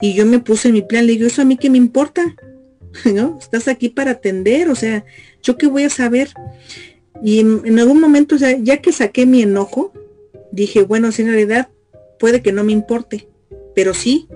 y 0.01 0.13
yo 0.13 0.25
me 0.25 0.39
puse 0.39 0.67
en 0.67 0.75
mi 0.75 0.81
plan, 0.81 1.05
le 1.05 1.13
digo, 1.13 1.27
eso 1.27 1.41
a 1.41 1.45
mí 1.45 1.57
qué 1.57 1.69
me 1.69 1.77
importa, 1.77 2.35
¿no? 3.13 3.37
Estás 3.39 3.67
aquí 3.67 3.89
para 3.89 4.11
atender, 4.11 4.69
o 4.69 4.75
sea, 4.75 5.05
yo 5.41 5.57
qué 5.57 5.67
voy 5.67 5.83
a 5.83 5.89
saber. 5.89 6.29
Y 7.23 7.39
en, 7.39 7.79
algún 7.79 8.01
momento, 8.01 8.35
o 8.35 8.37
sea, 8.37 8.57
ya 8.57 8.77
que 8.81 8.91
saqué 8.91 9.25
mi 9.25 9.41
enojo, 9.41 9.93
dije, 10.51 10.83
bueno, 10.83 11.11
si 11.11 11.21
en 11.21 11.29
realidad 11.29 11.69
puede 12.19 12.41
que 12.41 12.51
no 12.51 12.63
me 12.63 12.73
importe, 12.73 13.29
pero 13.75 13.93
sí, 13.93 14.27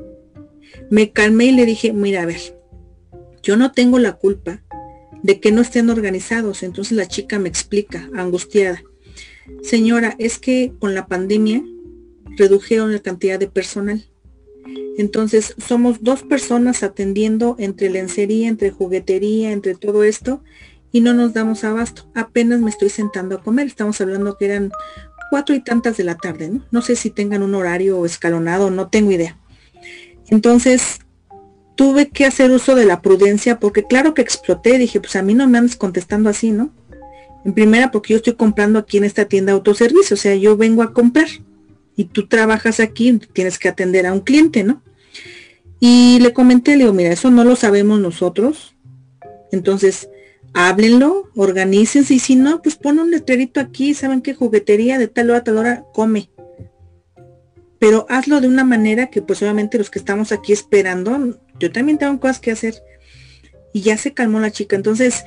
me 0.89 1.11
calmé 1.11 1.45
y 1.45 1.51
le 1.51 1.65
dije, 1.65 1.91
mira, 1.91 2.21
a 2.21 2.25
ver, 2.25 2.39
yo 3.43 3.57
no 3.57 3.71
tengo 3.71 3.99
la 3.99 4.13
culpa 4.13 4.63
de 5.21 5.39
que 5.39 5.51
no 5.51 5.61
estén 5.61 5.89
organizados. 5.89 6.63
Entonces 6.63 6.95
la 6.95 7.07
chica 7.07 7.39
me 7.39 7.49
explica, 7.49 8.09
angustiada, 8.15 8.81
señora, 9.61 10.15
es 10.19 10.39
que 10.39 10.73
con 10.79 10.95
la 10.95 11.07
pandemia 11.07 11.63
redujeron 12.37 12.93
la 12.93 12.99
cantidad 12.99 13.39
de 13.39 13.47
personal. 13.47 14.05
Entonces 14.97 15.53
somos 15.57 16.03
dos 16.03 16.23
personas 16.23 16.83
atendiendo 16.83 17.55
entre 17.59 17.89
lencería, 17.89 18.47
entre 18.47 18.71
juguetería, 18.71 19.51
entre 19.51 19.75
todo 19.75 20.03
esto 20.03 20.43
y 20.91 21.01
no 21.01 21.13
nos 21.13 21.33
damos 21.33 21.63
abasto. 21.63 22.09
Apenas 22.15 22.59
me 22.59 22.69
estoy 22.69 22.89
sentando 22.89 23.35
a 23.35 23.43
comer. 23.43 23.67
Estamos 23.67 24.01
hablando 24.01 24.37
que 24.37 24.45
eran 24.45 24.71
cuatro 25.29 25.55
y 25.55 25.63
tantas 25.63 25.97
de 25.97 26.03
la 26.03 26.17
tarde, 26.17 26.49
¿no? 26.49 26.65
No 26.71 26.81
sé 26.81 26.95
si 26.95 27.09
tengan 27.09 27.43
un 27.43 27.55
horario 27.55 28.05
escalonado, 28.05 28.71
no 28.71 28.89
tengo 28.89 29.11
idea. 29.11 29.37
Entonces, 30.29 30.99
tuve 31.75 32.09
que 32.09 32.25
hacer 32.25 32.51
uso 32.51 32.75
de 32.75 32.85
la 32.85 33.01
prudencia 33.01 33.59
porque 33.59 33.83
claro 33.83 34.13
que 34.13 34.21
exploté, 34.21 34.77
dije, 34.77 34.99
pues 34.99 35.15
a 35.15 35.21
mí 35.21 35.33
no 35.33 35.47
me 35.47 35.59
andes 35.59 35.75
contestando 35.75 36.29
así, 36.29 36.51
¿no? 36.51 36.71
En 37.45 37.53
primera 37.53 37.91
porque 37.91 38.13
yo 38.13 38.17
estoy 38.17 38.33
comprando 38.33 38.79
aquí 38.79 38.97
en 38.97 39.03
esta 39.03 39.25
tienda 39.25 39.53
autoservicio, 39.53 40.15
o 40.15 40.17
sea, 40.17 40.35
yo 40.35 40.57
vengo 40.57 40.83
a 40.83 40.93
comprar 40.93 41.27
y 41.95 42.05
tú 42.05 42.27
trabajas 42.27 42.79
aquí, 42.79 43.19
tienes 43.33 43.57
que 43.57 43.69
atender 43.69 44.05
a 44.05 44.13
un 44.13 44.21
cliente, 44.21 44.63
¿no? 44.63 44.83
Y 45.79 46.19
le 46.21 46.33
comenté, 46.33 46.71
le 46.71 46.83
digo, 46.83 46.93
mira, 46.93 47.11
eso 47.11 47.29
no 47.31 47.43
lo 47.43 47.55
sabemos 47.55 47.99
nosotros. 47.99 48.75
Entonces, 49.51 50.09
háblenlo, 50.53 51.29
organícense 51.35 52.13
y 52.13 52.19
si 52.19 52.35
no, 52.35 52.61
pues 52.61 52.75
pon 52.75 52.99
un 52.99 53.11
letrerito 53.11 53.59
aquí, 53.59 53.93
saben 53.93 54.21
qué 54.21 54.33
juguetería 54.33 54.97
de 54.97 55.07
tal 55.07 55.29
hora 55.29 55.39
a 55.39 55.43
tal 55.43 55.57
hora 55.57 55.85
come. 55.93 56.29
Pero 57.79 58.07
hazlo 58.09 58.41
de 58.41 58.47
una 58.47 58.63
manera 58.63 59.07
que 59.07 59.21
pues 59.21 59.41
obviamente 59.41 59.77
los 59.77 59.89
que 59.89 59.99
estamos 59.99 60.31
aquí 60.31 60.51
esperando, 60.51 61.39
yo 61.59 61.71
también 61.71 61.97
tengo 61.97 62.19
cosas 62.19 62.39
que 62.39 62.51
hacer. 62.51 62.81
Y 63.73 63.81
ya 63.81 63.97
se 63.97 64.13
calmó 64.13 64.39
la 64.39 64.51
chica. 64.51 64.75
Entonces, 64.75 65.23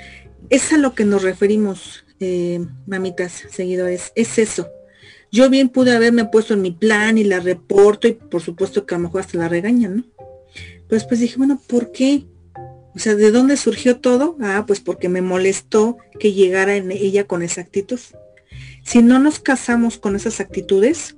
es 0.50 0.72
a 0.72 0.78
lo 0.78 0.94
que 0.94 1.04
nos 1.04 1.22
referimos, 1.22 2.04
eh, 2.18 2.60
mamitas, 2.86 3.44
seguidores, 3.50 4.12
es 4.16 4.38
eso. 4.38 4.68
Yo 5.32 5.48
bien 5.48 5.68
pude 5.68 5.94
haberme 5.94 6.24
puesto 6.24 6.54
en 6.54 6.62
mi 6.62 6.72
plan 6.72 7.16
y 7.16 7.24
la 7.24 7.38
reporto 7.38 8.08
y 8.08 8.12
por 8.12 8.42
supuesto 8.42 8.84
que 8.84 8.94
a 8.94 8.98
lo 8.98 9.04
mejor 9.04 9.20
hasta 9.20 9.38
la 9.38 9.48
regañan, 9.48 9.96
¿no? 9.96 10.04
Pero 10.88 11.00
después 11.00 11.20
dije, 11.20 11.36
bueno, 11.38 11.62
¿por 11.68 11.92
qué? 11.92 12.24
O 12.96 12.98
sea, 12.98 13.14
¿de 13.14 13.30
dónde 13.30 13.56
surgió 13.56 14.00
todo? 14.00 14.36
Ah, 14.40 14.64
pues 14.66 14.80
porque 14.80 15.08
me 15.08 15.22
molestó 15.22 15.98
que 16.18 16.32
llegara 16.32 16.74
en 16.74 16.90
ella 16.90 17.28
con 17.28 17.42
esa 17.42 17.60
actitud. 17.60 18.00
Si 18.82 19.00
no 19.00 19.20
nos 19.20 19.38
casamos 19.38 19.98
con 19.98 20.16
esas 20.16 20.40
actitudes, 20.40 21.16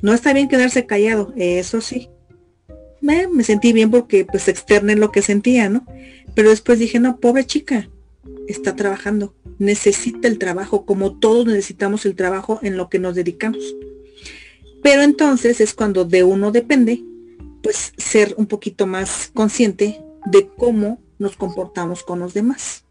no 0.00 0.14
está 0.14 0.32
bien 0.32 0.48
quedarse 0.48 0.86
callado, 0.86 1.34
eso 1.36 1.82
sí. 1.82 2.08
Me, 3.02 3.26
me 3.28 3.44
sentí 3.44 3.74
bien 3.74 3.90
porque 3.90 4.24
pues 4.24 4.48
externé 4.48 4.96
lo 4.96 5.12
que 5.12 5.20
sentía, 5.20 5.68
¿no? 5.68 5.84
Pero 6.34 6.48
después 6.48 6.78
dije, 6.78 6.98
no, 6.98 7.20
pobre 7.20 7.44
chica, 7.44 7.90
está 8.48 8.76
trabajando, 8.76 9.34
necesita 9.58 10.28
el 10.28 10.38
trabajo, 10.38 10.84
como 10.84 11.18
todos 11.18 11.46
necesitamos 11.46 12.06
el 12.06 12.14
trabajo 12.14 12.58
en 12.62 12.76
lo 12.76 12.88
que 12.88 12.98
nos 12.98 13.14
dedicamos. 13.14 13.62
Pero 14.82 15.02
entonces 15.02 15.60
es 15.60 15.74
cuando 15.74 16.04
de 16.04 16.24
uno 16.24 16.50
depende, 16.50 17.02
pues 17.62 17.92
ser 17.96 18.34
un 18.36 18.46
poquito 18.46 18.86
más 18.86 19.30
consciente 19.32 20.02
de 20.26 20.48
cómo 20.48 21.00
nos 21.18 21.36
comportamos 21.36 22.02
con 22.02 22.18
los 22.18 22.34
demás. 22.34 22.84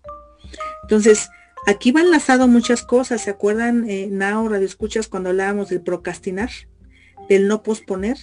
Entonces, 0.84 1.30
aquí 1.68 1.92
va 1.92 2.02
enlazado 2.02 2.48
muchas 2.48 2.84
cosas. 2.84 3.22
¿Se 3.22 3.30
acuerdan, 3.30 3.90
eh, 3.90 4.08
Nao, 4.10 4.48
Radio 4.48 4.66
Escuchas, 4.66 5.08
cuando 5.08 5.30
hablábamos 5.30 5.70
del 5.70 5.82
procrastinar, 5.82 6.50
del 7.30 7.48
no 7.48 7.62
posponer, 7.64 8.18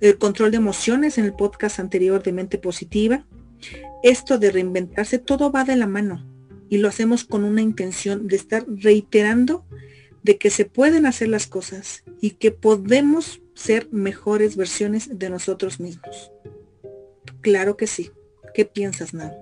el 0.00 0.18
control 0.18 0.50
de 0.50 0.58
emociones 0.58 1.18
en 1.18 1.24
el 1.24 1.34
podcast 1.34 1.80
anterior 1.80 2.22
de 2.22 2.32
mente 2.32 2.58
positiva? 2.58 3.26
Esto 4.02 4.38
de 4.38 4.50
reinventarse, 4.50 5.18
todo 5.18 5.50
va 5.50 5.64
de 5.64 5.76
la 5.76 5.86
mano 5.86 6.24
y 6.68 6.78
lo 6.78 6.88
hacemos 6.88 7.24
con 7.24 7.44
una 7.44 7.62
intención 7.62 8.26
de 8.28 8.36
estar 8.36 8.64
reiterando 8.68 9.64
de 10.22 10.38
que 10.38 10.50
se 10.50 10.64
pueden 10.64 11.06
hacer 11.06 11.28
las 11.28 11.46
cosas 11.46 12.02
y 12.20 12.30
que 12.30 12.50
podemos 12.50 13.40
ser 13.54 13.88
mejores 13.92 14.56
versiones 14.56 15.18
de 15.18 15.30
nosotros 15.30 15.78
mismos. 15.80 16.32
Claro 17.40 17.76
que 17.76 17.86
sí. 17.86 18.10
¿Qué 18.52 18.64
piensas, 18.64 19.14
Nan? 19.14 19.32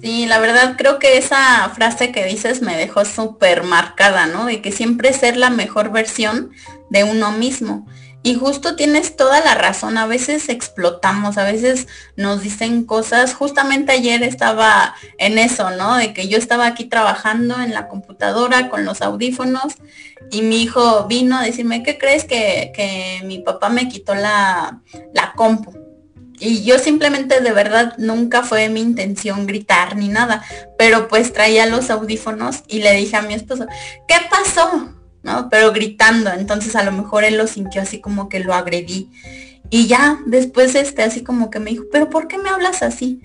Sí, 0.00 0.26
la 0.26 0.38
verdad 0.38 0.76
creo 0.76 0.98
que 0.98 1.16
esa 1.16 1.68
frase 1.74 2.12
que 2.12 2.24
dices 2.24 2.62
me 2.62 2.76
dejó 2.76 3.04
súper 3.04 3.62
marcada, 3.62 4.26
¿no? 4.26 4.46
De 4.46 4.60
que 4.60 4.72
siempre 4.72 5.12
ser 5.12 5.36
la 5.36 5.50
mejor 5.50 5.90
versión 5.90 6.50
de 6.90 7.04
uno 7.04 7.32
mismo. 7.32 7.86
Y 8.26 8.34
justo 8.34 8.74
tienes 8.74 9.14
toda 9.14 9.38
la 9.38 9.54
razón, 9.54 9.96
a 9.98 10.08
veces 10.08 10.48
explotamos, 10.48 11.38
a 11.38 11.44
veces 11.44 11.86
nos 12.16 12.42
dicen 12.42 12.82
cosas, 12.82 13.34
justamente 13.34 13.92
ayer 13.92 14.24
estaba 14.24 14.96
en 15.18 15.38
eso, 15.38 15.70
¿no? 15.70 15.96
De 15.96 16.12
que 16.12 16.26
yo 16.26 16.36
estaba 16.36 16.66
aquí 16.66 16.86
trabajando 16.86 17.54
en 17.60 17.72
la 17.72 17.86
computadora 17.86 18.68
con 18.68 18.84
los 18.84 19.00
audífonos 19.00 19.74
y 20.32 20.42
mi 20.42 20.60
hijo 20.60 21.04
vino 21.04 21.38
a 21.38 21.44
decirme, 21.44 21.84
¿qué 21.84 21.98
crees 21.98 22.24
que, 22.24 22.72
que 22.74 23.20
mi 23.24 23.38
papá 23.38 23.68
me 23.68 23.88
quitó 23.88 24.16
la, 24.16 24.80
la 25.14 25.32
compu? 25.36 25.72
Y 26.40 26.64
yo 26.64 26.80
simplemente 26.80 27.40
de 27.40 27.52
verdad 27.52 27.94
nunca 27.96 28.42
fue 28.42 28.68
mi 28.68 28.80
intención 28.80 29.46
gritar 29.46 29.94
ni 29.94 30.08
nada, 30.08 30.42
pero 30.76 31.06
pues 31.06 31.32
traía 31.32 31.66
los 31.66 31.90
audífonos 31.90 32.64
y 32.66 32.80
le 32.80 32.92
dije 32.94 33.14
a 33.14 33.22
mi 33.22 33.34
esposo, 33.34 33.66
¿qué 34.08 34.16
pasó? 34.28 34.95
¿No? 35.26 35.50
Pero 35.50 35.72
gritando, 35.72 36.30
entonces 36.32 36.76
a 36.76 36.84
lo 36.84 36.92
mejor 36.92 37.24
él 37.24 37.36
lo 37.36 37.48
sintió 37.48 37.82
así 37.82 38.00
como 38.00 38.28
que 38.28 38.38
lo 38.38 38.54
agredí. 38.54 39.10
Y 39.68 39.88
ya 39.88 40.20
después 40.24 40.76
este 40.76 41.02
así 41.02 41.24
como 41.24 41.50
que 41.50 41.58
me 41.58 41.72
dijo, 41.72 41.84
pero 41.90 42.08
¿por 42.08 42.28
qué 42.28 42.38
me 42.38 42.48
hablas 42.48 42.82
así? 42.82 43.20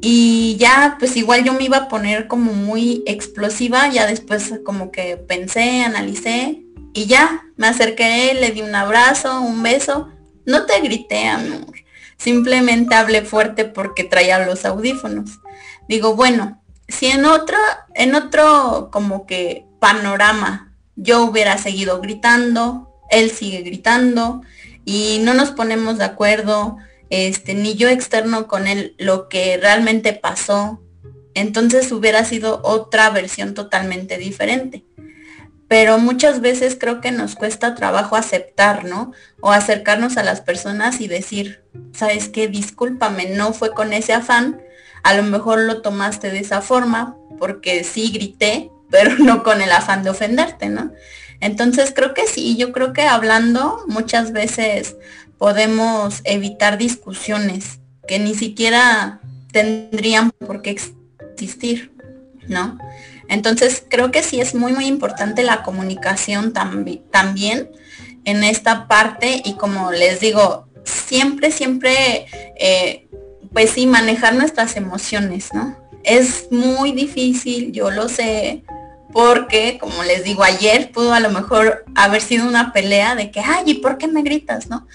Y 0.00 0.56
ya 0.60 0.96
pues 1.00 1.16
igual 1.16 1.42
yo 1.42 1.52
me 1.52 1.64
iba 1.64 1.78
a 1.78 1.88
poner 1.88 2.28
como 2.28 2.52
muy 2.52 3.02
explosiva, 3.06 3.88
ya 3.88 4.06
después 4.06 4.54
como 4.64 4.92
que 4.92 5.16
pensé, 5.16 5.82
analicé 5.82 6.62
y 6.94 7.06
ya 7.06 7.42
me 7.56 7.66
acerqué 7.66 8.32
le 8.34 8.52
di 8.52 8.62
un 8.62 8.76
abrazo, 8.76 9.40
un 9.40 9.62
beso. 9.64 10.08
No 10.44 10.64
te 10.64 10.80
grité, 10.80 11.26
amor. 11.26 11.74
Simplemente 12.18 12.94
hablé 12.94 13.22
fuerte 13.22 13.64
porque 13.64 14.04
traía 14.04 14.46
los 14.46 14.64
audífonos. 14.64 15.40
Digo, 15.88 16.14
bueno, 16.14 16.62
si 16.86 17.06
en 17.06 17.24
otro, 17.24 17.58
en 17.96 18.14
otro 18.14 18.90
como 18.92 19.26
que 19.26 19.66
panorama 19.80 20.66
yo 20.96 21.24
hubiera 21.24 21.58
seguido 21.58 22.00
gritando, 22.00 22.92
él 23.10 23.30
sigue 23.30 23.62
gritando 23.62 24.42
y 24.84 25.18
no 25.22 25.34
nos 25.34 25.50
ponemos 25.50 25.98
de 25.98 26.04
acuerdo, 26.04 26.78
este, 27.10 27.54
ni 27.54 27.74
yo 27.74 27.88
externo 27.88 28.48
con 28.48 28.66
él 28.66 28.94
lo 28.98 29.28
que 29.28 29.58
realmente 29.58 30.12
pasó, 30.12 30.80
entonces 31.34 31.92
hubiera 31.92 32.24
sido 32.24 32.60
otra 32.64 33.10
versión 33.10 33.54
totalmente 33.54 34.16
diferente. 34.16 34.84
Pero 35.68 35.98
muchas 35.98 36.40
veces 36.40 36.76
creo 36.78 37.00
que 37.00 37.10
nos 37.10 37.34
cuesta 37.34 37.74
trabajo 37.74 38.16
aceptar, 38.16 38.84
¿no? 38.84 39.12
O 39.40 39.50
acercarnos 39.50 40.16
a 40.16 40.22
las 40.22 40.40
personas 40.40 41.00
y 41.00 41.08
decir, 41.08 41.64
¿sabes 41.92 42.28
qué? 42.28 42.46
Discúlpame, 42.46 43.26
no 43.30 43.52
fue 43.52 43.72
con 43.72 43.92
ese 43.92 44.12
afán, 44.12 44.62
a 45.02 45.14
lo 45.14 45.24
mejor 45.24 45.60
lo 45.60 45.82
tomaste 45.82 46.30
de 46.30 46.38
esa 46.38 46.62
forma, 46.62 47.16
porque 47.38 47.84
sí 47.84 48.10
grité, 48.12 48.70
pero 48.90 49.16
no 49.18 49.42
con 49.42 49.60
el 49.60 49.72
afán 49.72 50.02
de 50.02 50.10
ofenderte, 50.10 50.68
¿no? 50.68 50.92
Entonces 51.40 51.92
creo 51.94 52.14
que 52.14 52.26
sí, 52.26 52.56
yo 52.56 52.72
creo 52.72 52.92
que 52.92 53.02
hablando 53.02 53.82
muchas 53.88 54.32
veces 54.32 54.96
podemos 55.38 56.22
evitar 56.24 56.78
discusiones 56.78 57.80
que 58.08 58.18
ni 58.18 58.34
siquiera 58.34 59.20
tendrían 59.52 60.30
por 60.30 60.62
qué 60.62 60.76
existir, 61.18 61.92
¿no? 62.48 62.78
Entonces 63.28 63.82
creo 63.88 64.10
que 64.10 64.22
sí 64.22 64.40
es 64.40 64.54
muy, 64.54 64.72
muy 64.72 64.86
importante 64.86 65.42
la 65.42 65.62
comunicación 65.62 66.52
también 66.52 67.70
en 68.24 68.44
esta 68.44 68.88
parte 68.88 69.42
y 69.44 69.54
como 69.54 69.92
les 69.92 70.20
digo, 70.20 70.66
siempre, 70.84 71.50
siempre, 71.50 72.26
eh, 72.58 73.06
pues 73.52 73.70
sí, 73.70 73.86
manejar 73.86 74.34
nuestras 74.34 74.76
emociones, 74.76 75.52
¿no? 75.52 75.76
Es 76.04 76.48
muy 76.50 76.92
difícil, 76.92 77.72
yo 77.72 77.90
lo 77.90 78.08
sé, 78.08 78.62
porque, 79.16 79.78
como 79.80 80.04
les 80.04 80.24
digo, 80.24 80.44
ayer 80.44 80.92
pudo 80.92 81.14
a 81.14 81.20
lo 81.20 81.30
mejor 81.30 81.86
haber 81.94 82.20
sido 82.20 82.46
una 82.46 82.74
pelea 82.74 83.14
de 83.14 83.30
que, 83.30 83.40
ay, 83.40 83.62
¿y 83.64 83.74
por 83.76 83.96
qué 83.96 84.08
me 84.08 84.20
gritas? 84.20 84.68
¿No? 84.68 84.86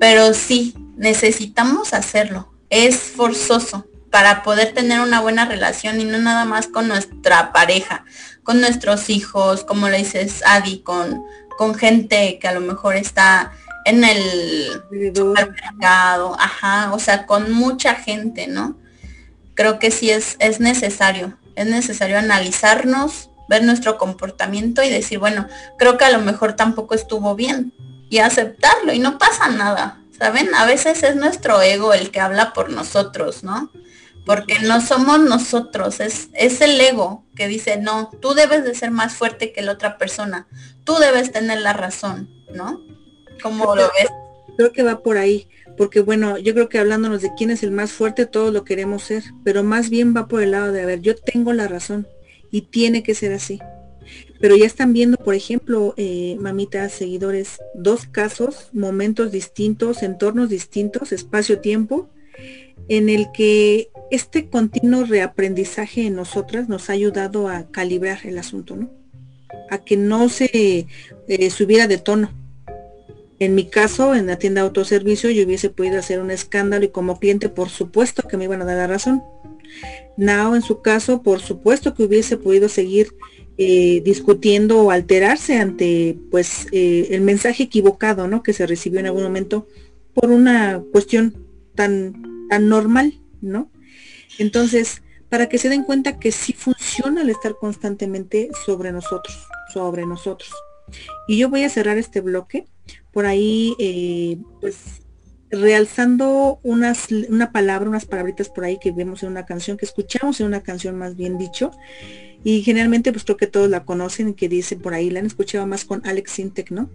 Pero 0.00 0.32
sí, 0.32 0.74
necesitamos 0.96 1.92
hacerlo. 1.92 2.50
Es 2.70 2.96
forzoso 2.96 3.86
para 4.10 4.42
poder 4.42 4.72
tener 4.72 5.00
una 5.00 5.20
buena 5.20 5.44
relación 5.44 6.00
y 6.00 6.04
no 6.04 6.16
nada 6.16 6.46
más 6.46 6.66
con 6.66 6.88
nuestra 6.88 7.52
pareja, 7.52 8.06
con 8.42 8.62
nuestros 8.62 9.10
hijos, 9.10 9.64
como 9.64 9.90
le 9.90 9.98
dices 9.98 10.42
Adi, 10.46 10.78
con, 10.78 11.22
con 11.58 11.74
gente 11.74 12.38
que 12.40 12.48
a 12.48 12.54
lo 12.54 12.62
mejor 12.62 12.96
está 12.96 13.52
en 13.84 14.02
el 14.02 14.82
supermercado, 15.14 16.34
ajá, 16.40 16.94
o 16.94 16.98
sea, 16.98 17.26
con 17.26 17.52
mucha 17.52 17.96
gente, 17.96 18.46
¿no? 18.46 18.78
Creo 19.52 19.78
que 19.78 19.90
sí 19.90 20.08
es, 20.08 20.36
es 20.38 20.58
necesario, 20.58 21.36
es 21.54 21.66
necesario 21.66 22.18
analizarnos, 22.18 23.28
ver 23.48 23.64
nuestro 23.64 23.98
comportamiento 23.98 24.82
y 24.82 24.90
decir, 24.90 25.18
bueno, 25.18 25.48
creo 25.78 25.96
que 25.96 26.04
a 26.04 26.10
lo 26.10 26.20
mejor 26.20 26.54
tampoco 26.54 26.94
estuvo 26.94 27.34
bien 27.34 27.72
y 28.10 28.18
aceptarlo 28.18 28.92
y 28.92 28.98
no 28.98 29.18
pasa 29.18 29.48
nada, 29.48 30.00
¿saben? 30.16 30.54
A 30.54 30.66
veces 30.66 31.02
es 31.02 31.16
nuestro 31.16 31.60
ego 31.60 31.92
el 31.92 32.10
que 32.10 32.20
habla 32.20 32.52
por 32.52 32.70
nosotros, 32.70 33.42
¿no? 33.42 33.70
Porque 34.24 34.58
no 34.60 34.82
somos 34.82 35.20
nosotros, 35.20 36.00
es, 36.00 36.28
es 36.34 36.60
el 36.60 36.78
ego 36.78 37.24
que 37.34 37.48
dice, 37.48 37.78
no, 37.78 38.10
tú 38.20 38.34
debes 38.34 38.64
de 38.64 38.74
ser 38.74 38.90
más 38.90 39.14
fuerte 39.14 39.52
que 39.52 39.62
la 39.62 39.72
otra 39.72 39.96
persona, 39.96 40.46
tú 40.84 40.96
debes 40.96 41.32
tener 41.32 41.60
la 41.60 41.72
razón, 41.72 42.28
¿no? 42.52 42.82
¿Cómo 43.42 43.74
lo 43.74 43.90
ves? 43.98 44.10
Creo 44.58 44.72
que 44.72 44.82
va 44.82 45.02
por 45.02 45.16
ahí, 45.16 45.48
porque 45.78 46.00
bueno, 46.00 46.36
yo 46.36 46.52
creo 46.52 46.68
que 46.68 46.78
hablándonos 46.78 47.22
de 47.22 47.32
quién 47.34 47.50
es 47.50 47.62
el 47.62 47.70
más 47.70 47.92
fuerte, 47.92 48.26
todos 48.26 48.52
lo 48.52 48.64
queremos 48.64 49.04
ser, 49.04 49.22
pero 49.44 49.62
más 49.62 49.88
bien 49.88 50.14
va 50.14 50.28
por 50.28 50.42
el 50.42 50.50
lado 50.50 50.72
de, 50.72 50.82
a 50.82 50.86
ver, 50.86 51.00
yo 51.00 51.16
tengo 51.16 51.52
la 51.54 51.68
razón 51.68 52.06
y 52.50 52.62
tiene 52.62 53.02
que 53.02 53.14
ser 53.14 53.32
así. 53.32 53.58
Pero 54.40 54.56
ya 54.56 54.66
están 54.66 54.92
viendo, 54.92 55.16
por 55.16 55.34
ejemplo, 55.34 55.94
eh, 55.96 56.36
mamitas, 56.40 56.92
seguidores, 56.92 57.58
dos 57.74 58.06
casos, 58.06 58.68
momentos 58.72 59.32
distintos, 59.32 60.02
entornos 60.02 60.48
distintos, 60.48 61.12
espacio-tiempo, 61.12 62.08
en 62.88 63.08
el 63.08 63.30
que 63.32 63.90
este 64.10 64.48
continuo 64.48 65.04
reaprendizaje 65.04 66.06
en 66.06 66.14
nosotras 66.14 66.68
nos 66.68 66.88
ha 66.88 66.94
ayudado 66.94 67.48
a 67.48 67.70
calibrar 67.70 68.20
el 68.24 68.38
asunto, 68.38 68.76
¿no? 68.76 68.90
A 69.70 69.78
que 69.78 69.96
no 69.96 70.28
se 70.28 70.86
eh, 71.28 71.50
subiera 71.50 71.86
de 71.86 71.98
tono. 71.98 72.32
En 73.40 73.54
mi 73.54 73.68
caso, 73.68 74.14
en 74.14 74.26
la 74.26 74.38
tienda 74.38 74.62
de 74.62 74.68
autoservicio, 74.68 75.30
yo 75.30 75.44
hubiese 75.44 75.70
podido 75.70 75.98
hacer 75.98 76.20
un 76.20 76.30
escándalo 76.30 76.84
y 76.84 76.88
como 76.88 77.20
cliente, 77.20 77.48
por 77.48 77.68
supuesto 77.68 78.26
que 78.26 78.36
me 78.36 78.44
iban 78.44 78.62
a 78.62 78.64
dar 78.64 78.76
la 78.76 78.86
razón. 78.86 79.22
Now, 80.16 80.54
en 80.54 80.62
su 80.62 80.82
caso, 80.82 81.22
por 81.22 81.40
supuesto 81.40 81.94
que 81.94 82.02
hubiese 82.04 82.36
podido 82.36 82.68
seguir 82.68 83.14
eh, 83.56 84.02
discutiendo 84.04 84.82
o 84.82 84.90
alterarse 84.90 85.58
ante 85.58 86.16
pues 86.30 86.66
eh, 86.72 87.08
el 87.10 87.22
mensaje 87.22 87.64
equivocado, 87.64 88.28
¿no? 88.28 88.42
Que 88.42 88.52
se 88.52 88.66
recibió 88.66 89.00
en 89.00 89.06
algún 89.06 89.24
momento 89.24 89.66
por 90.14 90.30
una 90.30 90.82
cuestión 90.92 91.44
tan, 91.74 92.46
tan 92.48 92.68
normal, 92.68 93.20
¿no? 93.40 93.70
Entonces, 94.38 95.02
para 95.28 95.48
que 95.48 95.58
se 95.58 95.68
den 95.68 95.84
cuenta 95.84 96.18
que 96.18 96.32
sí 96.32 96.52
funciona 96.52 97.22
el 97.22 97.30
estar 97.30 97.56
constantemente 97.60 98.48
sobre 98.64 98.92
nosotros, 98.92 99.36
sobre 99.72 100.06
nosotros. 100.06 100.50
Y 101.26 101.38
yo 101.38 101.50
voy 101.50 101.64
a 101.64 101.68
cerrar 101.68 101.98
este 101.98 102.20
bloque 102.20 102.66
por 103.12 103.26
ahí, 103.26 103.74
eh, 103.78 104.38
pues 104.60 105.02
realzando 105.50 106.60
unas, 106.62 107.10
una 107.28 107.52
palabra, 107.52 107.88
unas 107.88 108.06
palabritas 108.06 108.48
por 108.48 108.64
ahí 108.64 108.78
que 108.78 108.92
vemos 108.92 109.22
en 109.22 109.30
una 109.30 109.46
canción, 109.46 109.76
que 109.76 109.84
escuchamos 109.84 110.40
en 110.40 110.46
una 110.46 110.62
canción 110.62 110.96
más 110.96 111.16
bien 111.16 111.38
dicho. 111.38 111.70
Y 112.44 112.62
generalmente 112.62 113.12
pues 113.12 113.24
creo 113.24 113.36
que 113.36 113.48
todos 113.48 113.68
la 113.68 113.84
conocen 113.84 114.28
y 114.28 114.34
que 114.34 114.48
dice 114.48 114.76
por 114.76 114.94
ahí, 114.94 115.10
la 115.10 115.20
han 115.20 115.26
escuchado 115.26 115.66
más 115.66 115.84
con 115.84 116.06
Alex 116.06 116.32
Sintek, 116.32 116.70
¿no? 116.70 116.88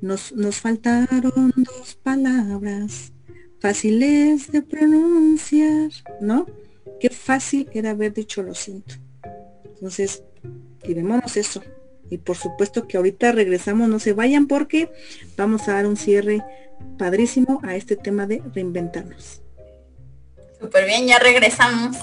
Nos, 0.00 0.32
nos 0.32 0.56
faltaron 0.56 1.52
dos 1.56 1.94
palabras 2.02 3.12
fáciles 3.60 4.50
de 4.50 4.62
pronunciar, 4.62 5.90
¿no? 6.20 6.46
Qué 6.98 7.10
fácil 7.10 7.68
era 7.72 7.90
haber 7.90 8.14
dicho 8.14 8.42
lo 8.42 8.54
siento. 8.54 8.96
Entonces, 9.64 10.24
vemos 10.94 11.36
eso. 11.36 11.62
Y 12.10 12.18
por 12.18 12.36
supuesto 12.36 12.88
que 12.88 12.96
ahorita 12.96 13.32
regresamos, 13.32 13.88
no 13.88 13.98
se 13.98 14.12
vayan 14.12 14.46
porque 14.46 14.90
vamos 15.36 15.68
a 15.68 15.74
dar 15.74 15.86
un 15.86 15.96
cierre 15.96 16.42
padrísimo 16.98 17.60
a 17.62 17.74
este 17.74 17.96
tema 17.96 18.26
de 18.26 18.42
reinventarnos. 18.54 19.42
Súper 20.60 20.86
bien, 20.86 21.06
ya 21.06 21.18
regresamos. 21.18 21.96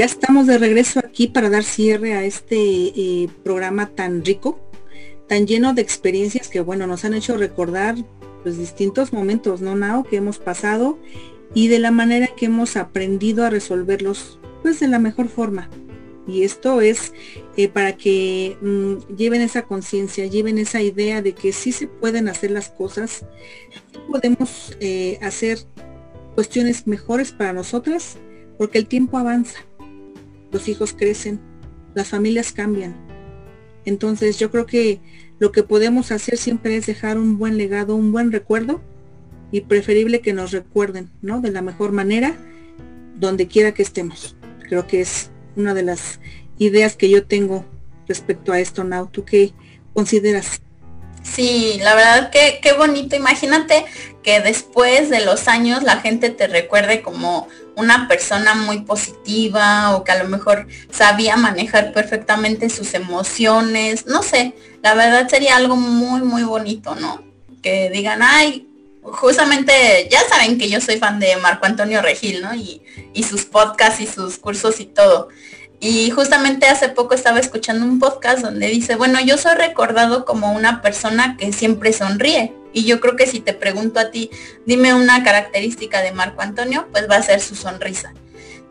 Ya 0.00 0.06
estamos 0.06 0.46
de 0.46 0.56
regreso 0.56 0.98
aquí 1.00 1.26
para 1.26 1.50
dar 1.50 1.62
cierre 1.62 2.14
a 2.14 2.24
este 2.24 2.56
eh, 2.56 3.28
programa 3.44 3.90
tan 3.90 4.24
rico, 4.24 4.58
tan 5.28 5.46
lleno 5.46 5.74
de 5.74 5.82
experiencias 5.82 6.48
que, 6.48 6.62
bueno, 6.62 6.86
nos 6.86 7.04
han 7.04 7.12
hecho 7.12 7.36
recordar 7.36 7.98
los 7.98 8.06
pues, 8.42 8.56
distintos 8.56 9.12
momentos, 9.12 9.60
¿no, 9.60 9.76
Nao? 9.76 10.04
Que 10.04 10.16
hemos 10.16 10.38
pasado 10.38 10.98
y 11.52 11.68
de 11.68 11.80
la 11.80 11.90
manera 11.90 12.28
que 12.34 12.46
hemos 12.46 12.78
aprendido 12.78 13.44
a 13.44 13.50
resolverlos, 13.50 14.40
pues 14.62 14.80
de 14.80 14.88
la 14.88 14.98
mejor 14.98 15.28
forma. 15.28 15.68
Y 16.26 16.44
esto 16.44 16.80
es 16.80 17.12
eh, 17.58 17.68
para 17.68 17.94
que 17.98 18.56
mm, 18.62 19.16
lleven 19.16 19.42
esa 19.42 19.66
conciencia, 19.66 20.24
lleven 20.24 20.56
esa 20.56 20.80
idea 20.80 21.20
de 21.20 21.34
que 21.34 21.52
sí 21.52 21.72
se 21.72 21.88
pueden 21.88 22.26
hacer 22.28 22.52
las 22.52 22.70
cosas, 22.70 23.26
podemos 24.10 24.74
eh, 24.80 25.18
hacer 25.20 25.58
cuestiones 26.34 26.86
mejores 26.86 27.32
para 27.32 27.52
nosotras, 27.52 28.16
porque 28.56 28.78
el 28.78 28.86
tiempo 28.86 29.18
avanza 29.18 29.66
los 30.52 30.68
hijos 30.68 30.92
crecen, 30.92 31.40
las 31.94 32.08
familias 32.08 32.52
cambian. 32.52 32.94
Entonces 33.84 34.38
yo 34.38 34.50
creo 34.50 34.66
que 34.66 35.00
lo 35.38 35.52
que 35.52 35.62
podemos 35.62 36.12
hacer 36.12 36.36
siempre 36.36 36.76
es 36.76 36.86
dejar 36.86 37.18
un 37.18 37.38
buen 37.38 37.56
legado, 37.56 37.96
un 37.96 38.12
buen 38.12 38.30
recuerdo 38.30 38.80
y 39.52 39.62
preferible 39.62 40.20
que 40.20 40.32
nos 40.32 40.52
recuerden, 40.52 41.10
¿no? 41.22 41.40
De 41.40 41.50
la 41.50 41.62
mejor 41.62 41.92
manera, 41.92 42.36
donde 43.16 43.48
quiera 43.48 43.72
que 43.72 43.82
estemos. 43.82 44.36
Creo 44.68 44.86
que 44.86 45.00
es 45.00 45.30
una 45.56 45.74
de 45.74 45.82
las 45.82 46.20
ideas 46.58 46.94
que 46.94 47.08
yo 47.08 47.24
tengo 47.24 47.64
respecto 48.06 48.52
a 48.52 48.60
esto, 48.60 48.84
Nau. 48.84 49.08
¿Tú 49.08 49.24
qué 49.24 49.52
consideras? 49.94 50.60
Sí, 51.22 51.78
la 51.82 51.94
verdad 51.94 52.30
que 52.30 52.60
qué 52.62 52.72
bonito. 52.72 53.16
Imagínate 53.16 53.84
que 54.22 54.40
después 54.40 55.10
de 55.10 55.24
los 55.24 55.48
años 55.48 55.82
la 55.82 56.00
gente 56.00 56.30
te 56.30 56.46
recuerde 56.46 57.02
como 57.02 57.48
una 57.76 58.08
persona 58.08 58.54
muy 58.54 58.80
positiva 58.80 59.96
o 59.96 60.04
que 60.04 60.12
a 60.12 60.22
lo 60.22 60.28
mejor 60.28 60.66
sabía 60.90 61.36
manejar 61.36 61.92
perfectamente 61.92 62.70
sus 62.70 62.94
emociones. 62.94 64.06
No 64.06 64.22
sé, 64.22 64.54
la 64.82 64.94
verdad 64.94 65.28
sería 65.28 65.56
algo 65.56 65.76
muy, 65.76 66.22
muy 66.22 66.42
bonito, 66.42 66.94
¿no? 66.94 67.22
Que 67.62 67.90
digan, 67.90 68.20
ay, 68.22 68.66
justamente 69.02 70.08
ya 70.10 70.20
saben 70.28 70.58
que 70.58 70.68
yo 70.68 70.80
soy 70.80 70.98
fan 70.98 71.20
de 71.20 71.36
Marco 71.36 71.66
Antonio 71.66 72.02
Regil, 72.02 72.42
¿no? 72.42 72.54
Y, 72.54 72.82
y 73.12 73.22
sus 73.22 73.44
podcasts 73.44 74.00
y 74.00 74.06
sus 74.06 74.38
cursos 74.38 74.80
y 74.80 74.86
todo. 74.86 75.28
Y 75.82 76.10
justamente 76.10 76.66
hace 76.66 76.90
poco 76.90 77.14
estaba 77.14 77.40
escuchando 77.40 77.86
un 77.86 77.98
podcast 77.98 78.42
donde 78.42 78.66
dice, 78.66 78.96
bueno, 78.96 79.18
yo 79.20 79.38
soy 79.38 79.54
recordado 79.54 80.26
como 80.26 80.52
una 80.52 80.82
persona 80.82 81.38
que 81.38 81.54
siempre 81.54 81.94
sonríe. 81.94 82.54
Y 82.74 82.84
yo 82.84 83.00
creo 83.00 83.16
que 83.16 83.26
si 83.26 83.40
te 83.40 83.54
pregunto 83.54 83.98
a 83.98 84.10
ti, 84.10 84.30
dime 84.66 84.92
una 84.92 85.24
característica 85.24 86.02
de 86.02 86.12
Marco 86.12 86.42
Antonio, 86.42 86.86
pues 86.92 87.08
va 87.10 87.16
a 87.16 87.22
ser 87.22 87.40
su 87.40 87.54
sonrisa. 87.56 88.12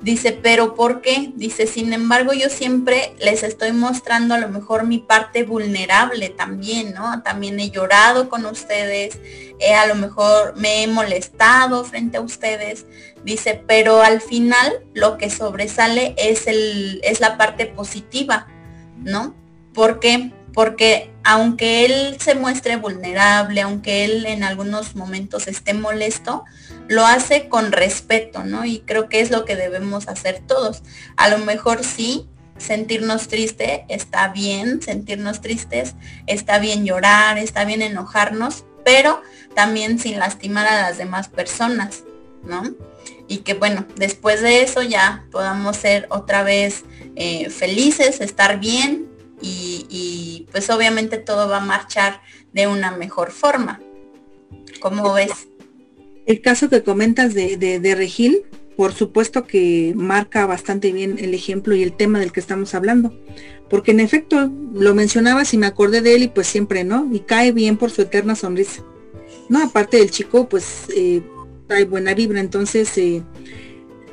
Dice, 0.01 0.31
pero 0.31 0.75
¿por 0.75 1.01
qué? 1.01 1.31
Dice, 1.35 1.67
sin 1.67 1.91
embargo, 1.91 2.31
yo 2.31 2.47
siempre 2.47 3.13
les 3.19 3.43
estoy 3.43 3.73
mostrando 3.73 4.35
a 4.35 4.37
lo 4.37 4.47
mejor 4.47 4.85
mi 4.85 4.99
parte 4.99 5.43
vulnerable 5.43 6.29
también, 6.29 6.93
¿no? 6.93 7.21
También 7.21 7.59
he 7.59 7.69
llorado 7.69 8.29
con 8.29 8.45
ustedes, 8.45 9.19
a 9.77 9.87
lo 9.87 9.95
mejor 9.95 10.55
me 10.55 10.83
he 10.83 10.87
molestado 10.87 11.83
frente 11.83 12.17
a 12.17 12.21
ustedes. 12.21 12.85
Dice, 13.23 13.63
pero 13.67 14.01
al 14.01 14.21
final 14.21 14.83
lo 14.93 15.17
que 15.17 15.29
sobresale 15.29 16.15
es, 16.17 16.47
el, 16.47 17.01
es 17.03 17.19
la 17.19 17.37
parte 17.37 17.65
positiva, 17.65 18.47
¿no? 18.97 19.35
¿Por 19.73 19.99
qué? 19.99 20.31
Porque 20.53 21.11
aunque 21.23 21.85
él 21.85 22.17
se 22.19 22.35
muestre 22.35 22.77
vulnerable, 22.77 23.61
aunque 23.61 24.05
él 24.05 24.25
en 24.25 24.43
algunos 24.43 24.95
momentos 24.95 25.47
esté 25.47 25.73
molesto, 25.73 26.43
lo 26.87 27.05
hace 27.05 27.49
con 27.49 27.71
respeto, 27.71 28.43
¿no? 28.43 28.65
Y 28.65 28.79
creo 28.79 29.09
que 29.09 29.21
es 29.21 29.29
lo 29.29 29.45
que 29.45 29.55
debemos 29.55 30.07
hacer 30.07 30.41
todos. 30.45 30.81
A 31.17 31.29
lo 31.29 31.37
mejor 31.37 31.83
sí, 31.83 32.27
sentirnos 32.57 33.27
triste 33.27 33.85
está 33.89 34.29
bien, 34.29 34.81
sentirnos 34.81 35.41
tristes, 35.41 35.95
está 36.27 36.59
bien 36.59 36.85
llorar, 36.85 37.37
está 37.37 37.65
bien 37.65 37.81
enojarnos, 37.81 38.65
pero 38.83 39.21
también 39.55 39.99
sin 39.99 40.19
lastimar 40.19 40.67
a 40.67 40.81
las 40.81 40.97
demás 40.97 41.29
personas, 41.29 42.03
¿no? 42.43 42.63
Y 43.29 43.37
que 43.37 43.53
bueno, 43.53 43.85
después 43.95 44.41
de 44.41 44.63
eso 44.63 44.81
ya 44.81 45.25
podamos 45.31 45.77
ser 45.77 46.07
otra 46.09 46.43
vez 46.43 46.83
eh, 47.15 47.49
felices, 47.49 48.19
estar 48.19 48.59
bien 48.59 49.07
y, 49.41 49.85
y 49.89 50.47
pues 50.51 50.69
obviamente 50.69 51.17
todo 51.17 51.47
va 51.47 51.57
a 51.57 51.65
marchar 51.65 52.21
de 52.51 52.67
una 52.67 52.91
mejor 52.91 53.31
forma. 53.31 53.79
¿Cómo 54.81 55.13
ves? 55.13 55.47
El 56.25 56.41
caso 56.41 56.69
que 56.69 56.83
comentas 56.83 57.33
de, 57.33 57.57
de, 57.57 57.95
Regil, 57.95 58.43
por 58.77 58.93
supuesto 58.93 59.47
que 59.47 59.93
marca 59.95 60.45
bastante 60.45 60.91
bien 60.91 61.17
el 61.19 61.33
ejemplo 61.33 61.75
y 61.75 61.83
el 61.83 61.93
tema 61.93 62.19
del 62.19 62.31
que 62.31 62.39
estamos 62.39 62.75
hablando. 62.75 63.13
Porque 63.69 63.91
en 63.91 63.99
efecto, 63.99 64.51
lo 64.73 64.93
mencionabas 64.93 65.53
y 65.53 65.57
me 65.57 65.65
acordé 65.65 66.01
de 66.01 66.15
él 66.15 66.23
y 66.23 66.27
pues 66.27 66.47
siempre, 66.47 66.83
¿no? 66.83 67.07
Y 67.11 67.21
cae 67.21 67.51
bien 67.51 67.77
por 67.77 67.91
su 67.91 68.03
eterna 68.03 68.35
sonrisa. 68.35 68.83
No, 69.47 69.63
aparte 69.63 69.97
del 69.97 70.11
chico, 70.11 70.47
pues 70.47 70.85
eh, 70.95 71.23
trae 71.69 71.85
buena 71.85 72.15
vibra. 72.15 72.39
Entonces, 72.41 72.97
eh, 72.97 73.23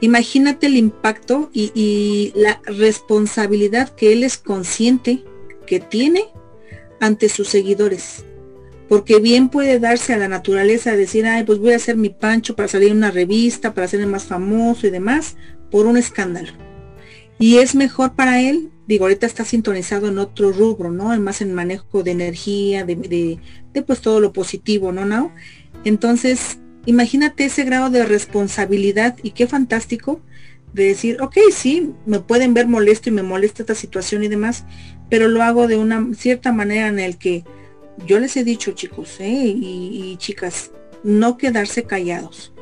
imagínate 0.00 0.66
el 0.66 0.76
impacto 0.76 1.50
y, 1.52 2.32
la 2.36 2.60
responsabilidad 2.66 3.88
que 3.88 4.12
él 4.12 4.22
es 4.22 4.36
consciente 4.36 5.24
que 5.66 5.80
tiene 5.80 6.26
ante 7.00 7.28
sus 7.28 7.48
seguidores. 7.48 8.24
Porque 8.88 9.18
bien 9.18 9.48
puede 9.48 9.80
darse 9.80 10.12
a 10.12 10.18
la 10.18 10.28
naturaleza 10.28 10.92
de 10.92 10.98
decir, 10.98 11.26
ay, 11.26 11.42
pues 11.42 11.58
voy 11.58 11.72
a 11.72 11.76
hacer 11.76 11.96
mi 11.96 12.10
pancho 12.10 12.54
para 12.54 12.68
salir 12.68 12.90
en 12.90 12.98
una 12.98 13.10
revista, 13.10 13.74
para 13.74 13.88
ser 13.88 14.06
más 14.06 14.24
famoso 14.24 14.86
y 14.86 14.90
demás, 14.90 15.36
por 15.70 15.86
un 15.86 15.96
escándalo. 15.96 16.52
Y 17.38 17.56
es 17.56 17.74
mejor 17.74 18.14
para 18.14 18.40
él, 18.40 18.70
digo, 18.86 19.06
ahorita 19.06 19.26
está 19.26 19.44
sintonizado 19.44 20.08
en 20.08 20.18
otro 20.18 20.52
rubro, 20.52 20.90
¿no? 20.90 21.18
Más 21.18 21.40
en 21.40 21.52
manejo 21.52 22.02
de 22.02 22.12
energía, 22.12 22.84
de, 22.84 22.94
de 23.74 23.82
pues 23.82 24.00
todo 24.00 24.20
lo 24.20 24.32
positivo, 24.32 24.92
¿no? 24.92 25.04
¿no? 25.04 25.32
Entonces, 25.84 26.58
imagínate 26.86 27.44
ese 27.44 27.64
grado 27.64 27.90
de 27.90 28.04
responsabilidad 28.04 29.16
y 29.22 29.32
qué 29.32 29.46
fantástico 29.46 30.20
de 30.72 30.84
decir, 30.84 31.20
ok, 31.20 31.36
sí, 31.52 31.92
me 32.04 32.20
pueden 32.20 32.54
ver 32.54 32.66
molesto 32.66 33.08
y 33.08 33.12
me 33.12 33.22
molesta 33.22 33.62
esta 33.62 33.74
situación 33.74 34.24
y 34.24 34.28
demás, 34.28 34.64
pero 35.08 35.28
lo 35.28 35.42
hago 35.42 35.66
de 35.66 35.76
una 35.76 36.14
cierta 36.14 36.52
manera 36.52 36.88
en 36.88 36.98
el 36.98 37.16
que 37.16 37.44
yo 38.06 38.20
les 38.20 38.36
he 38.36 38.44
dicho 38.44 38.72
chicos 38.72 39.16
¿eh? 39.20 39.44
y, 39.46 40.16
chicas, 40.18 40.70
no 41.02 41.38
quedarse 41.38 41.84
callados, 41.84 42.52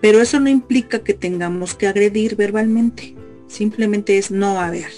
pero 0.00 0.20
eso 0.20 0.40
no 0.40 0.48
implica 0.48 1.04
que 1.04 1.14
tengamos 1.14 1.74
que 1.74 1.86
agredir 1.86 2.34
verbalmente, 2.36 3.14
simplemente 3.46 4.18
es 4.18 4.30
no 4.30 4.60
haber, 4.60 4.90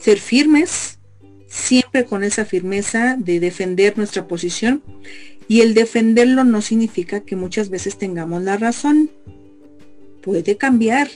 ser 0.00 0.18
firmes, 0.18 0.98
siempre 1.46 2.04
con 2.04 2.24
esa 2.24 2.44
firmeza 2.44 3.16
de 3.18 3.40
defender 3.40 3.98
nuestra 3.98 4.26
posición 4.26 4.82
y 5.48 5.62
el 5.62 5.74
defenderlo 5.74 6.44
no 6.44 6.60
significa 6.60 7.20
que 7.20 7.34
muchas 7.34 7.70
veces 7.70 7.96
tengamos 7.96 8.42
la 8.42 8.58
razón. 8.58 9.10
Puede 10.22 10.56
cambiar. 10.58 11.08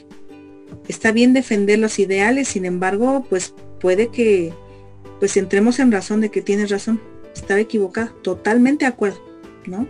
Está 0.89 1.13
bien 1.13 1.35
defender 1.35 1.79
los 1.79 1.99
ideales, 1.99 2.49
sin 2.49 2.65
embargo, 2.65 3.27
pues 3.29 3.55
puede 3.79 4.09
que 4.09 4.53
pues 5.21 5.37
entremos 5.37 5.79
en 5.79 5.93
razón 5.93 6.23
de 6.23 6.31
que 6.31 6.41
tienes 6.41 6.71
razón. 6.71 7.01
Estaba 7.35 7.61
equivocada, 7.61 8.15
totalmente 8.23 8.87
de 8.87 8.89
acuerdo, 8.91 9.21
¿no? 9.67 9.87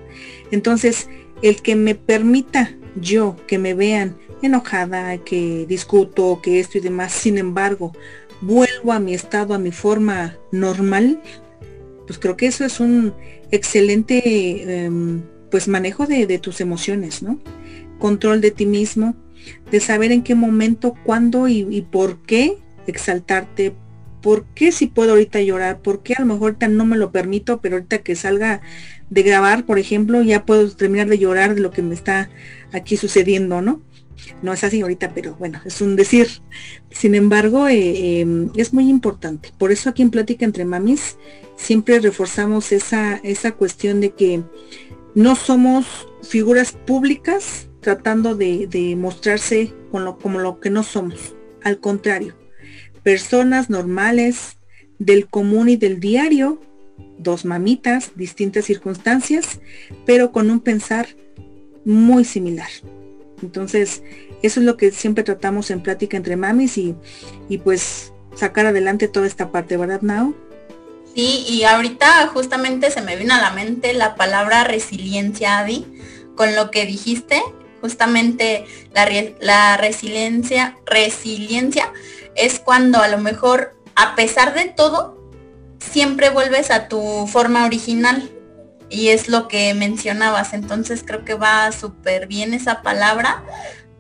Entonces, 0.51 1.09
el 1.41 1.63
que 1.63 1.77
me 1.77 1.95
permita 1.95 2.77
yo 2.97 3.37
que 3.47 3.59
me 3.59 3.75
vean 3.75 4.17
enojada, 4.43 5.19
que 5.19 5.67
discuto, 5.67 6.41
que 6.43 6.61
esto 6.61 6.79
y 6.79 6.81
demás, 6.81 7.13
sin 7.13 7.39
embargo, 7.39 7.93
vuelvo 8.41 8.93
a 8.93 8.99
mi 8.99 9.15
estado, 9.15 9.55
a 9.55 9.59
mi 9.59 9.71
forma 9.71 10.37
normal, 10.51 11.23
pues 12.13 12.21
creo 12.21 12.37
que 12.37 12.47
eso 12.47 12.67
es 12.67 12.79
un 12.79 13.15
excelente 13.53 14.85
em, 14.85 15.23
pues 15.51 15.67
manejo 15.67 16.07
de, 16.07 16.39
tus 16.39 16.61
emociones, 16.61 17.23
¿no? 17.23 17.41
Control 17.99 18.43
de 18.43 18.51
ti 18.51 18.67
mismo, 18.67 19.17
de 19.71 19.81
saber 19.81 20.13
en 20.13 20.23
qué 20.23 20.35
momento, 20.35 20.95
cuándo 21.05 21.49
y, 21.49 21.87
por 21.91 22.19
qué 22.27 22.59
exaltarte, 22.87 23.73
por 24.21 24.45
qué 24.55 24.73
si 24.73 24.89
puedo 24.89 25.13
ahorita 25.13 25.41
llorar, 25.41 25.81
por 25.81 26.03
qué 26.03 26.13
a 26.13 26.21
lo 26.21 26.27
mejor 26.27 26.43
ahorita 26.51 26.69
no 26.69 26.85
me 26.85 26.99
lo 26.99 27.13
permito, 27.13 27.63
pero 27.63 27.77
ahorita 27.77 28.03
que 28.03 28.15
salga 28.15 28.61
de 29.09 29.23
grabar, 29.23 29.65
por 29.65 29.79
ejemplo, 29.79 30.21
ya 30.21 30.45
puedo 30.45 30.71
terminar 30.71 31.09
de 31.09 31.19
llorar 31.19 31.55
de 31.55 31.63
lo 31.63 31.71
que 31.71 31.81
me 31.81 31.95
está 31.95 32.29
aquí 32.73 32.99
sucediendo, 32.99 33.63
¿no? 33.63 33.81
No 34.43 34.53
es 34.53 34.63
así 34.65 34.83
ahorita, 34.83 35.15
pero 35.15 35.35
bueno, 35.37 35.63
es 35.65 35.81
un 35.81 35.97
decir. 35.97 36.29
Sin 36.91 37.15
embargo, 37.15 37.69
eh, 37.69 38.21
em, 38.21 38.51
es 38.55 38.75
muy 38.75 38.91
importante. 38.91 39.51
Por 39.57 39.73
eso 39.73 39.89
aquí 39.89 40.03
en 40.03 40.11
Plática 40.11 40.45
entre 40.45 40.67
Mamis 40.67 41.17
siempre 41.63 42.01
reforzamos 42.01 42.73
esa, 42.73 43.17
esa 43.23 43.53
cuestión 43.53 44.01
de 44.01 44.11
que 44.11 44.43
no 45.15 45.37
somos 45.37 46.09
figuras 46.23 46.73
públicas 46.73 47.69
tratando 47.81 48.35
de, 48.35 48.95
mostrarse 48.99 49.73
con 49.91 50.05
lo, 50.05 50.19
como 50.19 50.39
lo 50.41 50.61
que 50.61 50.71
no 50.71 50.83
somos. 50.83 51.35
Al 51.63 51.79
contrario, 51.79 52.35
personas 53.03 53.71
normales 53.71 54.59
del 54.99 55.29
común 55.29 55.69
y 55.69 55.77
del 55.77 56.01
diario, 56.01 56.61
dos 57.19 57.45
mamitas, 57.45 58.13
distintas 58.17 58.65
circunstancias, 58.65 59.61
pero 60.05 60.33
con 60.33 60.51
un 60.51 60.61
pensar 60.61 61.07
muy 61.85 62.25
similar. 62.25 62.69
Entonces, 63.43 64.03
eso 64.43 64.61
es 64.61 64.67
lo 64.67 64.77
que 64.77 64.91
siempre 64.93 65.25
tratamos 65.25 65.71
en 65.71 65.83
plática 65.83 66.17
entre 66.17 66.37
mamis 66.37 66.79
y, 66.79 66.95
y 67.49 67.59
pues 67.59 68.13
sacar 68.35 68.67
adelante 68.67 69.09
toda 69.09 69.27
esta 69.27 69.51
parte, 69.51 69.77
¿verdad, 69.77 70.03
Nao? 70.03 70.35
Sí, 71.15 71.45
y 71.47 71.65
ahorita 71.65 72.27
justamente 72.29 72.91
se 72.91 73.03
me 73.03 73.17
vino 73.17 73.35
a 73.35 73.41
la 73.41 73.51
mente 73.51 73.93
la 73.93 74.15
palabra 74.15 74.65
resiliencia, 74.65 75.59
Adi, 75.59 75.87
con 76.37 76.55
lo 76.55 76.71
que 76.71 76.87
dijiste, 76.87 77.43
justamente 77.83 78.65
la, 78.95 79.07
la 79.41 79.77
resiliencia, 79.77 80.79
resiliencia 80.87 81.93
es 82.35 82.61
cuando 82.61 83.01
a 83.01 83.09
lo 83.09 83.19
mejor, 83.19 83.77
a 83.95 84.15
pesar 84.15 84.55
de 84.55 84.67
todo, 84.67 85.19
siempre 85.79 86.31
vuelves 86.31 86.71
a 86.71 86.89
tu 86.89 87.27
forma 87.27 87.67
original. 87.67 88.31
Y 88.89 89.09
es 89.09 89.29
lo 89.29 89.49
que 89.49 89.73
mencionabas. 89.75 90.53
Entonces 90.53 91.03
creo 91.05 91.25
que 91.25 91.35
va 91.35 91.73
súper 91.73 92.27
bien 92.27 92.53
esa 92.53 92.83
palabra 92.83 93.43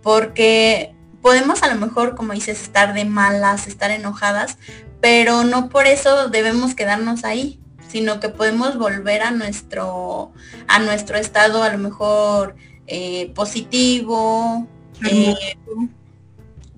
porque 0.02 0.94
podemos 1.22 1.62
a 1.62 1.72
lo 1.72 1.80
mejor, 1.80 2.14
como 2.14 2.34
dices, 2.34 2.60
estar 2.60 2.92
de 2.92 3.04
malas, 3.04 3.66
estar 3.68 3.90
enojadas, 3.90 4.58
pero 5.00 5.44
no 5.44 5.68
por 5.68 5.86
eso 5.86 6.28
debemos 6.28 6.74
quedarnos 6.74 7.24
ahí, 7.24 7.60
sino 7.88 8.20
que 8.20 8.28
podemos 8.28 8.76
volver 8.76 9.22
a 9.22 9.30
nuestro, 9.30 10.32
a 10.66 10.78
nuestro 10.80 11.16
estado 11.16 11.62
a 11.62 11.70
lo 11.70 11.78
mejor 11.78 12.56
eh, 12.86 13.32
positivo, 13.34 14.66
eh, 15.08 15.56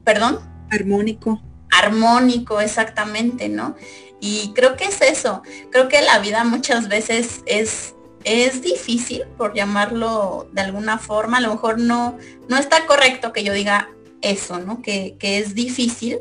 perdón. 0.04 0.40
Armónico. 0.70 1.40
Armónico, 1.70 2.60
exactamente, 2.60 3.48
¿no? 3.48 3.74
Y 4.20 4.52
creo 4.54 4.76
que 4.76 4.84
es 4.84 5.00
eso. 5.02 5.42
Creo 5.70 5.88
que 5.88 6.02
la 6.02 6.18
vida 6.18 6.44
muchas 6.44 6.88
veces 6.88 7.42
es, 7.46 7.94
es 8.24 8.62
difícil, 8.62 9.24
por 9.36 9.54
llamarlo 9.54 10.48
de 10.52 10.62
alguna 10.62 10.98
forma. 10.98 11.38
A 11.38 11.40
lo 11.40 11.50
mejor 11.50 11.78
no, 11.78 12.16
no 12.48 12.56
está 12.56 12.86
correcto 12.86 13.32
que 13.32 13.44
yo 13.44 13.52
diga 13.52 13.90
eso, 14.24 14.58
¿no? 14.58 14.82
Que, 14.82 15.16
que 15.18 15.38
es 15.38 15.54
difícil, 15.54 16.18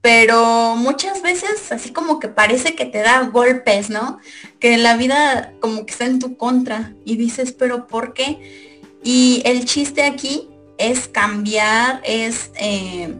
pero 0.00 0.76
muchas 0.76 1.22
veces 1.22 1.72
así 1.72 1.90
como 1.92 2.20
que 2.20 2.28
parece 2.28 2.74
que 2.74 2.86
te 2.86 2.98
da 2.98 3.20
golpes, 3.22 3.90
¿no? 3.90 4.18
Que 4.58 4.78
la 4.78 4.96
vida 4.96 5.52
como 5.60 5.84
que 5.84 5.92
está 5.92 6.06
en 6.06 6.18
tu 6.18 6.36
contra 6.36 6.94
y 7.04 7.16
dices, 7.16 7.52
pero 7.52 7.86
¿por 7.86 8.14
qué? 8.14 8.78
Y 9.02 9.42
el 9.44 9.64
chiste 9.64 10.02
aquí 10.02 10.48
es 10.78 11.08
cambiar, 11.08 12.00
es 12.04 12.50
eh, 12.56 13.14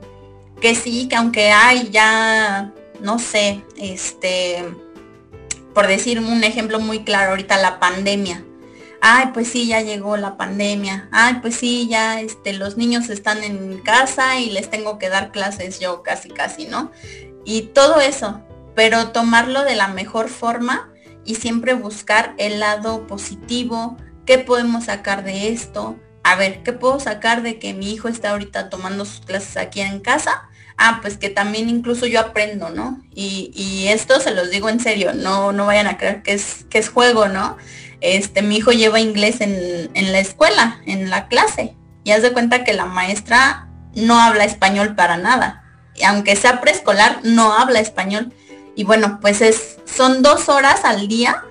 que 0.61 0.74
sí, 0.74 1.08
que 1.08 1.16
aunque 1.16 1.50
hay 1.50 1.90
ya, 1.90 2.72
no 3.00 3.18
sé, 3.18 3.62
este, 3.76 4.64
por 5.74 5.86
decir 5.86 6.18
un 6.18 6.42
ejemplo 6.44 6.80
muy 6.80 7.04
claro, 7.04 7.30
ahorita 7.30 7.58
la 7.58 7.78
pandemia, 7.78 8.44
ay, 9.01 9.30
pues 9.32 9.48
sí, 9.48 9.66
ya 9.66 9.80
llegó 9.80 10.16
la 10.16 10.36
pandemia, 10.36 11.09
ay, 11.12 11.38
pues 11.40 11.57
sí, 11.57 11.88
ya 11.88 12.20
este, 12.20 12.53
los 12.53 12.76
niños 12.76 13.09
están 13.09 13.42
en 13.42 13.78
casa 13.78 14.38
y 14.38 14.51
les 14.51 14.70
tengo 14.70 14.98
que 14.98 15.09
dar 15.09 15.32
clases 15.32 15.80
yo 15.80 16.03
casi, 16.03 16.28
casi, 16.28 16.66
¿no? 16.66 16.90
Y 17.44 17.62
todo 17.62 18.01
eso, 18.01 18.42
pero 18.74 19.09
tomarlo 19.09 19.64
de 19.64 19.76
la 19.76 19.88
mejor 19.88 20.28
forma 20.28 20.92
y 21.24 21.36
siempre 21.36 21.74
buscar 21.74 22.34
el 22.38 22.61
lado 22.61 23.07
positivo, 23.07 23.96
qué 24.26 24.38
podemos 24.38 24.84
sacar 24.84 25.24
de 25.24 25.48
esto, 25.48 25.96
a 26.22 26.36
ver, 26.36 26.62
¿qué 26.62 26.72
puedo 26.72 27.01
sacar 27.01 27.42
de 27.42 27.59
que 27.59 27.72
mi 27.72 27.92
hijo 27.92 28.09
está 28.09 28.30
ahorita 28.30 28.68
tomando 28.68 29.05
sus 29.05 29.20
clases 29.20 29.57
aquí 29.57 29.80
en 29.80 30.01
casa? 30.01 30.48
Ah, 30.76 31.01
pues 31.03 31.16
que 31.16 31.28
también 31.28 31.68
incluso 31.68 32.07
yo 32.07 32.20
aprendo, 32.20 32.70
¿no? 32.70 33.03
Y, 33.14 33.51
y 33.55 33.88
esto 33.88 34.20
se 34.20 34.30
los 34.30 34.51
digo 34.51 34.68
en 34.68 34.80
serio, 34.80 35.12
no, 35.14 35.53
no 35.53 35.66
vayan 35.66 35.86
a 35.86 35.98
creer 35.98 36.22
que 36.22 36.32
es, 36.32 36.66
que 36.70 36.78
es 36.78 36.88
juego, 36.88 37.28
¿no? 37.28 37.57
Este, 38.01 38.42
mi 38.42 38.57
hijo 38.57 38.72
lleva 38.72 39.01
inglés 39.01 39.40
en, 39.40 39.90
la 39.94 40.18
escuela, 40.18 40.80
en 40.86 41.11
la 41.11 41.28
clase. 41.28 41.76
Y 42.05 42.12
haz 42.12 42.22
de 42.22 42.32
cuenta 42.32 42.64
que 42.64 42.72
la 42.72 42.86
maestra 42.86 43.68
no 43.94 44.20
habla 44.20 44.44
español 44.44 44.94
para 44.94 45.16
nada. 45.16 45.64
Y 45.94 46.05
aunque 46.05 46.36
sea 46.36 46.61
preescolar, 46.61 47.20
no 47.24 47.53
habla 47.53 47.80
español. 47.80 48.32
Y 48.74 48.84
bueno, 48.84 49.18
pues 49.20 49.42
es, 49.42 49.78
son 49.84 50.22
dos 50.22 50.48
horas 50.48 50.84
al 50.84 51.09
día 51.09 51.44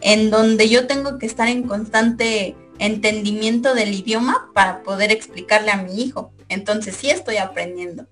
en 0.00 0.30
donde 0.30 0.68
yo 0.68 0.86
tengo 0.86 1.18
que 1.18 1.26
estar 1.26 1.48
en 1.48 1.62
constante 1.62 2.56
entendimiento 2.78 3.74
del 3.74 3.94
idioma 3.94 4.50
para 4.54 4.82
poder 4.82 5.12
explicarle 5.12 5.70
a 5.70 5.76
mi 5.76 6.02
hijo. 6.02 6.32
Entonces 6.48 6.96
sí 6.96 7.10
estoy 7.10 7.36
aprendiendo. 7.36 8.06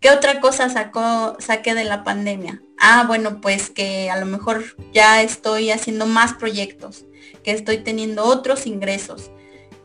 ¿Qué 0.00 0.10
otra 0.10 0.40
cosa 0.40 0.68
sacó, 0.68 1.36
saqué 1.38 1.74
de 1.74 1.84
la 1.84 2.04
pandemia? 2.04 2.60
Ah, 2.78 3.04
bueno, 3.06 3.40
pues 3.40 3.70
que 3.70 4.10
a 4.10 4.18
lo 4.18 4.26
mejor 4.26 4.64
ya 4.92 5.22
estoy 5.22 5.70
haciendo 5.70 6.06
más 6.06 6.34
proyectos, 6.34 7.06
que 7.46 7.52
estoy 7.52 7.78
teniendo 7.78 8.24
otros 8.24 8.66
ingresos, 8.66 9.30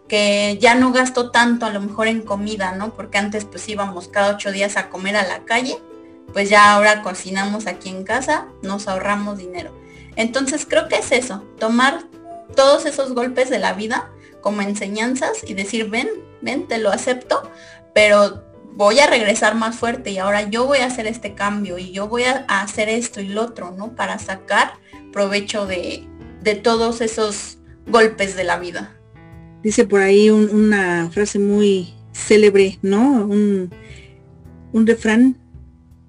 que 0.07 0.57
ya 0.59 0.73
no 0.73 0.91
gasto 0.91 1.29
tanto 1.29 1.67
a 1.67 1.69
lo 1.69 1.79
mejor 1.79 2.07
en 2.07 2.23
comida, 2.23 2.71
¿no? 2.71 2.95
Porque 2.95 3.19
antes 3.19 3.45
pues 3.45 3.69
íbamos 3.69 4.07
cada 4.07 4.33
ocho 4.33 4.51
días 4.51 4.77
a 4.77 4.89
comer 4.89 5.15
a 5.15 5.27
la 5.27 5.45
calle, 5.45 5.77
pues 6.33 6.49
ya 6.49 6.73
ahora 6.73 7.03
cocinamos 7.03 7.67
aquí 7.67 7.89
en 7.89 8.03
casa, 8.03 8.47
nos 8.63 8.87
ahorramos 8.87 9.37
dinero. 9.37 9.79
Entonces 10.15 10.65
creo 10.67 10.87
que 10.87 10.95
es 10.95 11.11
eso, 11.11 11.45
tomar 11.59 12.05
todos 12.55 12.87
esos 12.87 13.13
golpes 13.13 13.51
de 13.51 13.59
la 13.59 13.73
vida 13.73 14.09
como 14.41 14.63
enseñanzas 14.63 15.43
y 15.45 15.53
decir, 15.53 15.87
ven, 15.87 16.09
ven, 16.41 16.67
te 16.67 16.79
lo 16.79 16.89
acepto, 16.89 17.47
pero 17.93 18.43
voy 18.73 18.97
a 19.01 19.07
regresar 19.07 19.53
más 19.53 19.75
fuerte 19.75 20.09
y 20.09 20.17
ahora 20.17 20.49
yo 20.49 20.65
voy 20.65 20.79
a 20.79 20.87
hacer 20.87 21.05
este 21.05 21.35
cambio 21.35 21.77
y 21.77 21.91
yo 21.91 22.07
voy 22.07 22.23
a, 22.23 22.43
hacer 22.47 22.89
esto 22.89 23.21
y 23.21 23.27
lo 23.27 23.43
otro, 23.43 23.69
¿no? 23.69 23.95
Para 23.95 24.17
sacar 24.17 24.73
provecho 25.13 25.67
de, 25.67 26.07
de 26.41 26.55
todos 26.55 27.01
esos 27.01 27.57
golpes 27.87 28.35
de 28.35 28.43
la 28.43 28.59
vida. 28.59 28.95
Dice 29.63 29.85
por 29.85 30.01
ahí 30.01 30.29
una 30.29 31.09
frase 31.11 31.39
muy 31.39 31.93
célebre, 32.13 32.79
¿no? 32.81 33.25
Un, 33.25 33.69
un 34.73 34.87
refrán, 34.87 35.37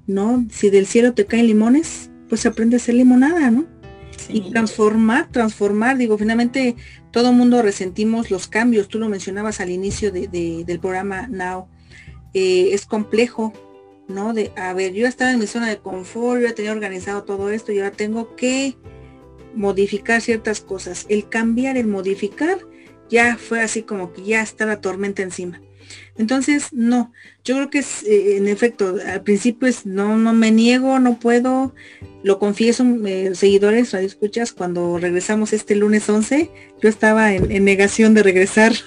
¿no? 0.06 0.46
Si 0.50 0.70
del 0.70 0.86
cielo 0.86 1.12
te 1.12 1.26
caen 1.26 1.46
limones, 1.46 2.10
pues 2.28 2.46
aprende 2.46 2.76
a 2.76 2.78
hacer 2.78 2.94
limonada, 2.94 3.50
¿no? 3.50 3.66
Y 4.28 4.50
transformar, 4.52 5.28
transformar, 5.30 5.98
digo, 5.98 6.16
finalmente 6.16 6.76
todo 7.10 7.32
mundo 7.32 7.60
resentimos 7.60 8.30
los 8.30 8.46
cambios, 8.46 8.88
tú 8.88 8.98
lo 8.98 9.08
mencionabas 9.08 9.60
al 9.60 9.70
inicio 9.70 10.10
del 10.12 10.80
programa 10.80 11.28
Now, 11.28 11.68
eh, 12.32 12.70
es 12.72 12.86
complejo, 12.86 13.52
¿no? 14.08 14.32
De, 14.32 14.52
a 14.56 14.72
ver, 14.72 14.94
yo 14.94 15.06
estaba 15.06 15.32
en 15.32 15.40
mi 15.40 15.46
zona 15.46 15.68
de 15.68 15.78
confort, 15.78 16.40
yo 16.40 16.48
ya 16.48 16.54
tenía 16.54 16.72
organizado 16.72 17.24
todo 17.24 17.50
esto 17.50 17.72
y 17.72 17.78
ahora 17.78 17.90
tengo 17.90 18.34
que 18.36 18.76
modificar 19.55 20.20
ciertas 20.20 20.61
cosas. 20.61 21.07
El 21.09 21.28
cambiar, 21.28 21.76
el 21.76 21.86
modificar, 21.86 22.59
ya 23.09 23.36
fue 23.36 23.61
así 23.61 23.82
como 23.82 24.12
que 24.12 24.22
ya 24.22 24.42
está 24.42 24.66
la 24.66 24.80
tormenta 24.80 25.22
encima. 25.22 25.61
Entonces, 26.16 26.68
no, 26.72 27.12
yo 27.44 27.57
creo 27.57 27.70
que 27.70 27.78
es, 27.78 28.03
eh, 28.05 28.36
en 28.36 28.48
efecto, 28.48 28.96
al 29.07 29.22
principio 29.22 29.68
es, 29.68 29.86
no, 29.86 30.16
no 30.16 30.32
me 30.32 30.50
niego, 30.50 30.98
no 30.98 31.18
puedo, 31.18 31.74
lo 32.22 32.38
confieso, 32.38 32.84
eh, 33.07 33.34
seguidores, 33.34 33.92
radio 33.92 34.07
escuchas, 34.07 34.53
cuando 34.53 34.98
regresamos 34.98 35.53
este 35.53 35.74
lunes 35.74 36.09
11, 36.09 36.50
yo 36.80 36.88
estaba 36.88 37.32
en, 37.32 37.64
negación 37.64 38.14
de 38.14 38.22
regresar. 38.22 38.72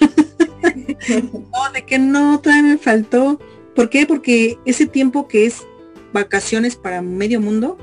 no, 1.32 1.72
de 1.72 1.84
que 1.84 1.98
no, 1.98 2.40
todavía 2.40 2.62
me 2.62 2.78
faltó. 2.78 3.40
¿Por 3.74 3.90
qué? 3.90 4.06
Porque 4.06 4.58
ese 4.64 4.86
tiempo 4.86 5.28
que 5.28 5.46
es 5.46 5.62
vacaciones 6.12 6.76
para 6.76 7.02
medio 7.02 7.40
mundo, 7.40 7.76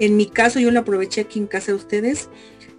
en 0.00 0.16
mi 0.16 0.26
caso 0.26 0.60
yo 0.60 0.70
lo 0.70 0.80
aproveché 0.80 1.22
aquí 1.22 1.38
en 1.38 1.46
casa 1.46 1.72
de 1.72 1.78
ustedes, 1.78 2.28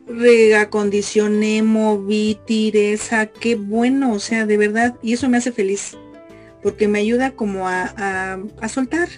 reacondicioné, 0.07 1.61
moví, 1.61 2.39
tiré, 2.45 2.97
qué 3.39 3.55
bueno, 3.55 4.13
o 4.13 4.19
sea, 4.19 4.45
de 4.45 4.57
verdad, 4.57 4.97
y 5.03 5.13
eso 5.13 5.29
me 5.29 5.37
hace 5.37 5.51
feliz, 5.51 5.97
porque 6.63 6.87
me 6.87 6.99
ayuda 6.99 7.31
como 7.31 7.67
a, 7.67 8.39
soltar. 8.67 9.09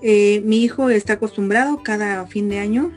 Eh, 0.00 0.42
mi 0.44 0.62
hijo 0.62 0.90
está 0.90 1.14
acostumbrado 1.14 1.82
cada 1.82 2.26
fin 2.26 2.48
de 2.48 2.58
año, 2.58 2.92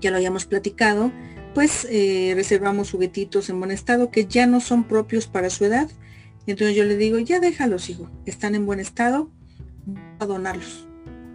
ya 0.00 0.10
lo 0.10 0.16
habíamos 0.16 0.44
platicado, 0.44 1.10
pues 1.54 1.86
eh, 1.90 2.32
reservamos 2.36 2.90
juguetitos 2.90 3.48
en 3.48 3.58
buen 3.58 3.72
estado 3.72 4.10
que 4.10 4.26
ya 4.26 4.46
no 4.46 4.60
son 4.60 4.84
propios 4.84 5.26
para 5.26 5.50
su 5.50 5.64
edad. 5.64 5.90
Entonces 6.46 6.76
yo 6.76 6.84
le 6.84 6.96
digo, 6.96 7.18
ya 7.18 7.40
déjalos, 7.40 7.90
hijo, 7.90 8.08
están 8.26 8.54
en 8.54 8.64
buen 8.64 8.80
estado, 8.80 9.30
a 10.18 10.26
donarlos, 10.26 10.86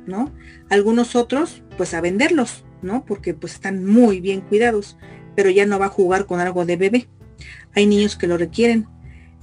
¿no? 0.07 0.31
Algunos 0.69 1.15
otros, 1.15 1.62
pues 1.77 1.93
a 1.93 2.01
venderlos, 2.01 2.63
¿no? 2.81 3.05
Porque 3.05 3.33
pues 3.33 3.53
están 3.53 3.85
muy 3.85 4.19
bien 4.19 4.41
cuidados, 4.41 4.97
pero 5.35 5.49
ya 5.49 5.65
no 5.65 5.79
va 5.79 5.87
a 5.87 5.89
jugar 5.89 6.25
con 6.25 6.39
algo 6.39 6.65
de 6.65 6.77
bebé. 6.77 7.07
Hay 7.73 7.85
niños 7.85 8.15
que 8.15 8.27
lo 8.27 8.37
requieren. 8.37 8.87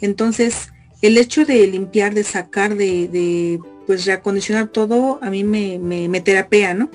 Entonces, 0.00 0.72
el 1.02 1.18
hecho 1.18 1.44
de 1.44 1.66
limpiar, 1.66 2.14
de 2.14 2.24
sacar, 2.24 2.76
de, 2.76 3.08
de 3.08 3.60
pues 3.86 4.04
reacondicionar 4.06 4.68
todo, 4.68 5.18
a 5.22 5.30
mí 5.30 5.44
me, 5.44 5.78
me, 5.78 6.08
me, 6.08 6.20
terapea, 6.20 6.74
¿no? 6.74 6.90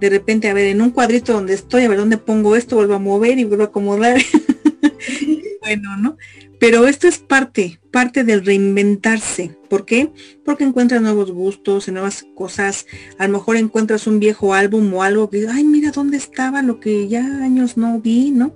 De 0.00 0.10
repente, 0.10 0.50
a 0.50 0.54
ver, 0.54 0.66
en 0.66 0.82
un 0.82 0.90
cuadrito 0.90 1.32
donde 1.32 1.54
estoy, 1.54 1.84
a 1.84 1.88
ver 1.88 1.98
dónde 1.98 2.18
pongo 2.18 2.56
esto, 2.56 2.76
vuelvo 2.76 2.94
a 2.94 2.98
mover 2.98 3.38
y 3.38 3.44
vuelvo 3.44 3.64
a 3.64 3.66
acomodar. 3.68 4.20
bueno, 5.62 5.96
¿no? 5.96 6.16
Pero 6.58 6.86
esto 6.86 7.06
es 7.06 7.18
parte, 7.18 7.80
parte 7.90 8.24
del 8.24 8.44
reinventarse. 8.44 9.56
¿Por 9.68 9.84
qué? 9.84 10.10
Porque 10.44 10.64
encuentras 10.64 11.02
nuevos 11.02 11.30
gustos, 11.30 11.88
nuevas 11.88 12.26
cosas. 12.34 12.86
A 13.18 13.26
lo 13.26 13.34
mejor 13.34 13.56
encuentras 13.56 14.06
un 14.06 14.20
viejo 14.20 14.54
álbum 14.54 14.92
o 14.94 15.02
algo 15.02 15.28
que, 15.28 15.46
ay, 15.48 15.64
mira 15.64 15.90
dónde 15.90 16.16
estaba 16.16 16.62
lo 16.62 16.80
que 16.80 17.08
ya 17.08 17.24
años 17.42 17.76
no 17.76 18.00
vi, 18.00 18.30
¿no? 18.30 18.54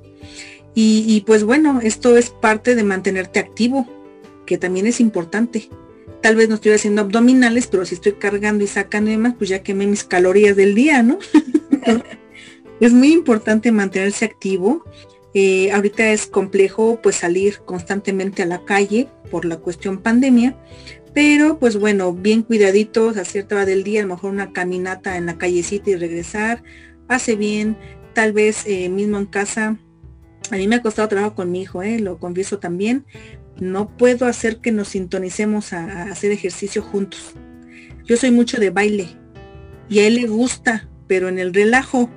Y, 0.75 1.25
pues 1.27 1.45
bueno, 1.45 1.81
esto 1.83 2.17
es 2.17 2.31
parte 2.31 2.75
de 2.75 2.85
mantenerte 2.85 3.39
activo, 3.39 3.87
que 4.47 4.57
también 4.57 4.87
es 4.87 5.01
importante. 5.01 5.69
Tal 6.23 6.37
vez 6.37 6.49
no 6.49 6.55
estoy 6.55 6.73
haciendo 6.73 7.03
abdominales, 7.03 7.67
pero 7.67 7.85
si 7.85 7.97
estoy 7.97 8.13
cargando 8.13 8.65
y 8.65 8.67
sacando 8.67 9.11
y 9.11 9.15
demás, 9.15 9.35
pues 9.37 9.51
ya 9.51 9.63
quemé 9.63 9.87
mis 9.87 10.05
calorías 10.05 10.57
del 10.57 10.75
día, 10.75 11.03
¿no? 11.03 11.19
es 12.81 12.93
muy 12.95 13.13
importante 13.13 13.73
mantenerse 13.73 14.25
activo 14.25 14.85
eh, 15.35 15.71
ahorita 15.73 16.11
es 16.11 16.27
complejo 16.27 17.01
pues 17.03 17.17
salir 17.17 17.61
constantemente 17.61 18.43
a 18.43 18.47
la 18.47 18.65
calle 18.65 19.09
por 19.31 19.45
la 19.45 19.59
cuestión 19.59 19.99
pandemia, 19.99 20.57
pero 21.15 21.59
pues 21.59 21.77
bueno, 21.79 22.13
bien 22.13 22.43
cuidaditos 22.43 23.17
a 23.17 23.25
cierta 23.25 23.57
hora 23.57 23.67
del 23.67 23.85
día, 23.85 24.01
a 24.01 24.03
lo 24.05 24.15
mejor 24.15 24.33
una 24.33 24.53
caminata 24.53 25.17
en 25.17 25.27
la 25.27 25.39
callecita 25.39 25.91
y 25.91 25.97
regresar, 25.97 26.63
hace 27.09 27.37
bien, 27.37 27.77
tal 28.15 28.33
vez 28.33 28.65
eh, 28.67 28.89
mismo 28.89 29.19
en 29.19 29.27
casa. 29.27 29.79
A 30.51 30.57
mí 30.57 30.67
me 30.67 30.77
ha 30.77 30.83
costado 30.83 31.09
trabajo 31.09 31.35
con 31.35 31.51
mi 31.51 31.63
hijo, 31.63 31.83
eh, 31.83 31.99
lo 32.01 32.19
confieso 32.19 32.59
también. 32.59 33.05
No 33.61 33.97
puedo 33.97 34.27
hacer 34.27 34.59
que 34.59 34.73
nos 34.73 34.89
sintonicemos 34.89 35.73
a 35.73 36.05
hacer 36.05 36.33
ejercicio 36.33 36.83
juntos. 36.83 37.35
Yo 38.05 38.17
soy 38.17 38.31
mucho 38.31 38.59
de 38.59 38.71
baile 38.71 39.09
y 39.89 40.01
a 40.01 40.07
él 40.07 40.15
le 40.15 40.27
gusta, 40.27 40.89
pero 41.07 41.29
en 41.29 41.39
el 41.39 41.53
relajo 41.53 42.11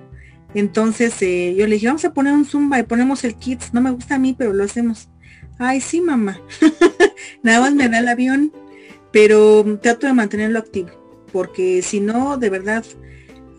entonces 0.54 1.22
eh, 1.22 1.56
yo 1.58 1.68
le 1.68 1.76
dije, 1.76 1.88
vamos 1.88 2.06
a 2.06 2.14
poner 2.14 2.34
un 2.34 2.46
zumba 2.46 2.80
y 2.80 2.84
ponemos 2.84 3.24
el 3.24 3.36
kits. 3.36 3.74
No 3.74 3.82
me 3.82 3.92
gusta 3.92 4.16
a 4.16 4.20
mí, 4.20 4.36
pero 4.38 4.54
lo 4.54 4.64
hacemos. 4.64 5.10
Ay, 5.58 5.82
sí, 5.82 6.02
mamá. 6.02 6.42
Nada 7.44 7.62
más 7.62 7.74
me 7.74 7.90
da 7.90 8.00
el 8.00 8.08
avión, 8.08 8.52
pero 9.12 9.64
trato 9.82 10.08
de 10.08 10.14
mantenerlo 10.14 10.60
activo, 10.60 10.90
porque 11.32 11.82
si 11.82 12.00
no, 12.00 12.38
de 12.38 12.50
verdad, 12.50 12.84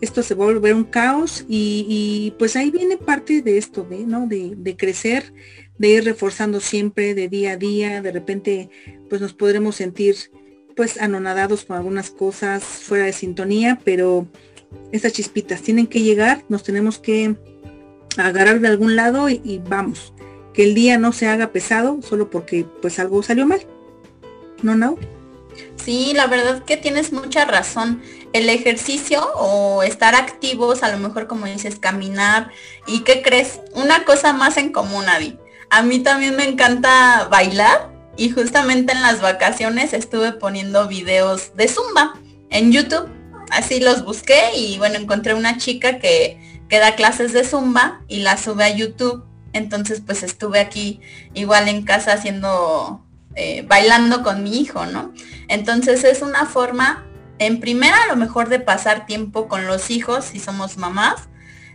esto 0.01 0.21
se 0.21 0.35
va 0.35 0.43
a 0.43 0.47
volver 0.47 0.73
un 0.73 0.83
caos 0.83 1.45
y, 1.47 2.33
pues 2.37 2.55
ahí 2.55 2.71
viene 2.71 2.97
parte 2.97 3.41
de 3.41 3.57
esto, 3.57 3.83
de, 3.83 4.05
¿no? 4.05 4.27
De, 4.27 4.75
crecer, 4.77 5.33
de 5.77 5.89
ir 5.89 6.03
reforzando 6.03 6.59
siempre 6.59 7.13
de 7.13 7.29
día 7.29 7.53
a 7.53 7.57
día. 7.57 8.01
De 8.01 8.11
repente, 8.11 8.69
pues 9.09 9.21
nos 9.21 9.33
podremos 9.33 9.75
sentir 9.75 10.15
pues 10.75 10.99
anonadados 10.99 11.63
con 11.63 11.77
algunas 11.77 12.09
cosas 12.09 12.63
fuera 12.63 13.05
de 13.05 13.13
sintonía, 13.13 13.79
pero 13.85 14.27
estas 14.91 15.13
chispitas 15.13 15.61
tienen 15.61 15.87
que 15.87 16.01
llegar, 16.01 16.43
nos 16.49 16.63
tenemos 16.63 16.99
que 16.99 17.35
agarrar 18.17 18.59
de 18.59 18.67
algún 18.67 18.95
lado 18.95 19.29
y, 19.29 19.61
vamos, 19.67 20.13
que 20.53 20.63
el 20.63 20.75
día 20.75 20.97
no 20.97 21.11
se 21.11 21.27
haga 21.27 21.51
pesado 21.51 21.99
solo 22.01 22.29
porque 22.29 22.65
pues 22.81 22.99
algo 22.99 23.21
salió 23.23 23.45
mal. 23.45 23.65
¿No, 24.61 24.75
no? 24.75 24.97
Sí, 25.75 26.13
la 26.15 26.27
verdad 26.27 26.63
que 26.63 26.77
tienes 26.77 27.11
mucha 27.11 27.45
razón. 27.45 28.01
El 28.33 28.49
ejercicio 28.49 29.21
o 29.35 29.83
estar 29.83 30.15
activos, 30.15 30.83
a 30.83 30.91
lo 30.91 30.97
mejor 30.97 31.27
como 31.27 31.45
dices, 31.45 31.77
caminar. 31.77 32.51
¿Y 32.87 33.01
qué 33.01 33.21
crees? 33.21 33.59
Una 33.73 34.05
cosa 34.05 34.33
más 34.33 34.57
en 34.57 34.71
común, 34.71 35.07
Adi. 35.07 35.37
A 35.69 35.81
mí 35.83 35.99
también 35.99 36.35
me 36.35 36.47
encanta 36.47 37.27
bailar 37.29 37.91
y 38.17 38.29
justamente 38.29 38.93
en 38.93 39.01
las 39.01 39.21
vacaciones 39.21 39.93
estuve 39.93 40.31
poniendo 40.31 40.87
videos 40.87 41.55
de 41.55 41.67
zumba 41.67 42.13
en 42.49 42.71
YouTube 42.71 43.14
así 43.51 43.79
los 43.79 44.03
busqué 44.03 44.55
y 44.55 44.77
bueno, 44.77 44.95
encontré 44.95 45.33
una 45.33 45.57
chica 45.57 45.99
que, 45.99 46.39
que 46.69 46.79
da 46.79 46.95
clases 46.95 47.33
de 47.33 47.43
zumba 47.43 48.01
y 48.07 48.19
la 48.19 48.37
sube 48.37 48.63
a 48.63 48.75
YouTube. 48.75 49.23
Entonces 49.53 50.01
pues 50.05 50.23
estuve 50.23 50.59
aquí 50.59 50.99
igual 51.33 51.69
en 51.69 51.83
casa 51.83 52.13
haciendo, 52.13 53.05
eh, 53.35 53.63
bailando 53.67 54.23
con 54.23 54.43
mi 54.43 54.59
hijo, 54.59 54.85
¿no? 54.85 55.13
Entonces 55.47 56.03
es 56.03 56.21
una 56.21 56.45
forma, 56.45 57.05
en 57.39 57.59
primera 57.59 57.95
a 58.03 58.07
lo 58.07 58.15
mejor 58.15 58.49
de 58.49 58.59
pasar 58.59 59.05
tiempo 59.05 59.47
con 59.47 59.65
los 59.65 59.91
hijos, 59.91 60.25
si 60.25 60.39
somos 60.39 60.77
mamás, 60.77 61.29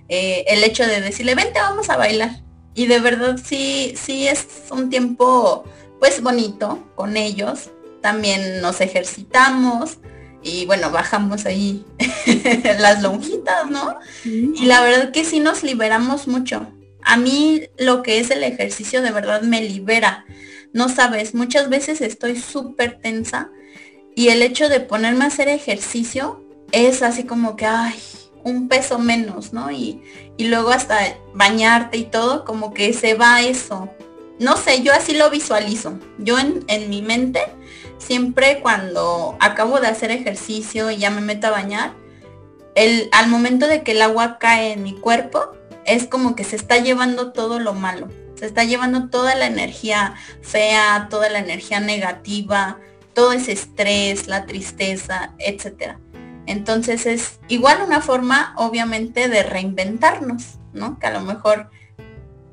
eh, 0.09 0.45
el 0.49 0.65
hecho 0.65 0.87
de 0.87 1.01
decirle, 1.01 1.35
vente, 1.35 1.61
vamos 1.61 1.89
a 1.89 1.97
bailar. 1.97 2.43
Y 2.75 2.87
de 2.87 3.01
verdad 3.01 3.39
sí, 3.43 3.95
sí 3.97 4.29
es 4.29 4.47
un 4.71 4.91
tiempo 4.91 5.65
pues 5.99 6.23
bonito 6.23 6.83
con 6.95 7.17
ellos. 7.17 7.71
También 8.01 8.61
nos 8.61 8.81
ejercitamos, 8.81 9.99
y 10.43 10.67
bueno, 10.67 10.91
bajamos 10.91 11.47
ahí 11.47 11.85
las 12.79 13.03
lonjitas, 13.03 13.71
¿no? 13.71 13.99
Y 14.25 14.65
la 14.67 14.83
verdad 14.83 15.11
que 15.13 15.25
sí 15.25 15.41
nos 15.41 15.63
liberamos 15.63 16.29
mucho. 16.29 16.67
A 17.03 17.17
mí 17.17 17.63
lo 17.79 18.03
que 18.03 18.21
es 18.21 18.31
el 18.31 18.45
ejercicio 18.45 19.03
de 19.03 19.11
verdad 19.11 19.43
me 19.43 19.63
libera. 19.63 20.25
No 20.73 20.89
sabes, 20.89 21.35
muchas 21.35 21.69
veces 21.69 22.01
estoy 22.01 22.37
súper 22.37 23.01
tensa 23.01 23.51
y 24.15 24.29
el 24.29 24.43
hecho 24.43 24.69
de 24.69 24.81
ponerme 24.81 25.25
a 25.25 25.29
hacer 25.29 25.49
ejercicio 25.49 26.45
es 26.73 27.03
así 27.03 27.25
como 27.25 27.57
que, 27.57 27.67
ay, 27.67 27.95
un 28.45 28.69
peso 28.69 28.99
menos, 28.99 29.53
¿no? 29.53 29.71
Y, 29.71 30.01
y 30.37 30.49
luego 30.49 30.71
hasta 30.71 30.99
bañarte 31.35 31.99
y 31.99 32.05
todo, 32.05 32.45
como 32.45 32.73
que 32.73 32.93
se 32.93 33.15
va 33.15 33.43
eso. 33.43 33.89
no 34.39 34.57
sé, 34.57 34.83
yo 34.83 34.93
así 34.93 35.15
lo 35.15 35.31
visualizo. 35.31 35.99
Yo 36.19 36.39
en, 36.39 36.65
en 36.69 36.89
mi 36.89 37.03
mente, 37.03 37.41
siempre 38.01 38.61
cuando 38.61 39.37
acabo 39.39 39.79
de 39.79 39.87
hacer 39.87 40.11
ejercicio 40.11 40.91
y 40.91 40.97
ya 40.97 41.11
me 41.11 41.21
meto 41.21 41.47
a 41.47 41.51
bañar, 41.51 41.93
el, 42.75 43.09
al 43.13 43.29
momento 43.29 43.69
de 43.69 43.83
que 43.83 43.93
el 43.93 44.03
agua 44.03 44.39
cae 44.39 44.73
en 44.73 44.83
mi 44.83 44.95
cuerpo, 44.95 45.53
es 45.85 46.07
como 46.07 46.35
que 46.35 46.45
se 46.45 46.57
está 46.57 46.79
llevando 46.79 47.33
todo 47.33 47.61
lo 47.61 47.75
malo. 47.75 48.09
Se 48.35 48.47
está 48.47 48.65
llevando 48.65 49.09
toda 49.09 49.35
la 49.35 49.47
energía 49.47 50.15
fea, 50.41 51.09
toda 51.11 51.29
la 51.29 51.41
energía 51.41 51.79
negativa, 51.81 52.79
todo 53.13 53.33
ese 53.33 53.53
estrés, 53.53 54.29
la 54.29 54.47
tristeza, 54.47 55.35
etcétera. 55.39 55.99
Entonces 56.47 57.07
es 57.07 57.39
igual 57.49 57.83
una 57.85 58.01
forma, 58.01 58.55
obviamente, 58.57 59.29
de 59.29 59.43
reinventarnos, 59.43 60.59
¿no? 60.73 60.99
Que 60.99 61.09
a 61.09 61.11
lo 61.11 61.21
mejor 61.21 61.71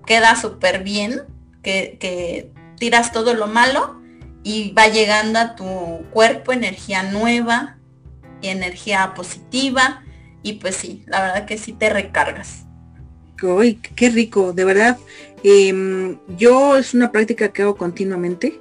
queda 0.05 0.35
súper 0.35 0.83
bien, 0.83 1.21
que, 1.63 1.97
que 1.99 2.51
tiras 2.77 3.11
todo 3.11 3.33
lo 3.33 3.47
malo 3.47 3.97
y 4.47 4.71
va 4.71 4.87
llegando 4.87 5.39
a 5.39 5.57
tu 5.57 5.65
cuerpo 6.09 6.53
energía 6.53 7.03
nueva 7.03 7.75
y 8.41 8.47
energía 8.47 9.13
positiva 9.13 10.05
y 10.41 10.53
pues 10.53 10.77
sí, 10.77 11.03
la 11.05 11.21
verdad 11.21 11.45
que 11.45 11.57
sí 11.57 11.73
te 11.73 11.89
recargas. 11.89 12.63
Uy, 13.43 13.75
qué 13.75 14.09
rico, 14.09 14.53
de 14.53 14.63
verdad. 14.63 14.97
Em, 15.43 16.17
yo 16.37 16.77
es 16.77 16.93
una 16.93 17.11
práctica 17.11 17.49
que 17.49 17.63
hago 17.63 17.75
continuamente, 17.75 18.57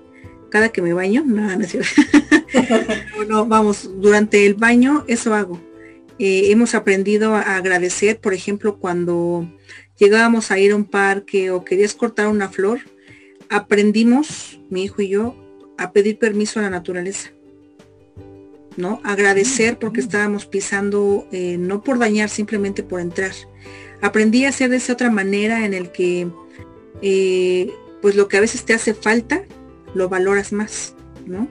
cada 0.51 0.71
que 0.71 0.83
me 0.83 0.93
baño, 0.93 1.23
no, 1.25 1.47
no, 3.29 3.47
vamos, 3.47 3.89
durante 4.01 4.45
el 4.45 4.55
baño 4.55 5.05
eso 5.07 5.35
hago. 5.35 5.61
Eh, 6.19 6.51
hemos 6.51 6.75
aprendido 6.75 7.37
a 7.37 7.55
agradecer, 7.55 8.19
por 8.19 8.35
ejemplo, 8.35 8.79
cuando 8.81 9.49
llegábamos 9.99 10.51
a 10.51 10.59
ir 10.59 10.73
a 10.73 10.77
un 10.77 10.85
parque 10.85 11.53
o 11.53 11.65
querías 11.65 11.95
cortar 11.95 12.27
una 12.27 12.49
flor, 12.49 12.81
aprendimos, 13.49 14.59
mi 14.69 14.83
hijo 14.83 15.01
y 15.01 15.11
yo, 15.11 15.46
a 15.79 15.93
pedir 15.93 16.19
permiso 16.19 16.59
a 16.59 16.63
la 16.63 16.71
naturaleza. 16.71 17.31
¿no? 18.77 19.01
Agradecer 19.05 19.79
porque 19.79 20.01
estábamos 20.01 20.47
pisando, 20.47 21.27
eh, 21.33 21.57
no 21.59 21.83
por 21.83 21.99
dañar, 21.99 22.29
simplemente 22.29 22.83
por 22.83 23.01
entrar. 23.01 23.33
Aprendí 24.03 24.45
a 24.45 24.51
hacer 24.51 24.71
de 24.71 24.77
esa 24.77 24.93
otra 24.93 25.11
manera 25.11 25.65
en 25.65 25.75
el 25.75 25.91
que, 25.91 26.29
eh, 27.03 27.73
pues 28.03 28.15
lo 28.15 28.29
que 28.29 28.37
a 28.37 28.41
veces 28.41 28.65
te 28.65 28.75
hace 28.75 28.95
falta, 28.95 29.45
lo 29.95 30.09
valoras 30.09 30.53
más, 30.53 30.95
¿no? 31.27 31.49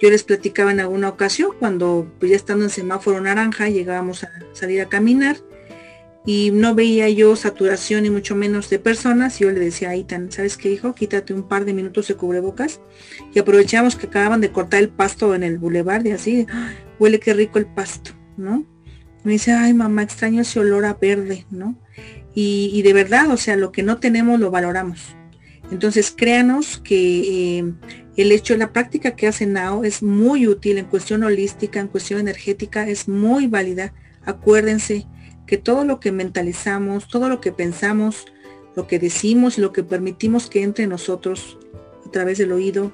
Yo 0.00 0.10
les 0.10 0.24
platicaba 0.24 0.72
en 0.72 0.80
alguna 0.80 1.08
ocasión 1.08 1.52
cuando 1.58 2.10
pues, 2.18 2.30
ya 2.30 2.36
estando 2.36 2.64
en 2.64 2.70
semáforo 2.70 3.20
naranja 3.20 3.68
llegábamos 3.68 4.24
a 4.24 4.32
salir 4.52 4.80
a 4.80 4.88
caminar 4.88 5.36
y 6.24 6.50
no 6.52 6.74
veía 6.74 7.08
yo 7.08 7.34
saturación 7.34 8.06
y 8.06 8.10
mucho 8.10 8.36
menos 8.36 8.70
de 8.70 8.78
personas. 8.78 9.38
Yo 9.38 9.50
le 9.50 9.60
decía 9.60 9.90
a 9.90 9.96
Itan, 9.96 10.30
¿sabes 10.30 10.56
qué 10.56 10.70
hijo? 10.70 10.94
Quítate 10.94 11.34
un 11.34 11.42
par 11.42 11.64
de 11.64 11.74
minutos 11.74 12.08
de 12.08 12.14
cubrebocas 12.14 12.80
y 13.34 13.38
aprovechamos 13.38 13.96
que 13.96 14.06
acababan 14.06 14.40
de 14.40 14.52
cortar 14.52 14.80
el 14.80 14.88
pasto 14.88 15.34
en 15.34 15.42
el 15.42 15.58
bulevar 15.58 16.06
y 16.06 16.12
así, 16.12 16.46
huele 16.98 17.18
qué 17.18 17.34
rico 17.34 17.58
el 17.58 17.66
pasto, 17.66 18.12
¿no? 18.36 18.64
Me 19.24 19.32
dice, 19.32 19.52
ay 19.52 19.74
mamá, 19.74 20.02
extraño 20.02 20.42
ese 20.42 20.60
olor 20.60 20.84
a 20.84 20.94
verde, 20.94 21.46
¿no? 21.50 21.76
Y, 22.34 22.80
de 22.80 22.94
verdad, 22.94 23.30
o 23.30 23.36
sea, 23.36 23.56
lo 23.56 23.72
que 23.72 23.82
no 23.82 23.98
tenemos 23.98 24.40
lo 24.40 24.50
valoramos. 24.50 25.16
Entonces, 25.70 26.14
créanos 26.16 26.78
que 26.78 27.58
eh, 27.58 27.72
el 28.16 28.32
hecho, 28.32 28.56
la 28.56 28.72
práctica 28.72 29.16
que 29.16 29.26
hace 29.26 29.44
Nao 29.44 29.84
es 29.84 30.02
muy 30.02 30.46
útil 30.46 30.78
en 30.78 30.86
cuestión 30.86 31.24
holística, 31.24 31.78
en 31.78 31.88
cuestión 31.88 32.20
energética, 32.20 32.88
es 32.88 33.06
muy 33.06 33.48
válida. 33.48 33.92
Acuérdense, 34.24 35.06
que 35.46 35.58
todo 35.58 35.84
lo 35.84 36.00
que 36.00 36.12
mentalizamos, 36.12 37.08
todo 37.08 37.28
lo 37.28 37.40
que 37.40 37.52
pensamos, 37.52 38.26
lo 38.74 38.86
que 38.86 38.98
decimos, 38.98 39.58
lo 39.58 39.72
que 39.72 39.82
permitimos 39.82 40.48
que 40.48 40.62
entre 40.62 40.86
nosotros 40.86 41.58
a 42.06 42.10
través 42.10 42.38
del 42.38 42.52
oído 42.52 42.92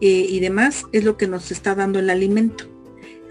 eh, 0.00 0.26
y 0.28 0.40
demás, 0.40 0.84
es 0.92 1.04
lo 1.04 1.16
que 1.16 1.26
nos 1.26 1.50
está 1.50 1.74
dando 1.74 1.98
el 1.98 2.10
alimento. 2.10 2.64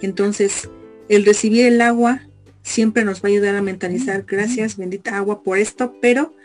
Entonces, 0.01 0.69
el 1.09 1.25
recibir 1.25 1.65
el 1.65 1.81
agua 1.81 2.27
siempre 2.61 3.05
nos 3.05 3.23
va 3.23 3.29
a 3.29 3.31
ayudar 3.31 3.55
a 3.55 3.61
mentalizar, 3.61 4.25
gracias, 4.27 4.77
bendita 4.77 5.17
agua 5.17 5.41
por 5.41 5.57
esto, 5.57 5.95
pero 6.01 6.35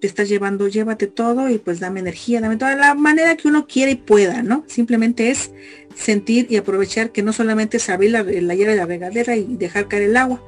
te 0.00 0.06
estás 0.06 0.28
llevando, 0.28 0.68
llévate 0.68 1.06
todo 1.06 1.50
y 1.50 1.58
pues 1.58 1.80
dame 1.80 2.00
energía, 2.00 2.40
dame 2.40 2.56
toda 2.56 2.76
la 2.76 2.94
manera 2.94 3.36
que 3.36 3.48
uno 3.48 3.66
quiera 3.66 3.90
y 3.90 3.96
pueda, 3.96 4.42
¿no? 4.42 4.64
Simplemente 4.68 5.30
es 5.30 5.50
sentir 5.94 6.46
y 6.48 6.56
aprovechar 6.56 7.10
que 7.10 7.22
no 7.22 7.32
solamente 7.32 7.78
es 7.78 7.90
abrir 7.90 8.12
la, 8.12 8.22
la 8.22 8.54
llave 8.54 8.72
de 8.72 8.76
la 8.76 8.86
regadera 8.86 9.36
y 9.36 9.56
dejar 9.56 9.88
caer 9.88 10.04
el 10.04 10.16
agua, 10.16 10.42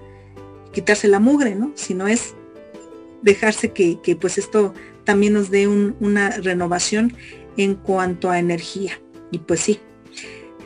quitarse 0.73 1.09
la 1.09 1.21
mugre, 1.21 1.55
¿no? 1.55 1.73
Sino 1.75 2.09
es 2.09 2.35
dejarse 3.23 3.73
que, 3.73 3.99
pues 4.21 4.39
esto 4.39 4.75
también 5.05 5.33
nos 5.33 5.51
dé 5.51 5.67
una 5.69 6.31
renovación 6.31 7.17
en 7.57 7.75
cuanto 7.75 8.31
a 8.31 8.39
energía. 8.39 9.01
Y 9.31 9.39
pues 9.39 9.61
sí, 9.61 9.81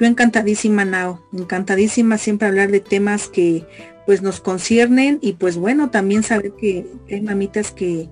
yo 0.00 0.06
encantadísima, 0.06 0.84
Nao, 0.84 1.24
encantadísima 1.32 2.18
siempre 2.18 2.48
hablar 2.48 2.70
de 2.70 2.80
temas 2.80 3.28
que 3.28 3.66
pues 4.06 4.22
nos 4.22 4.40
conciernen 4.40 5.18
y 5.22 5.34
pues 5.34 5.56
bueno, 5.56 5.90
también 5.90 6.22
saber 6.22 6.52
que 6.52 6.86
hay 7.10 7.22
mamitas 7.22 7.70
que 7.70 8.08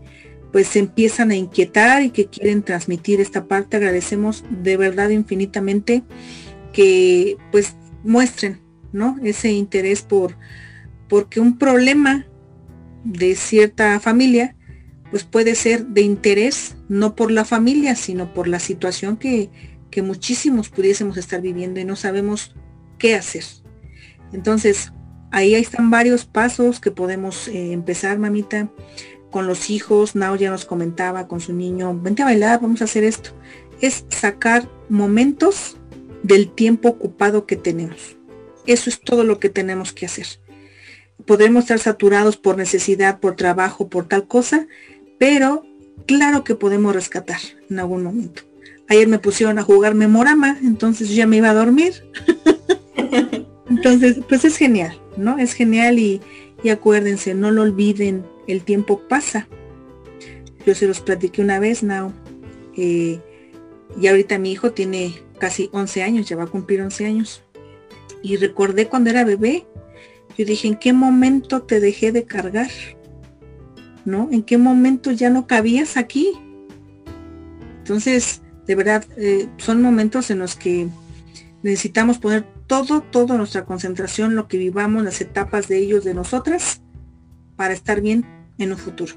pues 0.53 0.69
se 0.69 0.79
empiezan 0.79 1.31
a 1.31 1.37
inquietar 1.37 2.03
y 2.03 2.11
que 2.11 2.27
quieren 2.27 2.63
transmitir 2.63 3.21
esta 3.21 3.47
parte. 3.47 3.77
Agradecemos 3.77 4.45
de 4.51 4.77
verdad 4.77 5.09
infinitamente 5.11 6.03
que 6.73 7.37
pues 7.51 7.75
muestren, 8.05 8.61
¿no? 8.93 9.19
Ese 9.23 9.51
interés 9.51 10.03
por, 10.03 10.37
porque 11.13 11.41
un 11.41 11.59
problema 11.59 12.27
de 13.05 13.35
cierta 13.35 14.01
familia 14.01 14.57
pues 15.11 15.25
puede 15.25 15.55
ser 15.55 15.89
de 15.89 16.01
interés 16.01 16.75
no 16.89 17.15
por 17.15 17.31
la 17.31 17.45
familia, 17.45 17.97
sino 17.97 18.33
por 18.33 18.49
la 18.49 18.59
situación 18.59 19.19
que, 19.19 19.51
muchísimos 20.03 20.71
pudiésemos 20.71 21.19
estar 21.19 21.43
viviendo 21.43 21.81
y 21.81 21.85
no 21.85 21.97
sabemos 21.97 22.55
qué 22.99 23.15
hacer. 23.15 23.45
Entonces, 24.33 24.95
ahí 25.31 25.55
están 25.55 25.91
varios 25.91 26.25
pasos 26.25 26.81
que 26.81 26.91
podemos 26.91 27.47
eh, 27.49 27.73
empezar, 27.73 28.19
mamita, 28.19 28.71
con 29.31 29.47
los 29.47 29.69
hijos. 29.69 30.17
Nao 30.17 30.37
ya 30.37 30.51
nos 30.51 30.65
comentaba 30.65 31.29
con 31.29 31.41
su 31.41 31.53
niño, 31.53 31.95
vente 32.01 32.23
a 32.23 32.25
bailar, 32.25 32.63
vamos 32.63 32.81
a 32.81 32.85
hacer 32.85 33.05
esto. 33.05 33.33
Es 33.83 34.07
sacar 34.09 34.67
momentos 34.89 35.77
del 36.23 36.51
tiempo 36.51 36.89
ocupado 36.89 37.45
que 37.45 37.57
tenemos. 37.57 38.17
Eso 38.67 38.89
es 38.89 38.99
todo 38.99 39.25
lo 39.25 39.39
que 39.39 39.51
tenemos 39.51 39.93
que 39.93 40.07
hacer 40.07 40.42
podremos 41.27 41.65
estar 41.65 41.79
saturados 41.79 42.37
por 42.37 42.57
necesidad, 42.57 43.21
por 43.21 43.37
trabajo, 43.37 43.89
por 43.89 44.07
tal 44.07 44.27
cosa, 44.27 44.67
pero 45.19 45.65
claro 46.07 46.45
que 46.45 46.55
podemos 46.55 46.95
rescatar 46.95 47.41
en 47.71 47.79
algún 47.79 48.03
momento. 48.03 48.43
Ayer 48.89 49.09
me 49.09 49.19
pusieron 49.19 49.59
a 49.59 49.63
jugar 49.63 49.95
Memorama, 49.95 50.59
entonces 50.63 51.15
ya 51.15 51.27
me 51.27 51.39
iba 51.39 51.51
a 51.51 51.55
dormir. 51.55 51.95
entonces, 53.71 54.19
pues 54.29 54.45
es 54.45 54.57
genial, 54.57 55.01
¿no? 55.17 55.39
Es 55.39 55.55
genial 55.55 55.99
y, 55.99 56.21
acuérdense, 56.71 57.35
no 57.35 57.51
lo 57.51 57.63
olviden, 57.63 58.25
el 58.47 58.63
tiempo 58.65 59.01
pasa. 59.09 59.49
Yo 60.67 60.75
se 60.75 60.87
los 60.87 61.01
platiqué 61.01 61.41
una 61.41 61.59
vez, 61.59 61.83
Now. 61.83 62.13
Eh, 62.77 63.21
y 64.01 64.07
ahorita 64.07 64.39
mi 64.39 64.53
hijo 64.53 64.73
tiene 64.73 65.15
casi 65.39 65.69
11 65.73 66.03
años, 66.03 66.29
ya 66.29 66.37
va 66.37 66.45
a 66.45 66.49
cumplir 66.49 66.83
11 66.83 67.07
años. 67.07 67.43
Y 68.23 68.37
recordé 68.37 68.87
cuando 68.87 69.11
era 69.11 69.25
bebé, 69.25 69.67
yo 70.37 70.45
dije, 70.45 70.69
¿en 70.69 70.77
qué 70.77 70.93
momento 70.93 71.63
te 71.63 71.81
dejé 71.81 72.13
de 72.13 72.25
cargar? 72.25 72.71
¿No? 74.05 74.29
¿En 74.33 74.43
qué 74.43 74.59
momento 74.59 75.11
ya 75.11 75.31
no 75.31 75.47
cabías 75.47 75.97
aquí? 75.97 76.33
Entonces, 77.79 78.43
de 78.67 78.75
verdad, 78.75 79.05
eh, 79.17 79.49
son 79.59 79.83
momentos 79.83 80.31
en 80.31 80.39
los 80.39 80.57
que 80.57 80.89
necesitamos 81.63 82.19
poner 82.19 82.45
todo, 82.67 83.03
toda 83.03 83.37
nuestra 83.37 83.65
concentración, 83.65 84.35
lo 84.35 84.49
que 84.49 84.59
vivamos, 84.59 85.05
las 85.05 85.21
etapas 85.21 85.69
de 85.69 85.79
ellos, 85.79 86.05
de 86.05 86.15
nosotras, 86.15 86.81
para 87.57 87.75
estar 87.75 88.01
bien 88.01 88.25
en 88.59 88.73
un 88.73 88.79
futuro. 88.79 89.15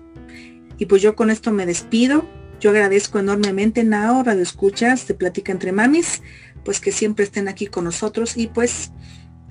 Y 0.77 0.85
pues 0.87 1.01
yo 1.01 1.15
con 1.15 1.29
esto 1.29 1.51
me 1.51 1.65
despido. 1.65 2.25
Yo 2.59 2.71
agradezco 2.71 3.19
enormemente, 3.19 3.83
Nao, 3.83 4.23
Radio 4.23 4.41
Escuchas, 4.41 5.07
de 5.07 5.13
Plática 5.13 5.51
Entre 5.51 5.71
Mamis, 5.71 6.21
pues 6.63 6.79
que 6.79 6.91
siempre 6.91 7.25
estén 7.25 7.47
aquí 7.47 7.67
con 7.67 7.83
nosotros 7.83 8.37
y 8.37 8.47
pues 8.47 8.91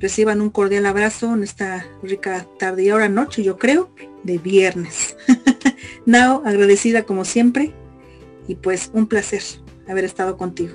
reciban 0.00 0.40
un 0.40 0.50
cordial 0.50 0.86
abrazo 0.86 1.34
en 1.34 1.42
esta 1.42 1.86
rica 2.02 2.46
tarde 2.58 2.84
y 2.84 2.88
ahora 2.90 3.08
noche, 3.08 3.42
yo 3.42 3.58
creo, 3.58 3.94
de 4.22 4.38
viernes. 4.38 5.16
Nao, 6.06 6.42
agradecida 6.44 7.04
como 7.04 7.24
siempre 7.24 7.72
y 8.48 8.56
pues 8.56 8.90
un 8.92 9.06
placer 9.06 9.42
haber 9.88 10.04
estado 10.04 10.36
contigo. 10.36 10.74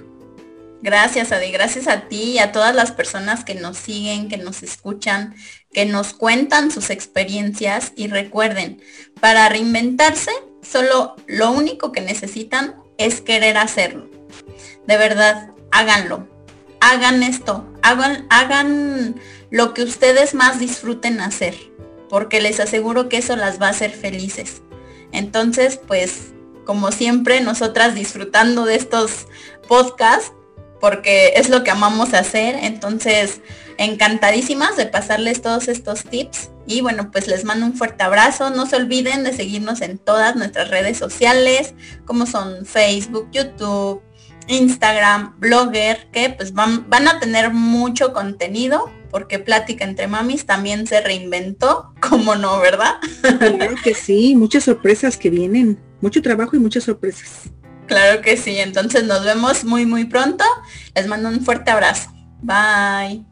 Gracias, 0.81 1.33
Adi. 1.33 1.51
Gracias 1.51 1.87
a 1.87 2.07
ti 2.07 2.33
y 2.33 2.39
a 2.39 2.53
todas 2.53 2.73
las 2.73 2.91
personas 2.91 3.43
que 3.43 3.55
nos 3.55 3.77
siguen, 3.77 4.29
que 4.29 4.37
nos 4.37 4.63
escuchan, 4.63 5.35
que 5.73 5.85
nos 5.85 6.13
cuentan 6.13 6.71
sus 6.71 6.89
experiencias. 6.89 7.91
Y 7.97 8.07
recuerden, 8.07 8.81
para 9.19 9.49
reinventarse, 9.49 10.31
solo 10.61 11.15
lo 11.27 11.51
único 11.51 11.91
que 11.91 11.99
necesitan 11.99 12.75
es 12.97 13.19
querer 13.19 13.57
hacerlo. 13.57 14.09
De 14.87 14.97
verdad, 14.97 15.51
háganlo 15.71 16.27
hagan 16.80 17.23
esto, 17.23 17.65
hagan, 17.81 18.26
hagan 18.30 19.19
lo 19.49 19.73
que 19.73 19.84
ustedes 19.84 20.34
más 20.34 20.60
disfruten 20.60 21.22
hacer, 21.22 21.56
porque 22.10 22.41
les 22.41 22.60
aseguro 22.60 23.10
que 23.10 23.18
eso 23.18 23.35
las 23.35 23.61
va 23.61 23.68
a 23.68 23.72
hacer 23.72 23.91
felices. 23.91 24.61
Entonces, 25.11 25.80
pues, 25.88 26.34
como 26.65 26.91
siempre, 26.91 27.41
nosotras 27.41 27.95
disfrutando 27.95 28.65
de 28.65 28.76
estos 28.76 29.27
podcasts 29.68 30.34
porque 30.80 31.34
es 31.35 31.49
lo 31.49 31.64
que 31.64 31.72
amamos 31.72 32.14
hacer. 32.14 32.56
Entonces, 32.61 33.41
encantadísimas 33.77 34.77
de 34.77 34.85
pasarles 34.85 35.41
todos 35.41 35.68
estos 35.68 36.03
tips. 36.03 36.49
Y 36.65 36.81
bueno, 36.81 37.11
pues 37.11 37.27
les 37.27 37.43
mando 37.43 37.65
un 37.65 37.76
fuerte 37.76 38.03
abrazo. 38.03 38.49
No 38.49 38.65
se 38.65 38.76
olviden 38.76 39.23
de 39.23 39.34
seguirnos 39.34 39.81
en 39.81 39.97
todas 39.97 40.35
nuestras 40.35 40.69
redes 40.69 40.97
sociales, 40.97 41.73
como 42.06 42.26
son 42.26 42.65
Facebook, 42.65 43.30
YouTube, 43.31 44.01
Instagram, 44.49 45.35
Blogger, 45.39 46.07
que 46.11 46.30
pues 46.31 46.53
van, 46.53 46.89
van 46.89 47.07
a 47.07 47.19
tener 47.19 47.53
mucho 47.53 48.13
contenido 48.13 48.91
porque 49.09 49.39
Plática 49.39 49.85
entre 49.85 50.07
Mamis 50.07 50.45
también 50.45 50.85
se 50.88 51.01
reinventó, 51.01 51.93
como 52.01 52.35
no, 52.35 52.59
¿verdad? 52.59 52.95
Claro 53.21 53.76
que 53.84 53.93
sí, 53.93 54.35
muchas 54.35 54.63
sorpresas 54.65 55.17
que 55.17 55.30
vienen, 55.30 55.80
mucho 56.01 56.21
trabajo 56.21 56.55
y 56.55 56.59
muchas 56.59 56.84
sorpresas. 56.84 57.49
Claro 57.88 58.21
que 58.21 58.38
sí, 58.38 58.57
entonces 58.57 59.03
nos 59.05 59.26
vemos 59.26 59.63
muy 59.63 59.85
muy 59.85 60.05
pronto. 60.05 60.43
Les 60.93 61.07
mando 61.07 61.30
un 61.30 61.41
fuerte 61.41 61.71
abrazo. 61.71 62.11
Bye. 62.41 63.28